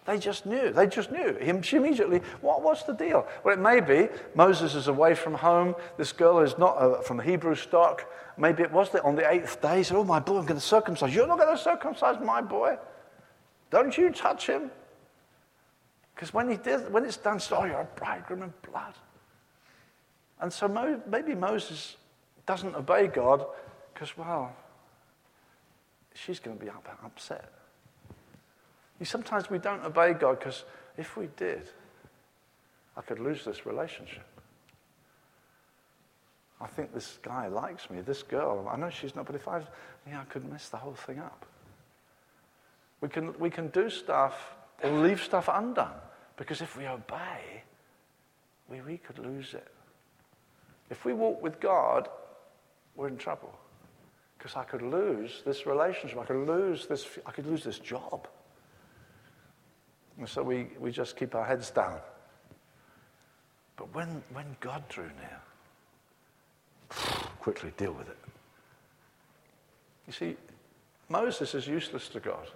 They 0.05 0.19
just 0.19 0.45
knew. 0.45 0.71
They 0.71 0.85
just 0.85 1.11
knew. 1.11 1.33
Him, 1.35 1.63
she 1.63 1.77
immediately, 1.77 2.21
what, 2.41 2.61
was 2.61 2.85
the 2.85 2.93
deal? 2.93 3.27
Well, 3.43 3.55
it 3.55 3.59
may 3.59 3.81
be 3.81 4.07
Moses 4.35 4.75
is 4.75 4.87
away 4.87 5.15
from 5.15 5.33
home. 5.33 5.75
This 5.97 6.11
girl 6.11 6.39
is 6.39 6.57
not 6.59 6.77
uh, 6.77 7.01
from 7.01 7.19
Hebrew 7.19 7.55
stock. 7.55 8.05
Maybe 8.37 8.61
it 8.61 8.71
was 8.71 8.91
that 8.91 9.03
on 9.03 9.15
the 9.15 9.29
eighth 9.29 9.61
day, 9.61 9.77
he 9.77 9.83
said, 9.83 9.97
Oh, 9.97 10.03
my 10.03 10.19
boy, 10.19 10.37
I'm 10.37 10.45
going 10.45 10.59
to 10.59 10.65
circumcise. 10.65 11.15
You're 11.15 11.25
not 11.25 11.39
going 11.39 11.55
to 11.55 11.61
circumcise 11.61 12.23
my 12.23 12.41
boy. 12.41 12.77
Don't 13.71 13.97
you 13.97 14.11
touch 14.11 14.45
him. 14.45 14.69
Because 16.13 16.33
when, 16.33 16.49
he 16.49 16.55
when 16.55 17.03
it's 17.03 17.17
done, 17.17 17.41
oh, 17.51 17.65
you're 17.65 17.81
a 17.81 17.87
bridegroom 17.95 18.43
in 18.43 18.53
blood. 18.69 18.93
And 20.39 20.51
so 20.51 20.67
Mo, 20.67 21.01
maybe 21.07 21.33
Moses 21.33 21.95
doesn't 22.45 22.75
obey 22.75 23.07
God 23.07 23.45
because, 23.93 24.17
well, 24.17 24.55
she's 26.13 26.39
going 26.39 26.57
to 26.57 26.63
be 26.63 26.71
upset. 27.03 27.51
You, 28.99 29.05
Sometimes 29.05 29.49
we 29.49 29.57
don't 29.57 29.83
obey 29.83 30.13
God 30.13 30.39
because 30.39 30.63
if 30.97 31.17
we 31.17 31.27
did, 31.37 31.69
I 32.97 33.01
could 33.01 33.19
lose 33.19 33.43
this 33.43 33.65
relationship. 33.65 34.25
I 36.61 36.67
think 36.67 36.93
this 36.93 37.19
guy 37.21 37.47
likes 37.47 37.89
me, 37.89 38.01
this 38.01 38.23
girl, 38.23 38.69
I 38.71 38.77
know 38.77 38.89
she's 38.89 39.15
not, 39.15 39.25
but 39.25 39.35
if 39.35 39.47
I, 39.47 39.61
yeah, 40.07 40.21
I 40.21 40.23
could 40.25 40.49
mess 40.49 40.69
the 40.69 40.77
whole 40.77 40.93
thing 40.93 41.19
up. 41.19 41.45
We 43.01 43.09
can, 43.09 43.37
we 43.37 43.49
can 43.49 43.67
do 43.67 43.89
stuff 43.89 44.55
or 44.81 44.89
leave 44.89 45.21
stuff 45.21 45.49
undone 45.51 45.93
because 46.37 46.61
if 46.61 46.77
we 46.77 46.87
obey, 46.87 47.63
we, 48.69 48.81
we 48.81 48.97
could 48.97 49.19
lose 49.19 49.53
it. 49.53 49.67
If 50.89 51.05
we 51.05 51.13
walk 51.13 51.41
with 51.41 51.59
God, 51.59 52.09
we're 52.95 53.07
in 53.07 53.17
trouble 53.17 53.53
because 54.37 54.55
I 54.55 54.63
could 54.63 54.81
lose 54.81 55.41
this 55.45 55.65
relationship. 55.65 56.19
I 56.19 56.25
could 56.25 56.47
lose 56.47 56.85
this, 56.85 57.07
I 57.25 57.31
could 57.31 57.47
lose 57.47 57.63
this 57.63 57.79
job. 57.79 58.27
And 60.17 60.29
so 60.29 60.43
we, 60.43 60.67
we 60.79 60.91
just 60.91 61.17
keep 61.17 61.35
our 61.35 61.45
heads 61.45 61.71
down. 61.71 61.99
But 63.75 63.93
when, 63.93 64.23
when 64.31 64.55
God 64.59 64.87
drew 64.87 65.05
near, 65.05 65.41
quickly 67.39 67.73
deal 67.75 67.91
with 67.93 68.07
it. 68.07 68.17
You 70.07 70.13
see, 70.13 70.37
Moses 71.09 71.53
is 71.55 71.67
useless 71.67 72.07
to 72.09 72.19
God 72.19 72.47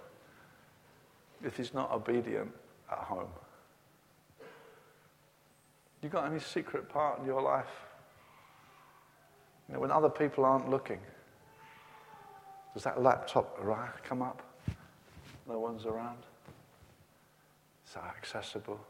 if 1.44 1.56
he's 1.56 1.74
not 1.74 1.90
obedient 1.90 2.50
at 2.90 2.98
home. 2.98 3.28
You 6.02 6.08
got 6.08 6.30
any 6.30 6.40
secret 6.40 6.88
part 6.88 7.18
in 7.20 7.26
your 7.26 7.42
life? 7.42 7.66
You 9.70 9.74
know, 9.74 9.80
when 9.80 9.92
other 9.92 10.10
people 10.10 10.44
aren't 10.44 10.68
looking, 10.68 10.98
does 12.74 12.82
that 12.82 13.00
laptop 13.00 13.56
come 14.02 14.20
up? 14.20 14.42
No 15.48 15.60
one's 15.60 15.86
around? 15.86 16.18
so 17.92 18.00
accessible. 18.00 18.80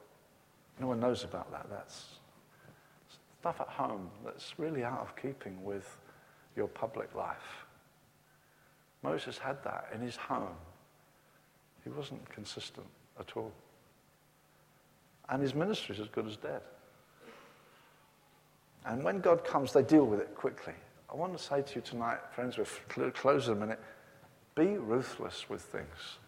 No 0.78 0.86
one 0.86 1.00
knows 1.00 1.24
about 1.24 1.50
that. 1.52 1.66
That's 1.70 2.18
stuff 3.40 3.60
at 3.60 3.68
home 3.68 4.10
that's 4.24 4.58
really 4.58 4.84
out 4.84 5.00
of 5.00 5.16
keeping 5.16 5.62
with 5.64 5.96
your 6.56 6.68
public 6.68 7.14
life. 7.14 7.64
Moses 9.02 9.38
had 9.38 9.62
that 9.64 9.88
in 9.94 10.00
his 10.02 10.16
home. 10.16 10.56
He 11.84 11.90
wasn't 11.90 12.28
consistent 12.28 12.86
at 13.18 13.36
all. 13.36 13.52
And 15.30 15.40
his 15.40 15.54
ministry 15.54 15.94
is 15.94 16.00
as 16.00 16.08
good 16.08 16.26
as 16.26 16.36
dead. 16.36 16.60
And 18.86 19.04
when 19.04 19.20
God 19.20 19.44
comes, 19.44 19.72
they 19.72 19.82
deal 19.82 20.04
with 20.04 20.20
it 20.20 20.34
quickly. 20.34 20.74
I 21.12 21.16
want 21.16 21.36
to 21.36 21.42
say 21.42 21.62
to 21.62 21.74
you 21.74 21.80
tonight, 21.80 22.18
friends, 22.32 22.56
we're 22.56 23.10
closing 23.10 23.54
a 23.54 23.56
minute, 23.56 23.80
be 24.54 24.76
ruthless 24.78 25.48
with 25.48 25.62
things. 25.62 26.18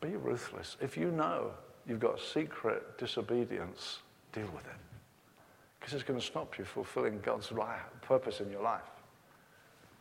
Be 0.00 0.16
ruthless. 0.16 0.76
If 0.80 0.96
you 0.96 1.10
know 1.10 1.52
you've 1.86 2.00
got 2.00 2.18
secret 2.20 2.98
disobedience, 2.98 3.98
deal 4.32 4.48
with 4.54 4.64
it. 4.66 4.76
Because 5.78 5.94
it's 5.94 6.02
going 6.02 6.18
to 6.18 6.24
stop 6.24 6.58
you 6.58 6.64
fulfilling 6.64 7.20
God's 7.20 7.52
purpose 8.02 8.40
in 8.40 8.50
your 8.50 8.62
life. 8.62 8.80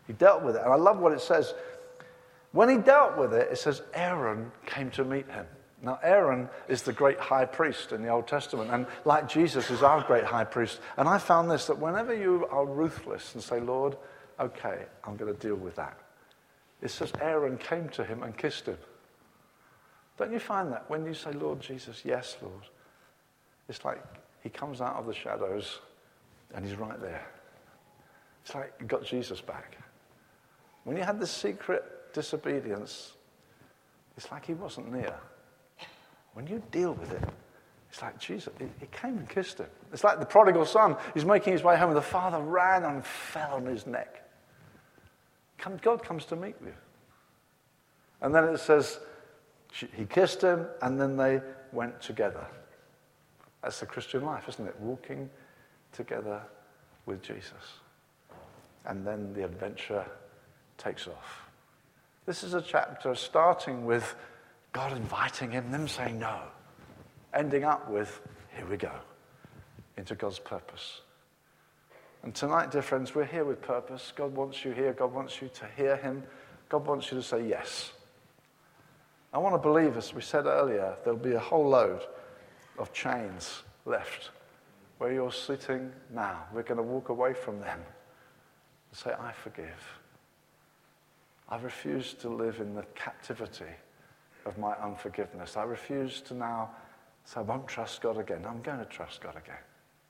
He 0.07 0.13
dealt 0.13 0.41
with 0.43 0.55
it. 0.55 0.61
And 0.63 0.71
I 0.71 0.75
love 0.75 0.99
what 0.99 1.11
it 1.11 1.21
says. 1.21 1.53
When 2.51 2.69
he 2.69 2.77
dealt 2.77 3.17
with 3.17 3.33
it, 3.33 3.51
it 3.51 3.57
says 3.57 3.81
Aaron 3.93 4.51
came 4.65 4.89
to 4.91 5.03
meet 5.03 5.29
him. 5.29 5.45
Now, 5.83 5.99
Aaron 6.03 6.47
is 6.67 6.83
the 6.83 6.93
great 6.93 7.19
high 7.19 7.45
priest 7.45 7.91
in 7.91 8.03
the 8.03 8.09
Old 8.09 8.27
Testament, 8.27 8.69
and 8.71 8.85
like 9.03 9.27
Jesus 9.27 9.71
is 9.71 9.81
our 9.81 10.03
great 10.03 10.23
high 10.23 10.43
priest. 10.43 10.79
And 10.95 11.09
I 11.09 11.17
found 11.17 11.49
this 11.49 11.65
that 11.67 11.79
whenever 11.79 12.13
you 12.13 12.45
are 12.51 12.65
ruthless 12.65 13.33
and 13.33 13.43
say, 13.43 13.59
Lord, 13.59 13.97
okay, 14.39 14.85
I'm 15.03 15.17
going 15.17 15.33
to 15.33 15.39
deal 15.39 15.55
with 15.55 15.75
that, 15.77 15.97
it 16.81 16.91
says 16.91 17.11
Aaron 17.19 17.57
came 17.57 17.89
to 17.89 18.03
him 18.03 18.21
and 18.21 18.37
kissed 18.37 18.67
him. 18.67 18.77
Don't 20.17 20.31
you 20.31 20.39
find 20.39 20.71
that 20.71 20.87
when 20.87 21.03
you 21.03 21.15
say, 21.15 21.31
Lord 21.31 21.59
Jesus, 21.59 22.03
yes, 22.05 22.37
Lord, 22.41 22.63
it's 23.67 23.83
like 23.83 24.03
he 24.43 24.49
comes 24.49 24.81
out 24.81 24.97
of 24.97 25.07
the 25.07 25.13
shadows 25.13 25.79
and 26.53 26.63
he's 26.63 26.75
right 26.75 26.99
there. 27.01 27.25
It's 28.43 28.53
like 28.53 28.73
you 28.79 28.85
got 28.85 29.03
Jesus 29.03 29.41
back. 29.41 29.77
When 30.83 30.95
you 30.95 31.03
had 31.03 31.19
the 31.19 31.27
secret 31.27 31.83
disobedience, 32.13 33.13
it's 34.15 34.31
like 34.31 34.45
he 34.45 34.53
wasn't 34.53 34.91
near. 34.91 35.15
When 36.33 36.47
you 36.47 36.63
deal 36.71 36.93
with 36.93 37.11
it, 37.11 37.23
it's 37.89 38.01
like 38.01 38.17
Jesus, 38.19 38.53
he 38.57 38.85
came 38.87 39.17
and 39.17 39.27
kissed 39.27 39.57
him. 39.57 39.67
It's 39.91 40.03
like 40.03 40.19
the 40.19 40.25
prodigal 40.25 40.65
son. 40.65 40.95
He's 41.13 41.25
making 41.25 41.51
his 41.51 41.61
way 41.61 41.75
home, 41.77 41.89
and 41.89 41.97
the 41.97 42.01
father 42.01 42.39
ran 42.39 42.83
and 42.83 43.05
fell 43.05 43.55
on 43.55 43.65
his 43.65 43.85
neck. 43.85 44.17
God 45.81 46.01
comes 46.03 46.25
to 46.25 46.35
meet 46.35 46.55
you. 46.63 46.73
And 48.21 48.33
then 48.33 48.45
it 48.45 48.59
says, 48.59 48.99
he 49.71 50.05
kissed 50.05 50.41
him, 50.41 50.67
and 50.81 50.99
then 50.99 51.17
they 51.17 51.41
went 51.71 52.01
together. 52.01 52.45
That's 53.61 53.79
the 53.79 53.85
Christian 53.85 54.25
life, 54.25 54.47
isn't 54.47 54.65
it? 54.65 54.79
Walking 54.79 55.29
together 55.91 56.41
with 57.05 57.21
Jesus. 57.21 57.79
And 58.85 59.05
then 59.05 59.33
the 59.33 59.43
adventure 59.43 60.05
takes 60.77 61.07
off. 61.07 61.49
This 62.25 62.43
is 62.43 62.53
a 62.53 62.61
chapter 62.61 63.13
starting 63.15 63.85
with 63.85 64.15
God 64.73 64.93
inviting 64.93 65.51
him, 65.51 65.71
them 65.71 65.87
saying 65.87 66.19
no, 66.19 66.39
ending 67.33 67.63
up 67.63 67.89
with, 67.89 68.21
here 68.55 68.65
we 68.65 68.77
go. 68.77 68.91
into 69.97 70.15
God's 70.15 70.39
purpose. 70.39 71.01
And 72.23 72.33
tonight, 72.33 72.71
dear 72.71 72.81
friends, 72.81 73.13
we're 73.15 73.25
here 73.25 73.43
with 73.43 73.61
purpose. 73.61 74.13
God 74.15 74.35
wants 74.35 74.63
you 74.63 74.71
here. 74.71 74.93
God 74.93 75.13
wants 75.13 75.41
you 75.41 75.49
to 75.55 75.67
hear 75.75 75.97
Him. 75.97 76.23
God 76.69 76.85
wants 76.85 77.11
you 77.11 77.17
to 77.17 77.23
say 77.23 77.47
yes. 77.47 77.91
I 79.33 79.39
want 79.39 79.55
to 79.55 79.59
believe, 79.59 79.97
as 79.97 80.13
we 80.13 80.21
said 80.21 80.45
earlier, 80.45 80.95
there'll 81.03 81.19
be 81.19 81.33
a 81.33 81.39
whole 81.39 81.67
load 81.67 82.01
of 82.77 82.93
chains 82.93 83.63
left 83.85 84.29
where 84.99 85.11
you're 85.11 85.31
sitting 85.31 85.91
now. 86.13 86.43
We're 86.53 86.63
going 86.63 86.77
to 86.77 86.83
walk 86.83 87.09
away 87.09 87.33
from 87.33 87.59
them 87.59 87.79
and 87.79 88.97
say, 88.97 89.13
I 89.19 89.31
forgive. 89.31 89.99
I 91.49 91.57
refuse 91.57 92.13
to 92.15 92.29
live 92.29 92.59
in 92.59 92.75
the 92.75 92.83
captivity 92.93 93.65
of 94.45 94.57
my 94.57 94.73
unforgiveness. 94.73 95.57
I 95.57 95.63
refuse 95.63 96.21
to 96.21 96.33
now 96.33 96.71
say, 97.25 97.39
I 97.39 97.43
won't 97.43 97.67
trust 97.67 98.01
God 98.01 98.17
again. 98.17 98.45
I'm 98.47 98.61
going 98.61 98.79
to 98.79 98.85
trust 98.85 99.21
God 99.21 99.35
again. 99.35 99.63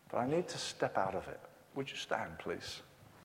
But 0.10 0.20
I 0.20 0.28
need 0.28 0.48
to 0.50 0.58
step 0.58 0.98
out 0.98 1.16
of 1.16 1.28
it. 1.28 1.40
Would 1.76 1.90
you 1.90 1.98
stand, 1.98 2.38
please? 2.40 2.82